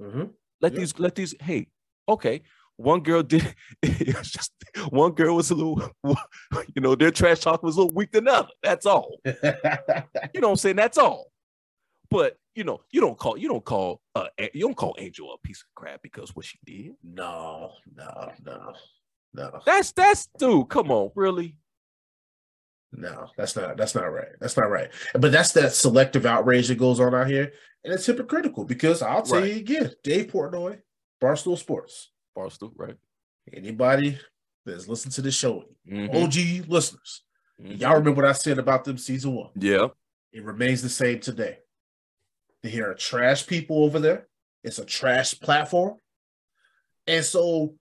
Mhm. 0.00 0.30
Let 0.60 0.72
Yeah. 0.72 0.78
these 0.80 0.98
let 0.98 1.14
these 1.14 1.34
hey, 1.40 1.66
okay. 2.08 2.42
One 2.76 3.00
girl 3.02 3.22
did 3.22 3.54
it 3.82 4.16
was 4.16 4.30
just 4.30 4.52
one 4.90 5.12
girl 5.12 5.36
was 5.36 5.50
a 5.50 5.54
little 5.54 5.82
you 6.74 6.80
know, 6.80 6.94
their 6.94 7.10
trash 7.10 7.40
talk 7.40 7.62
was 7.62 7.76
a 7.76 7.80
little 7.82 7.94
weak 7.94 8.12
than 8.12 8.28
other. 8.28 8.48
That's 8.62 8.86
all. 8.86 9.18
You 9.24 10.40
know 10.40 10.48
what 10.48 10.52
I'm 10.52 10.56
saying? 10.56 10.76
That's 10.76 10.96
all. 10.98 11.26
But 12.10 12.36
you 12.54 12.64
know, 12.64 12.80
you 12.90 13.00
don't 13.00 13.18
call 13.18 13.36
you 13.36 13.48
don't 13.48 13.64
call 13.64 14.00
uh 14.14 14.28
A- 14.38 14.50
you 14.54 14.62
don't 14.66 14.76
call 14.76 14.94
Angel 14.98 15.32
a 15.32 15.38
piece 15.46 15.62
of 15.62 15.68
crap 15.74 16.00
because 16.02 16.34
what 16.34 16.44
she 16.46 16.58
did. 16.64 16.94
no, 17.02 17.72
no, 17.94 18.32
no, 18.44 18.72
no, 19.34 19.60
That's 19.66 19.92
that's 19.92 20.28
dude, 20.38 20.68
come 20.68 20.90
on, 20.90 21.10
really? 21.14 21.56
No. 22.92 23.28
That's 23.36 23.56
not 23.56 23.76
that's 23.76 23.94
not 23.94 24.12
right. 24.12 24.28
That's 24.40 24.56
not 24.56 24.70
right. 24.70 24.88
But 25.14 25.32
that's 25.32 25.52
that 25.52 25.72
selective 25.72 26.26
outrage 26.26 26.68
that 26.68 26.78
goes 26.78 27.00
on 27.00 27.14
out 27.14 27.28
here, 27.28 27.52
and 27.84 27.92
it's 27.94 28.06
hypocritical 28.06 28.64
because 28.64 29.02
I'll 29.02 29.22
tell 29.22 29.40
Right. 29.40 29.52
you 29.52 29.58
again, 29.60 29.92
Dave 30.02 30.26
Portnoy, 30.28 30.80
Barstool 31.22 31.58
Sports. 31.58 32.10
Barstool, 32.36 32.72
right? 32.76 32.96
Anybody 33.52 34.18
that's 34.64 34.86
listened 34.88 35.12
to 35.14 35.22
this 35.22 35.34
show, 35.34 35.64
Mhm, 35.88 36.14
OG 36.14 36.68
listeners, 36.68 37.22
mhm. 37.60 37.80
y'all 37.80 37.94
remember 37.94 38.22
what 38.22 38.28
I 38.30 38.32
said 38.32 38.58
about 38.58 38.84
them 38.84 38.98
season 38.98 39.34
one? 39.34 39.50
Yeah, 39.56 39.88
It 40.32 40.44
remains 40.44 40.80
the 40.82 40.88
same 40.88 41.18
today. 41.20 41.58
There 42.62 42.90
are 42.90 42.94
trash 42.94 43.46
people 43.46 43.82
over 43.84 43.98
there. 43.98 44.28
It's 44.62 44.78
a 44.78 44.84
trash 44.84 45.38
platform. 45.40 45.98
And 47.06 47.24
so 47.24 47.74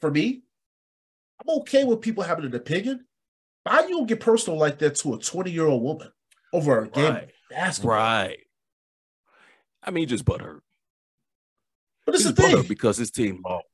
for 0.00 0.10
me, 0.10 0.42
I'm 1.40 1.56
okay 1.60 1.82
with 1.84 2.00
people 2.02 2.22
having 2.22 2.44
an 2.44 2.54
opinion. 2.54 3.07
How 3.66 3.86
you 3.86 3.94
gonna 3.96 4.06
get 4.06 4.20
personal 4.20 4.58
like 4.58 4.78
that 4.78 4.94
to 4.96 5.14
a 5.14 5.18
20-year-old 5.18 5.82
woman 5.82 6.10
over 6.52 6.80
a 6.82 6.88
game 6.88 7.12
Right. 7.12 7.30
basketball? 7.50 7.92
right. 7.96 8.38
I 9.82 9.90
mean, 9.90 10.08
just 10.08 10.24
butthurt. 10.24 10.60
But 12.06 12.14
is 12.14 12.24
the 12.24 12.32
thing. 12.32 12.62
because 12.68 12.96
his 12.96 13.10
team 13.10 13.42
lost. 13.44 13.66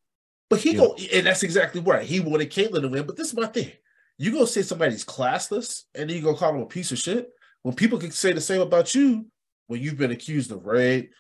But 0.51 0.61
he 0.61 0.75
go, 0.75 0.95
and 1.13 1.27
that's 1.27 1.43
exactly 1.43 1.81
right. 1.81 2.05
He 2.07 2.21
wanted 2.21 2.51
Caitlin 2.51 2.83
to 2.83 2.89
win. 2.89 3.07
But 3.07 3.17
this 3.17 3.29
is 3.29 3.35
my 3.35 3.47
thing. 3.47 3.73
You 4.19 4.31
gonna 4.33 4.47
say 4.47 4.63
somebody's 4.63 5.05
classless 5.05 5.85
and 5.95 6.09
then 6.09 6.17
you 6.17 6.23
gonna 6.23 6.37
call 6.37 6.53
them 6.53 6.63
a 6.63 6.67
piece 6.67 6.93
of 6.93 6.99
shit 6.99 7.29
when 7.63 7.75
people 7.75 7.99
can 7.99 8.11
say 8.11 8.33
the 8.33 8.41
same 8.41 8.61
about 8.61 8.95
you 8.95 9.27
when 9.67 9.81
you've 9.81 9.97
been 9.97 10.11
accused 10.13 10.53
of 10.53 10.65
rape, 10.67 11.13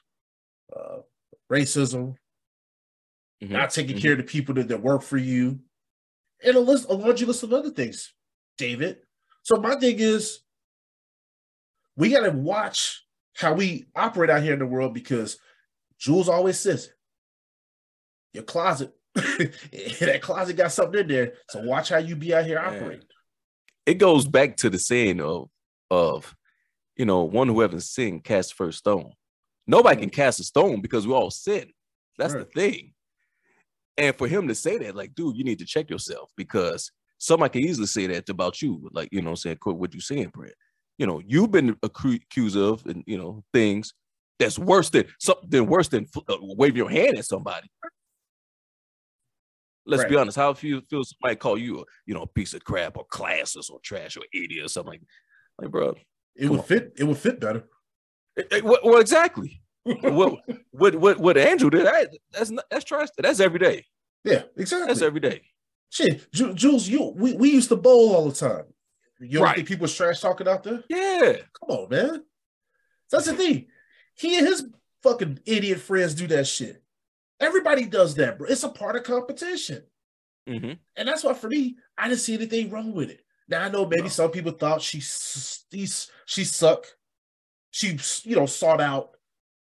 uh, 0.76 0.98
racism, 1.50 2.16
Mhm, 3.42 3.50
not 3.50 3.70
taking 3.70 3.96
mhm. 3.96 4.02
care 4.02 4.12
of 4.12 4.18
the 4.18 4.24
people 4.24 4.54
that, 4.54 4.68
that 4.68 4.82
work 4.82 5.02
for 5.02 5.16
you, 5.16 5.58
and 6.44 6.56
a 6.56 6.60
list, 6.60 6.88
a 6.88 6.92
laundry 6.94 7.26
list 7.26 7.42
of 7.42 7.52
other 7.52 7.70
things, 7.70 8.13
David. 8.56 8.98
So 9.42 9.56
my 9.56 9.76
thing 9.76 9.96
is, 9.98 10.40
we 11.96 12.10
got 12.10 12.24
to 12.24 12.30
watch 12.30 13.04
how 13.36 13.54
we 13.54 13.86
operate 13.94 14.30
out 14.30 14.42
here 14.42 14.52
in 14.52 14.58
the 14.58 14.66
world 14.66 14.94
because 14.94 15.38
Jules 15.98 16.28
always 16.28 16.58
says, 16.58 16.90
"Your 18.32 18.44
closet, 18.44 18.92
that 19.14 20.20
closet 20.22 20.56
got 20.56 20.72
something 20.72 21.00
in 21.00 21.08
there." 21.08 21.34
So 21.50 21.62
watch 21.62 21.88
how 21.90 21.98
you 21.98 22.16
be 22.16 22.34
out 22.34 22.46
here 22.46 22.58
operating. 22.58 23.06
It 23.86 23.94
goes 23.94 24.26
back 24.26 24.56
to 24.58 24.70
the 24.70 24.78
saying 24.78 25.20
of 25.20 25.50
of 25.90 26.34
you 26.96 27.04
know 27.04 27.24
one 27.24 27.48
who 27.48 27.60
haven't 27.60 27.82
sinned 27.82 28.24
cast 28.24 28.54
first 28.54 28.78
stone. 28.78 29.12
Nobody 29.66 30.00
can 30.00 30.10
cast 30.10 30.40
a 30.40 30.44
stone 30.44 30.80
because 30.80 31.06
we 31.06 31.14
all 31.14 31.30
sin. 31.30 31.70
That's 32.18 32.34
the 32.34 32.44
thing. 32.44 32.92
And 33.96 34.14
for 34.16 34.26
him 34.26 34.48
to 34.48 34.54
say 34.54 34.78
that, 34.78 34.96
like, 34.96 35.14
dude, 35.14 35.36
you 35.36 35.44
need 35.44 35.60
to 35.60 35.64
check 35.64 35.88
yourself 35.88 36.30
because 36.36 36.90
somebody 37.18 37.52
can 37.60 37.68
easily 37.68 37.86
say 37.86 38.06
that 38.08 38.28
about 38.28 38.60
you. 38.62 38.88
Like, 38.92 39.08
you 39.12 39.20
know, 39.20 39.30
what 39.30 39.32
I'm 39.32 39.36
saying, 39.36 39.56
quit 39.60 39.76
what 39.76 39.94
you 39.94 40.00
saying, 40.00 40.30
Brett. 40.34 40.54
You 40.98 41.06
know, 41.06 41.20
you've 41.26 41.50
been 41.50 41.76
accused 41.82 42.56
of, 42.56 42.84
and 42.86 43.02
you 43.06 43.18
know, 43.18 43.42
things 43.52 43.94
that's 44.38 44.58
worse 44.58 44.90
than 44.90 45.06
something 45.18 45.66
worse 45.66 45.88
than 45.88 46.06
uh, 46.28 46.36
waving 46.40 46.76
your 46.76 46.90
hand 46.90 47.18
at 47.18 47.24
somebody. 47.24 47.68
Let's 49.86 50.04
be 50.04 50.16
honest. 50.16 50.36
How 50.36 50.50
if 50.50 50.64
you 50.64 50.80
feel 50.88 51.04
somebody 51.04 51.36
call 51.36 51.58
you, 51.58 51.80
a, 51.80 51.84
you 52.06 52.14
know, 52.14 52.22
a 52.22 52.26
piece 52.26 52.54
of 52.54 52.64
crap 52.64 52.96
or 52.96 53.06
classless 53.06 53.70
or 53.70 53.80
trash 53.82 54.16
or 54.16 54.22
idiot 54.32 54.64
or 54.64 54.68
something 54.68 54.92
like, 54.92 55.02
like, 55.60 55.70
bro. 55.70 55.94
It 56.36 56.48
would 56.50 56.60
on. 56.60 56.66
fit. 56.66 56.92
It 56.96 57.04
would 57.04 57.18
fit 57.18 57.38
better. 57.38 57.64
eh, 58.38 58.42
eh, 58.50 58.60
Well, 58.64 58.78
well, 58.82 59.00
exactly. 59.00 59.60
what, 59.82 60.38
what, 60.70 60.94
what, 60.94 61.18
what 61.20 61.36
Andrew 61.36 61.68
did, 61.70 61.86
that, 61.86 62.08
that's 62.32 62.50
not, 62.50 62.64
that's 62.70 62.84
trash. 62.84 63.08
That's 63.18 63.40
every 63.40 63.58
day. 63.58 63.84
Yeah, 64.24 64.44
exactly. 64.56 64.86
That's 64.86 65.02
every 65.02 65.20
day. 65.20 65.42
Shit, 65.94 66.32
Ju- 66.32 66.54
Jules, 66.54 66.88
you 66.88 67.12
we, 67.14 67.34
we 67.34 67.50
used 67.52 67.68
to 67.68 67.76
bowl 67.76 68.16
all 68.16 68.28
the 68.28 68.34
time. 68.34 68.64
You 69.20 69.38
don't 69.38 69.44
Right. 69.44 69.54
think 69.54 69.68
people 69.68 69.82
was 69.84 69.94
trash 69.94 70.20
talking 70.20 70.48
out 70.48 70.64
there? 70.64 70.82
Yeah. 70.88 71.34
Come 71.60 71.68
on, 71.70 71.88
man. 71.88 72.24
That's 73.12 73.26
the 73.26 73.34
thing. 73.34 73.68
He 74.16 74.36
and 74.36 74.44
his 74.46 74.66
fucking 75.04 75.38
idiot 75.46 75.78
friends 75.78 76.14
do 76.16 76.26
that 76.26 76.48
shit. 76.48 76.82
Everybody 77.38 77.86
does 77.86 78.16
that, 78.16 78.38
bro. 78.38 78.48
It's 78.48 78.64
a 78.64 78.68
part 78.70 78.96
of 78.96 79.04
competition. 79.04 79.84
hmm 80.48 80.72
And 80.96 81.06
that's 81.08 81.22
why 81.22 81.32
for 81.32 81.48
me, 81.48 81.76
I 81.96 82.08
didn't 82.08 82.20
see 82.22 82.34
anything 82.34 82.70
wrong 82.70 82.92
with 82.92 83.10
it. 83.10 83.20
Now 83.46 83.62
I 83.62 83.68
know 83.68 83.86
maybe 83.86 84.02
No. 84.02 84.08
some 84.08 84.30
people 84.32 84.50
thought 84.52 84.82
she 84.82 84.98
s- 84.98 85.64
she's 85.72 86.10
she 86.26 86.44
suck. 86.44 86.86
She 87.70 87.98
you 88.24 88.34
know 88.34 88.46
sought 88.46 88.80
out, 88.80 89.10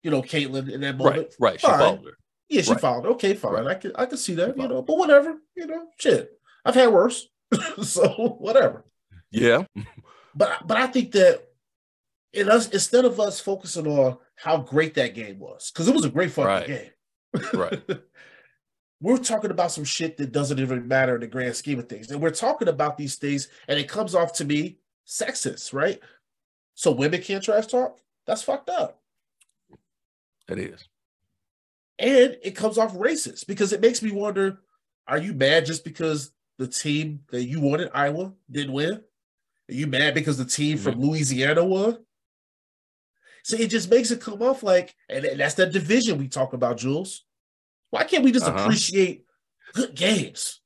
you 0.03 0.11
know, 0.11 0.21
Caitlin 0.21 0.71
in 0.71 0.83
that 0.83 0.99
moment. 0.99 1.17
Right. 1.41 1.53
Right. 1.53 1.61
She 1.61 1.67
followed 1.67 2.05
her. 2.05 2.19
Yeah, 2.49 2.63
she 2.63 2.71
Right. 2.73 2.81
followed. 2.81 3.07
Okay, 3.07 3.35
fine. 3.35 3.53
Right. 3.53 3.67
I 3.67 3.75
can 3.75 3.93
I 3.97 4.07
can 4.07 4.17
see 4.19 4.35
that, 4.35 4.55
She 4.57 4.63
you 4.63 4.69
know, 4.69 4.83
but 4.83 4.97
whatever, 4.97 5.37
you 5.55 5.67
know, 5.67 5.89
shit. 5.99 6.31
I've 6.65 6.75
had 6.75 6.93
worse. 6.93 7.29
so 7.83 8.09
whatever. 8.39 8.85
Yeah. 9.31 9.65
But 10.35 10.67
but 10.67 10.77
I 10.77 10.87
think 10.87 11.13
that 11.13 11.43
in 12.33 12.49
us 12.51 12.69
instead 12.71 13.05
of 13.05 13.19
us 13.21 13.41
focusing 13.41 13.87
on 13.87 14.19
how 14.37 14.59
great 14.59 14.95
that 14.95 15.15
game 15.15 15.39
was, 15.39 15.71
because 15.71 15.89
it 15.89 15.95
was 15.95 16.05
a 16.05 16.11
great 16.11 16.31
fucking 16.33 16.47
Right. 16.49 16.67
game. 16.67 16.91
Right. 17.53 17.83
we're 19.01 19.17
talking 19.19 19.51
about 19.51 19.71
some 19.73 19.85
shit 19.85 20.17
that 20.17 20.33
doesn't 20.33 20.59
even 20.59 20.89
matter 20.89 21.15
in 21.15 21.21
the 21.21 21.27
grand 21.27 21.55
scheme 21.55 21.79
of 21.79 21.89
things. 21.89 22.11
And 22.11 22.21
we're 22.21 22.31
talking 22.31 22.69
about 22.69 22.97
these 22.97 23.17
things, 23.17 23.49
and 23.69 23.79
it 23.79 23.89
comes 23.89 24.15
off 24.15 24.33
to 24.35 24.45
me 24.45 24.79
sexist, 25.07 25.73
right? 25.73 26.01
So 26.75 26.91
women 26.93 27.21
can't 27.23 27.43
trash 27.45 27.67
talk? 27.67 28.01
That's 28.27 28.43
fucked 28.43 28.71
up. 28.71 29.01
It 30.49 30.59
is. 30.59 30.89
And 31.99 32.37
it 32.43 32.55
comes 32.55 32.79
off 32.79 32.95
racist 32.95 33.47
because 33.47 33.73
it 33.73 33.81
makes 33.81 34.03
me 34.03 34.13
wonder 34.13 34.61
are 35.07 35.19
you 35.19 35.33
mad 35.33 35.67
just 35.67 35.85
because 35.85 36.33
the 36.59 36.67
team 36.69 37.21
that 37.31 37.45
you 37.45 37.61
wanted, 37.61 37.91
Iowa, 37.95 38.35
didn't 38.51 38.75
win? 38.75 38.93
Are 38.95 39.75
you 39.75 39.87
mad 39.87 40.15
because 40.15 40.37
the 40.37 40.45
team 40.45 40.77
from 40.79 41.01
Louisiana 41.01 41.65
won? 41.65 42.05
So 43.43 43.57
it 43.57 43.71
just 43.71 43.91
makes 43.91 44.11
it 44.11 44.21
come 44.21 44.43
off 44.43 44.63
like, 44.63 44.95
and 45.09 45.25
that's 45.41 45.55
that 45.55 45.73
division 45.73 46.19
we 46.19 46.29
talk 46.29 46.53
about, 46.53 46.77
Jules. 46.77 47.25
Why 47.91 48.05
can't 48.05 48.23
we 48.23 48.33
just 48.33 48.47
Uh-huh. 48.47 48.59
appreciate 48.59 49.25
good 49.73 49.95
games? 49.95 50.61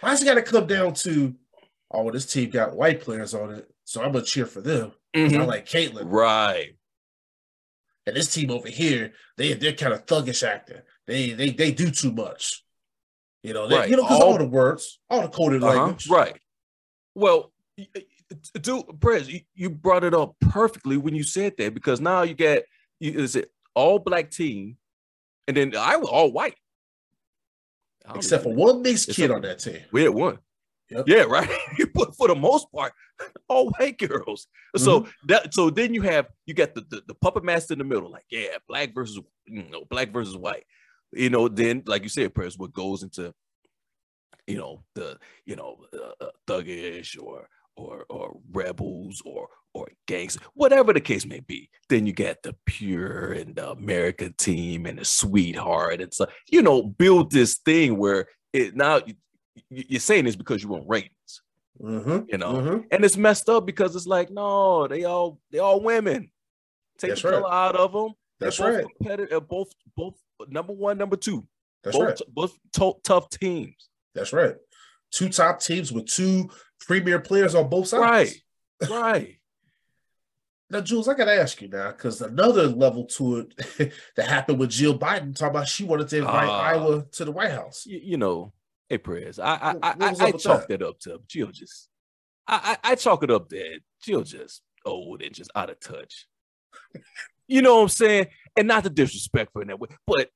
Why 0.00 0.10
does 0.10 0.22
it 0.22 0.26
got 0.26 0.34
to 0.34 0.42
come 0.42 0.66
down 0.66 0.94
to, 0.94 1.34
oh, 1.90 2.10
this 2.10 2.26
team 2.26 2.50
got 2.50 2.76
white 2.76 3.00
players 3.00 3.34
on 3.34 3.54
it, 3.54 3.70
so 3.84 4.02
I'm 4.02 4.12
gonna 4.12 4.24
cheer 4.24 4.46
for 4.46 4.60
them. 4.60 4.92
I 5.14 5.18
Mhm. 5.18 5.46
like 5.46 5.66
Caitlin, 5.66 6.10
Right. 6.10 6.76
This 8.14 8.32
team 8.32 8.50
over 8.50 8.68
here, 8.68 9.12
they 9.36 9.52
they're 9.54 9.72
kind 9.72 9.92
of 9.92 10.06
thuggish 10.06 10.42
acting. 10.46 10.80
They 11.06 11.30
they 11.32 11.50
they 11.50 11.72
do 11.72 11.90
too 11.90 12.12
much. 12.12 12.64
You 13.42 13.54
know, 13.54 13.66
they, 13.68 13.76
Right. 13.76 13.90
you 13.90 13.96
know, 13.96 14.02
because 14.02 14.20
all, 14.20 14.32
All- 14.32 14.38
the 14.38 14.46
words, 14.46 14.98
all 15.08 15.22
the 15.22 15.28
coded 15.28 15.62
Uh-huh. 15.64 15.74
language. 15.74 16.08
Right. 16.08 16.36
Well, 17.14 17.52
dude, 18.60 19.00
Press, 19.00 19.28
you, 19.54 19.70
brought 19.70 20.04
it 20.04 20.12
up 20.14 20.34
perfectly 20.40 20.96
when 20.98 21.14
you 21.14 21.22
said 21.22 21.54
that 21.58 21.72
because 21.74 22.00
now 22.00 22.22
you 22.22 22.34
get 22.34 22.64
is 23.00 23.34
it 23.36 23.50
all 23.74 23.98
black 23.98 24.30
team, 24.30 24.76
and 25.48 25.56
then 25.56 25.74
I 25.76 25.96
was 25.96 26.08
all 26.08 26.30
white. 26.30 26.54
Except 28.14 28.42
for 28.44 28.52
one 28.54 28.82
mixed 28.82 29.10
kid 29.10 29.30
on 29.30 29.42
that 29.42 29.58
team. 29.60 29.80
We 29.92 30.02
had 30.02 30.10
one. 30.10 30.38
Yep. 30.90 31.04
Yeah, 31.06 31.22
right. 31.22 31.48
but 31.94 32.16
for 32.16 32.28
the 32.28 32.34
most 32.34 32.66
part, 32.72 32.92
all 33.48 33.70
white 33.78 33.98
girls. 33.98 34.46
So 34.76 35.00
Mm-hmm. 35.00 35.10
that 35.28 35.54
so 35.54 35.70
then 35.70 35.94
you 35.94 36.02
have 36.02 36.26
you 36.46 36.54
got 36.54 36.74
the, 36.74 36.82
the 36.88 37.02
the 37.06 37.14
puppet 37.14 37.44
master 37.44 37.74
in 37.74 37.78
the 37.78 37.84
middle, 37.84 38.10
like 38.10 38.26
yeah, 38.30 38.56
black 38.68 38.94
versus 38.94 39.20
you 39.46 39.64
know 39.70 39.84
black 39.90 40.12
versus 40.12 40.36
white. 40.36 40.64
You 41.12 41.30
know, 41.30 41.48
then 41.48 41.82
like 41.86 42.02
you 42.02 42.08
said, 42.08 42.34
press 42.34 42.58
what 42.58 42.72
goes 42.72 43.02
into 43.02 43.32
you 44.46 44.56
know 44.56 44.82
the 44.94 45.18
you 45.46 45.56
know 45.56 45.78
uh, 45.94 46.24
uh, 46.24 46.30
thuggish 46.46 47.16
or 47.20 47.48
or 47.76 48.04
or 48.08 48.38
rebels 48.52 49.22
or 49.24 49.48
or 49.72 49.88
gangs, 50.08 50.36
whatever 50.54 50.92
the 50.92 51.00
case 51.00 51.24
may 51.24 51.40
be. 51.40 51.70
Then 51.88 52.06
you 52.06 52.12
got 52.12 52.42
the 52.42 52.56
pure 52.66 53.32
and 53.32 53.54
the 53.54 53.70
American 53.70 54.34
team 54.36 54.86
and 54.86 54.98
the 54.98 55.04
sweetheart 55.04 56.00
and 56.00 56.12
so 56.12 56.26
you 56.50 56.62
know 56.62 56.82
build 56.82 57.30
this 57.30 57.58
thing 57.58 57.96
where 57.98 58.26
it 58.52 58.74
now 58.74 59.00
you're 59.68 60.00
saying 60.00 60.24
this 60.24 60.36
because 60.36 60.62
you 60.62 60.68
want 60.68 60.84
ratings, 60.88 61.42
Mhm, 61.80 62.26
you 62.30 62.38
know, 62.38 62.52
mhm. 62.54 62.84
and 62.90 63.04
it's 63.04 63.16
messed 63.16 63.48
up 63.48 63.66
because 63.66 63.96
it's 63.96 64.06
like 64.06 64.30
no, 64.30 64.86
they 64.86 65.04
all 65.04 65.40
they 65.50 65.58
all 65.58 65.80
women. 65.82 66.30
Take 66.98 67.10
That's 67.10 67.22
the 67.22 67.30
color 67.30 67.52
out 67.52 67.76
of 67.76 67.92
them. 67.92 68.12
That's 68.38 68.58
both 68.58 68.74
right. 68.76 68.86
competitive. 68.98 69.48
Both 69.48 69.72
both 69.96 70.14
number 70.48 70.72
one, 70.72 70.98
number 70.98 71.16
two. 71.16 71.46
That's 71.82 71.96
both 71.96 72.06
right. 72.06 72.20
both 72.28 72.58
to- 72.74 72.98
tough 73.02 73.30
teams. 73.30 73.88
That's 74.14 74.32
right. 74.32 74.56
Two 75.10 75.28
top 75.30 75.60
teams 75.60 75.90
with 75.92 76.06
two 76.06 76.50
premier 76.80 77.18
players 77.20 77.54
on 77.54 77.68
both 77.68 77.88
sides. 77.88 78.34
Right. 78.82 78.90
Right. 78.90 79.36
Now, 80.72 80.80
Jules, 80.80 81.08
I 81.08 81.14
gotta 81.14 81.34
ask 81.34 81.60
you 81.60 81.66
now, 81.68 81.90
because 81.90 82.20
another 82.22 82.68
level 82.68 83.04
to 83.06 83.38
it 83.78 83.92
that 84.16 84.28
happened 84.28 84.60
with 84.60 84.70
Jill 84.70 84.96
Biden, 84.96 85.34
talking 85.34 85.48
about 85.56 85.66
she 85.66 85.82
wanted 85.82 86.06
to 86.10 86.18
invite 86.18 86.48
Ah. 86.48 86.60
Iowa 86.62 87.06
to 87.10 87.24
the 87.24 87.32
White 87.32 87.50
House. 87.50 87.86
you 87.86 88.16
know, 88.16 88.52
hey 88.90 88.98
Perez, 88.98 89.38
I 89.38 89.54
I 89.54 89.72
What- 89.74 89.84
I, 89.84 89.88
I, 89.88 89.92
up 90.10 90.20
I 90.20 90.30
with 90.32 90.42
chalk 90.42 90.68
that? 90.68 90.82
up 90.82 90.98
to 91.00 91.20
Jill 91.26 91.50
just 91.52 91.88
I, 92.46 92.76
I 92.84 92.92
I 92.92 92.94
chalk 92.96 93.22
it 93.24 93.30
up 93.30 93.48
that 93.50 93.80
Jill 94.02 94.22
just 94.22 94.62
old 94.84 95.22
and 95.22 95.34
just 95.34 95.50
out 95.54 95.70
of 95.70 95.80
touch. 95.80 96.26
you 97.48 97.62
know 97.62 97.76
what 97.76 97.82
I'm 97.82 97.88
saying? 97.88 98.26
And 98.56 98.68
not 98.68 98.84
to 98.84 98.90
disrespect 98.90 99.52
her 99.54 99.62
in 99.62 99.68
that 99.68 99.78
way, 99.80 99.88
but 100.06 100.30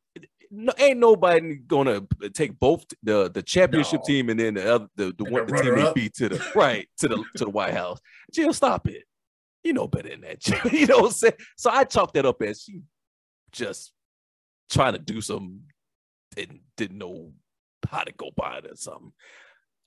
no, 0.51 0.73
ain't 0.79 0.99
nobody 1.01 1.57
gonna 1.57 2.03
take 2.33 2.59
both 2.61 2.85
the 3.03 3.31
the 3.31 3.43
championship 3.43 4.01
No. 4.01 4.07
team 4.07 4.31
and 4.31 4.39
then 4.39 4.55
the 4.55 4.75
other 4.75 4.87
the, 4.97 5.13
the 5.19 5.25
one 5.25 5.47
the 5.47 5.53
team 5.57 5.71
runner-up. 5.73 5.95
beat 5.97 6.15
to 6.15 6.29
the 6.29 6.53
right 6.55 6.89
to 6.99 7.09
the 7.09 7.17
to 7.37 7.45
the 7.45 7.51
White 7.51 7.75
House. 7.75 7.99
Jill, 8.33 8.53
stop 8.53 8.87
it. 8.89 9.05
You 9.65 9.73
know 9.73 9.89
better 9.89 10.11
than 10.11 10.21
that. 10.21 10.41
Jill. 10.41 10.59
you 10.73 10.87
know 10.87 10.99
what 10.99 11.07
I'm 11.07 11.11
saying? 11.13 11.35
So 11.57 11.71
I 11.71 11.85
chalk 11.85 12.13
that 12.15 12.27
up 12.27 12.41
as 12.43 12.63
she 12.63 12.83
just 13.51 13.93
trying 14.71 14.93
to 14.93 14.99
do 14.99 15.21
some 15.21 15.63
didn't 16.37 16.61
didn't 16.77 16.99
know 16.99 17.33
how 17.91 18.03
to 18.05 18.13
go 18.13 18.31
by 18.37 18.59
it 18.59 18.67
or 18.71 18.77
something. 18.77 19.13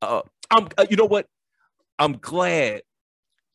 Uh, 0.01 0.21
I'm 0.51 0.67
uh, 0.77 0.85
you 0.89 0.95
know 0.97 1.05
what? 1.05 1.27
I'm 1.99 2.13
glad 2.13 2.81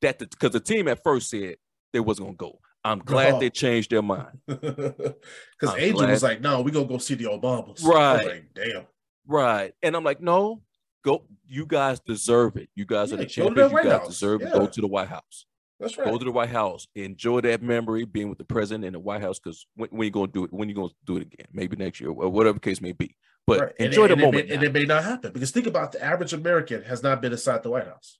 that 0.00 0.18
the 0.18 0.26
because 0.26 0.50
the 0.52 0.60
team 0.60 0.88
at 0.88 1.02
first 1.02 1.30
said 1.30 1.56
they 1.92 2.00
wasn't 2.00 2.28
gonna 2.28 2.36
go. 2.36 2.58
I'm 2.84 2.98
glad 2.98 3.34
No. 3.34 3.38
they 3.40 3.50
changed 3.50 3.90
their 3.90 4.02
mind. 4.02 4.38
Because 4.46 5.74
I'm 5.76 5.78
Angel 5.78 6.08
was 6.08 6.22
like, 6.24 6.40
"No, 6.40 6.60
we 6.62 6.72
gonna 6.72 6.86
go 6.86 6.98
see 6.98 7.14
the 7.14 7.24
Obamas." 7.26 7.84
Right. 7.84 8.26
like, 8.26 8.46
damn. 8.54 8.86
Right. 9.26 9.72
And 9.82 9.94
I'm 9.94 10.02
like, 10.02 10.20
no, 10.20 10.62
go. 11.04 11.22
You 11.46 11.64
guys 11.66 12.00
deserve 12.00 12.56
it. 12.56 12.68
You 12.74 12.84
guys 12.84 13.12
are 13.12 13.16
Yeah, 13.16 13.18
the 13.18 13.24
the 13.24 13.30
champions. 13.30 13.70
You 13.72 13.82
guys 13.84 13.92
House. 13.92 14.08
deserve 14.08 14.42
it. 14.42 14.48
Yeah. 14.48 14.54
Go 14.58 14.66
to 14.66 14.80
the 14.80 14.88
White 14.88 15.08
House. 15.08 15.46
That's 15.82 15.98
right. 15.98 16.06
Go 16.06 16.16
to 16.18 16.24
the 16.24 16.30
White 16.32 16.48
House. 16.50 16.86
Enjoy 16.94 17.40
that 17.42 17.60
memory 17.62 18.04
being 18.04 18.28
with 18.28 18.38
the 18.38 18.44
president 18.44 18.84
in 18.84 18.92
the 18.92 19.00
White 19.00 19.20
House. 19.20 19.38
Because 19.38 19.66
when, 19.74 19.88
when 19.90 20.04
you 20.06 20.10
gonna 20.12 20.28
do 20.32 20.44
it? 20.44 20.52
When 20.52 20.68
you 20.68 20.74
gonna 20.74 20.88
do 21.04 21.16
it 21.16 21.22
again? 21.22 21.46
Maybe 21.52 21.76
next 21.76 22.00
year 22.00 22.10
or 22.10 22.28
whatever 22.30 22.54
the 22.54 22.60
case 22.60 22.80
may 22.80 22.92
be. 22.92 23.16
But 23.46 23.60
Right. 23.60 23.72
Enjoy 23.80 24.04
it- 24.04 24.08
the 24.08 24.12
and 24.14 24.22
it 24.22 24.24
moment. 24.24 24.48
may- 24.48 24.54
and 24.54 24.62
it 24.62 24.72
may 24.72 24.84
not 24.84 25.02
happen 25.04 25.32
because 25.32 25.50
think 25.50 25.66
about 25.66 25.92
the 25.92 26.02
average 26.02 26.32
American 26.32 26.82
has 26.84 27.02
not 27.02 27.20
been 27.20 27.32
inside 27.32 27.62
the 27.62 27.70
White 27.70 27.86
House. 27.86 28.18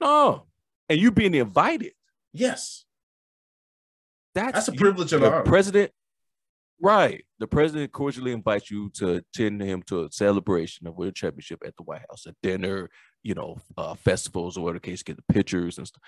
no. 0.00 0.46
And 0.88 1.00
you 1.00 1.10
being 1.10 1.34
invited. 1.34 1.92
Yes, 2.32 2.84
That's, 4.34 4.52
that's 4.54 4.68
a 4.68 4.72
you- 4.72 4.78
privilege 4.78 5.12
and 5.12 5.22
the 5.22 5.42
president 5.44 5.90
right 6.80 7.24
the 7.38 7.46
president 7.46 7.90
cordially 7.90 8.32
invites 8.32 8.70
you 8.70 8.90
to 8.90 9.14
attend 9.14 9.62
him 9.62 9.82
to 9.84 10.04
a 10.04 10.12
celebration 10.12 10.86
of 10.86 10.94
world 10.94 11.14
championship 11.14 11.62
at 11.66 11.74
the 11.76 11.82
white 11.82 12.02
house 12.10 12.26
a 12.26 12.34
dinner 12.42 12.90
you 13.26 13.34
know 13.34 13.56
uh 13.76 13.94
festivals 13.94 14.56
or 14.56 14.64
whatever 14.64 14.78
the 14.78 14.90
case 14.90 15.02
get 15.02 15.16
the 15.16 15.32
pictures 15.32 15.78
and 15.78 15.86
stuff 15.86 16.02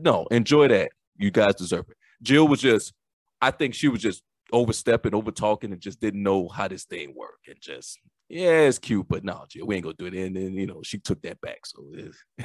no 0.00 0.26
enjoy 0.30 0.68
that 0.68 0.90
you 1.16 1.30
guys 1.30 1.54
deserve 1.54 1.86
it 1.88 1.96
jill 2.22 2.48
was 2.48 2.60
just 2.60 2.92
i 3.40 3.50
think 3.50 3.74
she 3.74 3.88
was 3.88 4.00
just 4.00 4.22
overstepping 4.52 5.14
over 5.14 5.30
talking 5.30 5.72
and 5.72 5.80
just 5.80 6.00
didn't 6.00 6.22
know 6.22 6.48
how 6.48 6.66
this 6.66 6.84
thing 6.84 7.14
worked 7.14 7.48
and 7.48 7.60
just 7.60 7.98
yeah 8.28 8.60
it's 8.62 8.78
cute 8.78 9.06
but 9.08 9.24
no 9.24 9.44
jill 9.48 9.66
we 9.66 9.76
ain't 9.76 9.84
gonna 9.84 9.94
do 9.98 10.06
it 10.06 10.14
and 10.14 10.34
then 10.34 10.54
you 10.54 10.66
know 10.66 10.80
she 10.82 10.98
took 10.98 11.20
that 11.22 11.40
back 11.40 11.60
so 11.64 11.84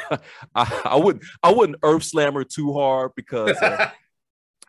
I, 0.55 0.81
I 0.85 0.95
wouldn't 0.97 1.23
i 1.41 1.51
wouldn't 1.51 1.79
earth 1.81 2.03
slam 2.03 2.33
her 2.33 2.43
too 2.43 2.73
hard 2.73 3.11
because 3.15 3.57
uh, 3.57 3.89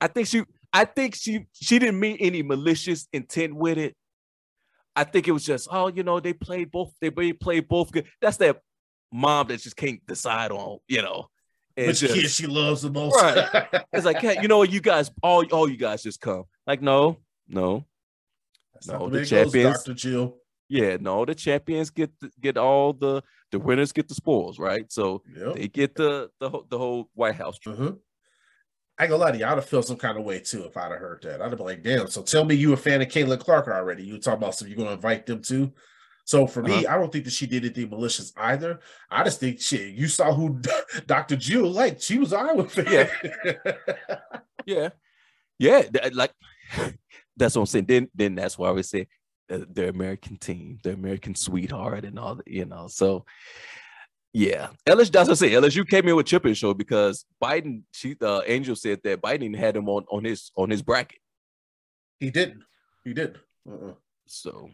I 0.01 0.09
think 0.09 0.29
she 0.29 0.45
I 0.73 0.85
think 0.85 1.15
she 1.15 1.47
she 1.53 1.79
didn't 1.79 2.01
mean 2.01 2.17
any 2.21 2.43
malicious 2.43 3.07
intent 3.13 3.55
with 3.55 3.79
it. 3.79 3.97
I 4.97 5.05
think 5.05 5.27
it 5.27 5.33
was 5.33 5.45
just, 5.45 5.69
oh, 5.71 5.89
you 5.89 6.03
know, 6.03 6.21
they 6.21 6.33
played 6.33 6.71
both, 6.71 6.93
they 7.01 7.11
played 7.11 7.69
both 7.69 7.91
good. 7.91 8.07
That's 8.21 8.37
that 8.37 8.61
mom 9.15 9.47
that 9.49 9.61
just 9.61 9.77
can't 9.77 10.05
decide 10.07 10.51
on, 10.51 10.79
you 10.89 11.01
know. 11.03 11.29
And 11.77 11.87
Which 11.89 12.01
just- 12.01 12.15
kid 12.15 12.29
she 12.31 12.47
loves 12.47 12.83
the 12.83 12.91
most? 12.91 13.15
Right. 13.21 13.67
it's 13.93 14.05
like, 14.05 14.19
hey, 14.19 14.37
you 14.43 14.49
know 14.49 14.59
what, 14.59 14.71
you 14.73 14.81
guys, 14.81 15.11
all 15.23 15.45
all 15.53 15.69
you 15.69 15.77
guys 15.77 16.03
just 16.03 16.21
come. 16.21 16.45
Like, 16.67 16.83
no, 16.83 17.19
no, 17.49 17.85
That's 18.75 18.89
No, 18.89 19.05
way 19.05 19.11
the 19.11 19.17
it 19.17 19.21
goes, 19.21 19.29
champions- 19.31 19.77
Dr. 19.85 19.95
Jill. 19.95 20.37
yeah, 20.69 20.97
no, 21.01 21.25
the 21.25 21.35
champions 21.35 21.91
get 21.91 22.11
the, 22.21 22.31
get 22.41 22.57
all 22.57 22.93
the 22.93 23.23
the 23.51 23.59
winners 23.61 23.93
get 23.93 24.09
the 24.09 24.15
spoils, 24.15 24.59
right? 24.59 24.91
So 24.93 25.23
Yep. 25.37 25.55
they 25.57 25.69
get 25.69 25.95
the 25.95 26.31
the 26.41 26.51
whole 26.51 26.67
the 26.69 26.79
whole 26.79 27.09
White 27.15 27.37
House. 27.37 27.59
Mhm. 27.65 27.99
I 28.99 29.05
ain't 29.05 29.11
gonna 29.11 29.23
lie 29.25 29.33
to 29.33 29.39
you, 29.39 29.45
I'd 29.45 29.51
have 29.57 29.69
felt 29.69 29.87
some 29.87 29.97
kind 29.97 30.17
of 30.19 30.25
way 30.25 30.39
too 30.41 30.65
if 30.65 30.77
I'd 30.77 30.91
have 30.93 31.01
heard 31.01 31.23
that. 31.25 31.41
I'd 31.43 31.49
have 31.51 31.59
been 31.59 31.67
like, 31.67 31.83
damn. 31.83 32.07
So 32.09 32.23
tell 32.23 32.45
me 32.45 32.55
you 32.55 32.73
a 32.73 32.77
fan 32.77 33.03
of 33.03 33.09
Caitlin 33.09 33.41
Clark 33.41 33.67
already. 33.69 34.05
You 34.05 34.19
talking 34.19 34.39
about 34.39 34.55
some 34.55 34.69
you're 34.69 34.77
gonna 34.77 34.93
invite 34.93 35.27
them 35.27 35.43
too. 35.43 35.73
So 36.27 36.47
for 36.47 36.63
me, 36.63 36.85
Uh-huh. 36.87 36.95
I 36.95 36.99
don't 36.99 37.13
think 37.13 37.25
that 37.25 37.33
she 37.35 37.47
did 37.47 37.65
anything 37.65 37.91
malicious 37.91 38.33
either. 38.37 38.81
I 39.11 39.25
just 39.25 39.41
think 39.41 39.61
shit, 39.61 39.95
you 39.95 40.09
saw 40.09 40.33
who 40.33 40.61
Dr. 41.07 41.37
Jill 41.37 41.71
like. 41.71 42.01
She 42.01 42.19
was 42.19 42.33
Iowa 42.33 42.69
fan. 42.69 43.09
Yeah, 44.67 44.89
yeah, 45.59 45.83
th- 45.83 46.15
like 46.15 46.33
that's 47.37 47.55
what 47.55 47.63
I'm 47.63 47.67
saying. 47.67 47.85
Then, 47.87 48.09
then 48.15 48.35
that's 48.35 48.57
why 48.57 48.71
we 48.71 48.83
say 48.83 49.09
uh, 49.51 49.59
the 49.71 49.91
American 49.91 50.39
team, 50.39 50.79
the 50.83 50.95
American 50.95 51.35
sweetheart, 51.35 52.07
and 52.07 52.19
all 52.19 52.37
that, 52.37 52.49
you 52.49 52.65
know. 52.65 52.87
So, 52.89 53.27
yeah, 54.33 54.69
LSU. 54.89 55.11
That's 55.13 55.29
what 55.29 55.33
I 55.33 55.35
say. 55.35 55.51
LSU 55.51 55.87
came 55.87 56.09
in 56.09 56.17
with 56.17 56.25
chip 56.25 56.47
and 56.47 56.57
show 56.57 56.73
because 56.73 57.27
Biden. 57.43 57.83
She, 57.93 58.17
uh, 58.23 58.41
Angel 58.47 58.75
said 58.75 59.01
that 59.05 59.21
Biden 59.21 59.55
had 59.55 59.77
him 59.77 59.87
on 59.91 60.07
on 60.11 60.25
his 60.25 60.51
on 60.57 60.71
his 60.71 60.81
bracket. 60.81 61.19
he 62.19 62.31
didn't. 62.31 62.63
He 63.05 63.13
didn't. 63.13 63.37
Uh-uh. 63.71 63.93
So, 64.27 64.71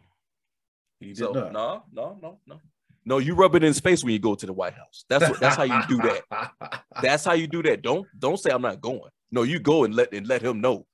He 1.01 1.09
did 1.09 1.19
so 1.19 1.33
not. 1.33 1.53
no, 1.53 1.83
no, 1.93 2.19
no, 2.23 2.39
no, 2.47 2.61
no. 3.05 3.19
You 3.19 3.35
rub 3.35 3.55
it 3.55 3.63
in 3.63 3.69
his 3.69 3.81
face 3.81 4.05
when 4.05 4.13
you 4.13 4.19
go 4.19 4.35
to 4.35 4.47
the 4.47 4.53
White 4.53 4.75
House. 4.75 5.05
That's 5.09 5.29
what. 5.29 5.41
That's 5.41 5.57
how 5.57 5.65
you 5.65 5.81
do 5.89 5.97
that. 5.99 6.53
That's 7.03 7.25
how 7.25 7.33
you 7.33 7.47
do 7.47 7.63
that. 7.65 7.83
Don't 7.83 8.07
don't 8.19 8.39
say 8.39 8.51
I'm 8.51 8.63
not 8.63 8.81
going. 8.81 9.11
No, 9.33 9.43
you 9.43 9.59
go 9.59 9.85
and 9.85 9.95
let 9.95 10.13
and 10.13 10.27
let 10.27 10.43
him 10.43 10.61
know 10.61 10.87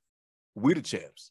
we're 0.55 0.75
the 0.75 0.83
champs. 0.83 1.31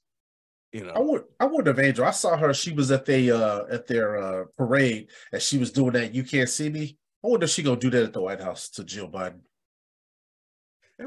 You 0.71 0.83
know, 0.83 0.91
I 0.91 0.99
know. 0.99 1.03
would 1.03 1.23
I 1.39 1.45
would 1.45 1.67
have 1.67 1.79
Angel. 1.79 2.05
I 2.05 2.11
saw 2.11 2.35
her. 2.35 2.53
She 2.53 2.73
was 2.73 2.91
at 2.91 3.05
the 3.05 3.31
uh 3.31 3.63
at 3.71 3.87
their 3.87 4.17
uh 4.17 4.45
parade 4.57 5.09
and 5.31 5.41
she 5.41 5.57
was 5.57 5.71
doing 5.71 5.93
that. 5.93 6.13
You 6.13 6.23
can't 6.23 6.49
see 6.49 6.69
me. 6.69 6.97
I 7.23 7.27
wonder 7.27 7.45
if 7.45 7.51
she 7.51 7.63
gonna 7.63 7.77
do 7.77 7.89
that 7.89 8.03
at 8.03 8.13
the 8.13 8.21
White 8.21 8.41
House 8.41 8.69
to 8.71 8.83
Jill 8.83 9.09
Biden. 9.09 9.41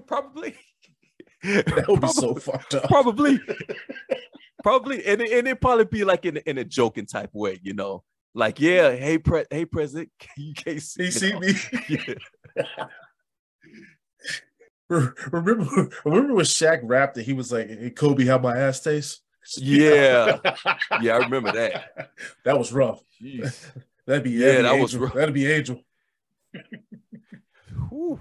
Probably. 0.07 0.57
That 1.41 1.85
would 1.87 2.01
be 2.01 2.09
so 2.09 2.35
fucked 2.35 2.75
up. 2.75 2.83
Probably. 2.89 3.41
Probably. 4.63 5.05
And 5.05 5.21
it, 5.21 5.33
and 5.33 5.49
it 5.49 5.61
probably 5.61 5.85
be 5.85 6.05
like 6.05 6.25
in, 6.25 6.39
in 6.39 6.59
a 6.59 6.65
joking 6.65 7.07
type 7.07 7.31
way, 7.33 7.59
you 7.63 7.75
know. 7.75 8.03
Like, 8.35 8.61
yeah, 8.61 8.95
hey, 8.95 9.19
pre- 9.19 9.47
hey, 9.51 9.65
president, 9.65 10.11
you 10.37 10.55
can't 10.55 10.83
see, 10.83 11.05
you 11.05 11.11
see 11.11 11.39
me. 11.39 11.55
Yeah. 11.89 12.15
Remember, 15.31 15.91
remember 16.07 16.35
when 16.35 16.47
Shaq 16.47 16.81
rapped 16.83 17.17
that 17.17 17.25
he 17.25 17.35
was 17.35 17.53
like, 17.53 17.69
hey, 17.69 17.91
"Kobe, 17.91 18.25
how 18.25 18.39
my 18.39 18.57
ass 18.57 18.81
tastes." 18.81 19.21
Yeah. 19.59 20.39
Yeah, 21.03 21.17
I 21.17 21.19
remember 21.19 21.53
that. 21.53 22.11
That 22.45 22.59
was 22.59 22.73
rough. 22.73 23.03
Jeez. 23.23 23.67
That'd 24.07 24.25
be 24.25 24.31
Yeah, 24.31 24.47
that'd 24.47 24.57
be 24.57 24.63
that 24.63 24.81
was 24.81 24.95
Angel. 24.95 25.01
rough. 25.07 25.15
That'd 25.15 25.35
be 25.35 25.47
Angel. 25.47 25.83
Whew. 27.91 28.19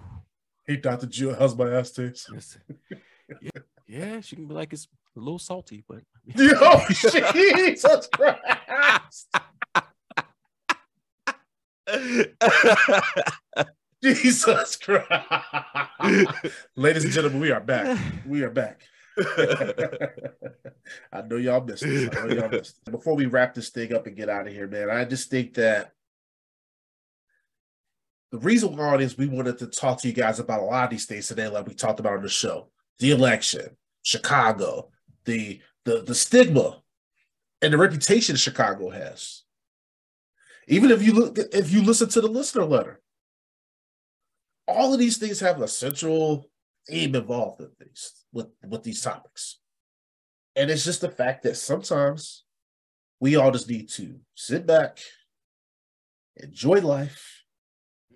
Hey, 0.66 0.76
Doctor 0.76 1.06
Jill, 1.08 1.36
how's 1.40 1.56
my 1.56 1.70
ass 1.72 1.92
taste? 1.92 2.30
Yeah, 3.42 3.50
yeah, 3.88 4.20
she 4.20 4.36
can 4.36 4.48
be 4.48 4.54
like 4.54 4.74
it's 4.74 4.90
a 5.18 5.20
little 5.20 5.40
salty, 5.40 5.84
but 5.88 6.04
Yo, 6.36 6.80
Jesus 6.90 8.08
Christ! 8.14 9.28
Jesus 14.04 14.76
Christ! 14.76 15.12
Ladies 16.76 17.04
and 17.06 17.14
gentlemen, 17.14 17.40
we 17.40 17.52
are 17.52 17.60
back. 17.60 17.98
We 18.26 18.44
are 18.44 18.52
back. 18.52 18.82
I 21.12 21.22
know 21.24 21.38
y'all 21.38 21.64
missed 21.64 21.84
this. 21.84 22.10
I 22.16 22.28
know 22.28 22.36
y'all 22.36 22.50
missed 22.50 22.86
this. 22.86 22.92
Before 22.92 23.16
we 23.16 23.26
wrap 23.26 23.56
this 23.56 23.70
thing 23.70 23.94
up 23.94 24.06
and 24.06 24.16
get 24.16 24.30
out 24.30 24.48
of 24.48 24.54
here, 24.54 24.68
man, 24.68 24.92
I 24.92 25.06
just 25.06 25.32
think 25.32 25.56
that 25.56 25.94
the 28.32 28.38
reason 28.40 28.76
why 28.76 28.96
it 28.96 29.02
is 29.02 29.18
we 29.18 29.28
wanted 29.28 29.58
to 29.60 29.68
talk 29.68 30.02
to 30.02 30.08
you 30.08 30.14
guys 30.14 30.40
about 30.40 30.60
a 30.60 30.66
lot 30.66 30.84
of 30.84 30.90
these 30.92 31.06
things 31.06 31.28
today, 31.28 31.48
like 31.48 31.66
we 31.66 31.74
talked 31.74 32.00
about 32.00 32.18
on 32.18 32.24
the 32.24 32.30
show, 32.30 32.70
the 33.00 33.12
election, 33.12 33.76
Chicago, 34.04 34.92
the 35.28 35.62
the 35.86 36.02
the 36.02 36.16
stigma 36.16 36.82
and 37.62 37.72
the 37.72 37.78
reputation 37.78 38.36
Chicago 38.36 38.90
has. 38.90 39.44
Even 40.68 40.90
if 40.90 41.04
you 41.04 41.14
look 41.14 41.38
if 41.38 41.72
you 41.72 41.84
listen 41.84 42.10
to 42.10 42.22
the 42.22 42.28
listener 42.28 42.66
letter, 42.66 43.00
all 44.68 44.94
of 44.94 45.00
these 45.00 45.18
things 45.18 45.40
have 45.40 45.62
a 45.62 45.68
central 45.68 46.50
theme 46.90 47.14
involved 47.16 47.62
in 47.62 47.70
these 47.80 48.26
with, 48.34 48.48
with 48.66 48.84
these 48.84 49.02
topics. 49.02 49.60
And 50.56 50.72
it's 50.72 50.86
just 50.86 51.02
the 51.02 51.10
fact 51.10 51.44
that 51.44 51.58
sometimes 51.58 52.44
we 53.20 53.36
all 53.36 53.52
just 53.52 53.70
need 53.70 53.90
to 53.90 54.20
sit 54.36 54.66
back, 54.66 55.00
enjoy 56.36 56.80
life, 56.82 57.44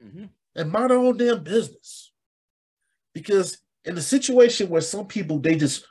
Mhm. 0.03 0.30
and 0.55 0.72
mind 0.72 0.91
our 0.91 0.97
own 0.97 1.18
damn 1.18 1.43
business. 1.43 2.12
Because 3.14 3.59
in 3.86 3.97
a 3.97 4.01
situation 4.01 4.70
where 4.70 4.82
some 4.82 5.07
people 5.07 5.39
they 5.39 5.55
just 5.55 5.86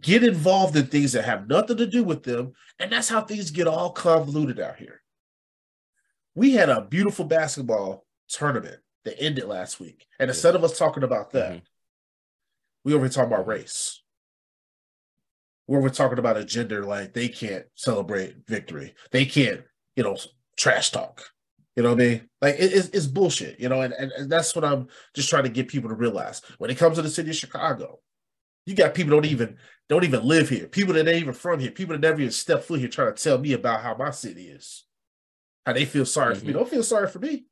get 0.00 0.24
involved 0.24 0.76
in 0.76 0.86
things 0.86 1.12
that 1.12 1.24
have 1.24 1.48
nothing 1.48 1.76
to 1.78 1.86
do 1.86 2.04
with 2.04 2.22
them, 2.22 2.52
and 2.78 2.90
that's 2.90 3.08
how 3.08 3.22
things 3.22 3.50
get 3.50 3.66
all 3.66 3.90
convoluted 3.90 4.60
out 4.60 4.76
here. 4.76 5.02
We 6.34 6.52
had 6.52 6.68
a 6.68 6.82
beautiful 6.82 7.24
basketball 7.24 8.04
tournament 8.28 8.80
that 9.04 9.20
ended 9.20 9.44
last 9.44 9.80
week, 9.80 10.06
and 10.18 10.30
instead 10.30 10.54
of 10.54 10.64
us 10.64 10.78
talking 10.78 11.02
about 11.02 11.32
that, 11.32 11.52
Mhm. 11.52 11.62
We 12.84 12.94
over 12.94 13.04
here 13.04 13.10
talking 13.10 13.32
about 13.32 13.48
race. 13.48 14.00
We're 15.66 15.88
talking 15.88 16.20
about 16.20 16.36
a 16.36 16.44
gender 16.44 16.84
like 16.84 17.12
they 17.12 17.28
can't 17.28 17.66
celebrate 17.74 18.46
victory. 18.46 18.94
They 19.10 19.26
can't, 19.26 19.64
you 19.96 20.04
know, 20.04 20.16
trash 20.56 20.92
talk. 20.92 21.24
You 21.74 21.82
know 21.82 21.90
what 21.94 22.00
I 22.00 22.04
mean? 22.04 22.28
Like 22.40 22.54
it, 22.54 22.72
it's, 22.72 22.88
it's 22.90 23.06
bullshit, 23.08 23.58
you 23.58 23.68
know, 23.68 23.82
and, 23.82 23.92
and, 23.92 24.12
and 24.12 24.30
that's 24.30 24.54
what 24.54 24.64
I'm 24.64 24.86
just 25.14 25.28
trying 25.28 25.42
to 25.42 25.48
get 25.48 25.66
people 25.66 25.90
to 25.90 25.96
realize. 25.96 26.42
When 26.58 26.70
it 26.70 26.78
comes 26.78 26.94
to 26.96 27.02
the 27.02 27.10
city 27.10 27.30
of 27.30 27.36
Chicago, 27.36 27.98
you 28.66 28.74
got 28.74 28.94
people 28.94 29.12
don't 29.12 29.24
even 29.24 29.56
don't 29.88 30.04
even 30.04 30.24
live 30.24 30.48
here, 30.48 30.66
people 30.66 30.94
that 30.94 31.06
ain't 31.06 31.22
even 31.22 31.32
from 31.32 31.60
here, 31.60 31.70
people 31.70 31.94
that 31.94 32.00
never 32.00 32.20
even 32.20 32.32
step 32.32 32.64
foot 32.64 32.80
here 32.80 32.88
trying 32.88 33.14
to 33.14 33.22
tell 33.22 33.38
me 33.38 33.52
about 33.52 33.82
how 33.82 33.96
my 33.96 34.10
city 34.10 34.48
is. 34.48 34.84
How 35.64 35.72
they 35.72 35.84
feel 35.84 36.04
sorry 36.04 36.34
mm-hmm. 36.34 36.40
for 36.40 36.46
me. 36.46 36.52
Mm-hmm. 36.52 36.58
Don't 36.58 36.70
feel 36.70 36.82
sorry 36.82 37.08
for 37.08 37.20
me. 37.20 37.46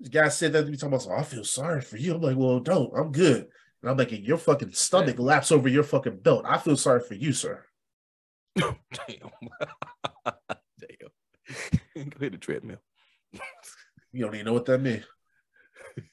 This 0.00 0.10
guy 0.10 0.28
said 0.28 0.52
that 0.52 0.64
to 0.64 0.70
me 0.70 0.76
talking 0.76 0.94
about, 0.94 1.08
oh, 1.10 1.16
I 1.16 1.22
feel 1.22 1.44
sorry 1.44 1.80
for 1.80 1.96
you. 1.96 2.14
I'm 2.14 2.20
like, 2.20 2.36
well, 2.36 2.60
don't. 2.60 2.92
I'm 2.96 3.10
good. 3.10 3.46
And 3.82 3.90
I'm 3.90 3.96
like, 3.96 4.12
your 4.12 4.38
fucking 4.38 4.72
stomach 4.72 5.18
laps 5.18 5.50
over 5.50 5.68
your 5.68 5.82
fucking 5.82 6.18
belt. 6.18 6.44
I 6.46 6.58
feel 6.58 6.76
sorry 6.76 7.00
for 7.00 7.14
you, 7.14 7.32
sir. 7.32 7.64
Damn. 8.56 8.74
Damn. 8.98 9.30
Go 12.10 12.18
hit 12.18 12.32
the 12.32 12.38
treadmill. 12.38 12.78
you 14.12 14.24
don't 14.24 14.34
even 14.34 14.46
know 14.46 14.52
what 14.52 14.66
that 14.66 14.80
means. 14.80 15.04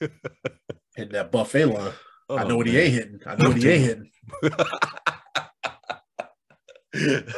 Hitting 0.00 1.12
that 1.12 1.32
buffet 1.32 1.66
line. 1.66 1.92
Oh, 2.32 2.38
I 2.38 2.44
know 2.44 2.54
oh, 2.54 2.56
what 2.56 2.66
man. 2.66 2.74
he 2.74 2.80
ain't 2.80 2.94
hitting. 2.94 3.20
I 3.26 3.36
know 3.36 3.50
what 3.50 3.58
he 3.58 3.68
ain't 3.68 3.84
hitting. 3.84 4.10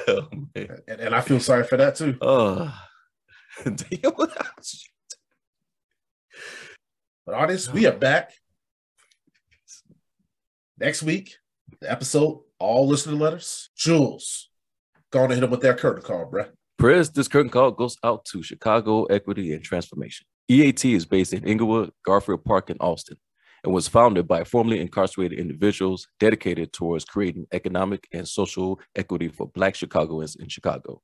oh, 0.08 0.28
and, 0.54 1.00
and, 1.00 1.14
I 1.14 1.20
feel 1.20 1.40
sorry 1.40 1.64
for 1.64 1.76
that 1.76 1.96
too. 1.96 2.16
Oh, 2.20 2.72
damn. 3.64 4.12
But 7.26 7.34
artists, 7.34 7.72
we 7.72 7.86
are 7.86 7.92
back 7.92 8.34
next 10.78 11.02
week. 11.02 11.38
The 11.80 11.90
episode, 11.90 12.42
all 12.60 12.86
listener 12.86 13.16
letters. 13.16 13.70
Jules, 13.76 14.48
going 15.10 15.30
to 15.30 15.34
hit 15.34 15.42
him 15.42 15.50
with 15.50 15.62
that 15.62 15.78
curtain 15.78 16.04
call, 16.04 16.30
bruh. 16.30 16.50
Press, 16.78 17.08
this 17.08 17.26
curtain 17.26 17.50
call 17.50 17.72
goes 17.72 17.96
out 18.04 18.24
to 18.26 18.44
Chicago 18.44 19.06
Equity 19.06 19.54
and 19.54 19.64
Transformation. 19.64 20.24
EAT 20.48 20.84
is 20.84 21.04
based 21.04 21.32
in 21.32 21.44
Englewood, 21.44 21.90
Garfield 22.04 22.44
Park, 22.44 22.70
and 22.70 22.80
Austin, 22.80 23.16
and 23.64 23.72
was 23.72 23.88
founded 23.88 24.28
by 24.28 24.44
formerly 24.44 24.80
incarcerated 24.80 25.38
individuals 25.38 26.06
dedicated 26.20 26.72
towards 26.72 27.04
creating 27.04 27.46
economic 27.52 28.06
and 28.12 28.28
social 28.28 28.78
equity 28.94 29.28
for 29.28 29.48
Black 29.48 29.74
Chicagoans 29.74 30.36
in 30.36 30.48
Chicago. 30.48 31.00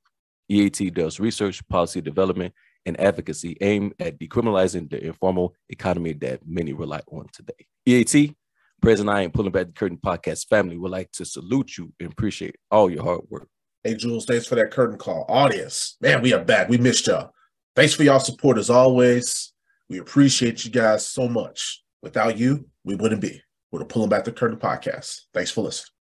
EAT 0.49 0.93
does 0.95 1.19
research, 1.19 1.67
policy 1.69 2.01
development, 2.01 2.53
and 2.85 3.01
advocacy 3.01 3.57
aimed 3.61 3.95
at 3.99 4.19
decriminalizing 4.19 4.91
the 4.91 5.03
informal 5.05 5.55
economy 5.69 6.13
that 6.13 6.41
many 6.47 6.73
rely 6.73 7.01
on 7.11 7.27
today. 7.33 7.67
EAT, 7.87 8.35
President 8.83 9.15
I 9.15 9.23
and 9.23 9.33
Pulling 9.33 9.53
Back 9.53 9.67
the 9.67 9.73
Curtain 9.73 9.99
podcast 9.99 10.49
family 10.49 10.77
would 10.77 10.91
like 10.91 11.11
to 11.13 11.25
salute 11.25 11.77
you 11.79 11.93
and 12.01 12.13
appreciate 12.13 12.57
all 12.71 12.91
your 12.91 13.05
hard 13.05 13.21
work. 13.29 13.49
Hey, 13.85 13.95
Jules, 13.95 14.27
thanks 14.27 14.47
for 14.47 14.57
that 14.57 14.71
curtain 14.71 14.99
call. 14.99 15.25
Audience, 15.29 15.97
man, 16.01 16.21
we 16.21 16.35
are 16.35 16.45
back. 16.45 16.69
We 16.69 16.79
missed 16.79 17.07
y'all. 17.07 17.33
Thanks 17.77 17.95
for 17.95 18.03
y'all 18.03 18.19
support 18.19 18.59
as 18.59 18.69
always. 18.69 19.53
We 19.89 19.99
appreciate 19.99 20.65
you 20.65 20.71
guys 20.71 21.07
so 21.07 21.29
much. 21.29 21.83
Without 22.03 22.39
you, 22.39 22.67
we 22.85 22.95
wouldn't 22.95 23.21
be. 23.21 23.43
We're 23.71 23.81
the 23.81 23.85
Pulling 23.85 24.09
Back 24.09 24.25
the 24.25 24.33
Curtain 24.33 24.59
podcast. 24.59 25.21
Thanks 25.35 25.51
for 25.51 25.63
listening. 25.63 26.00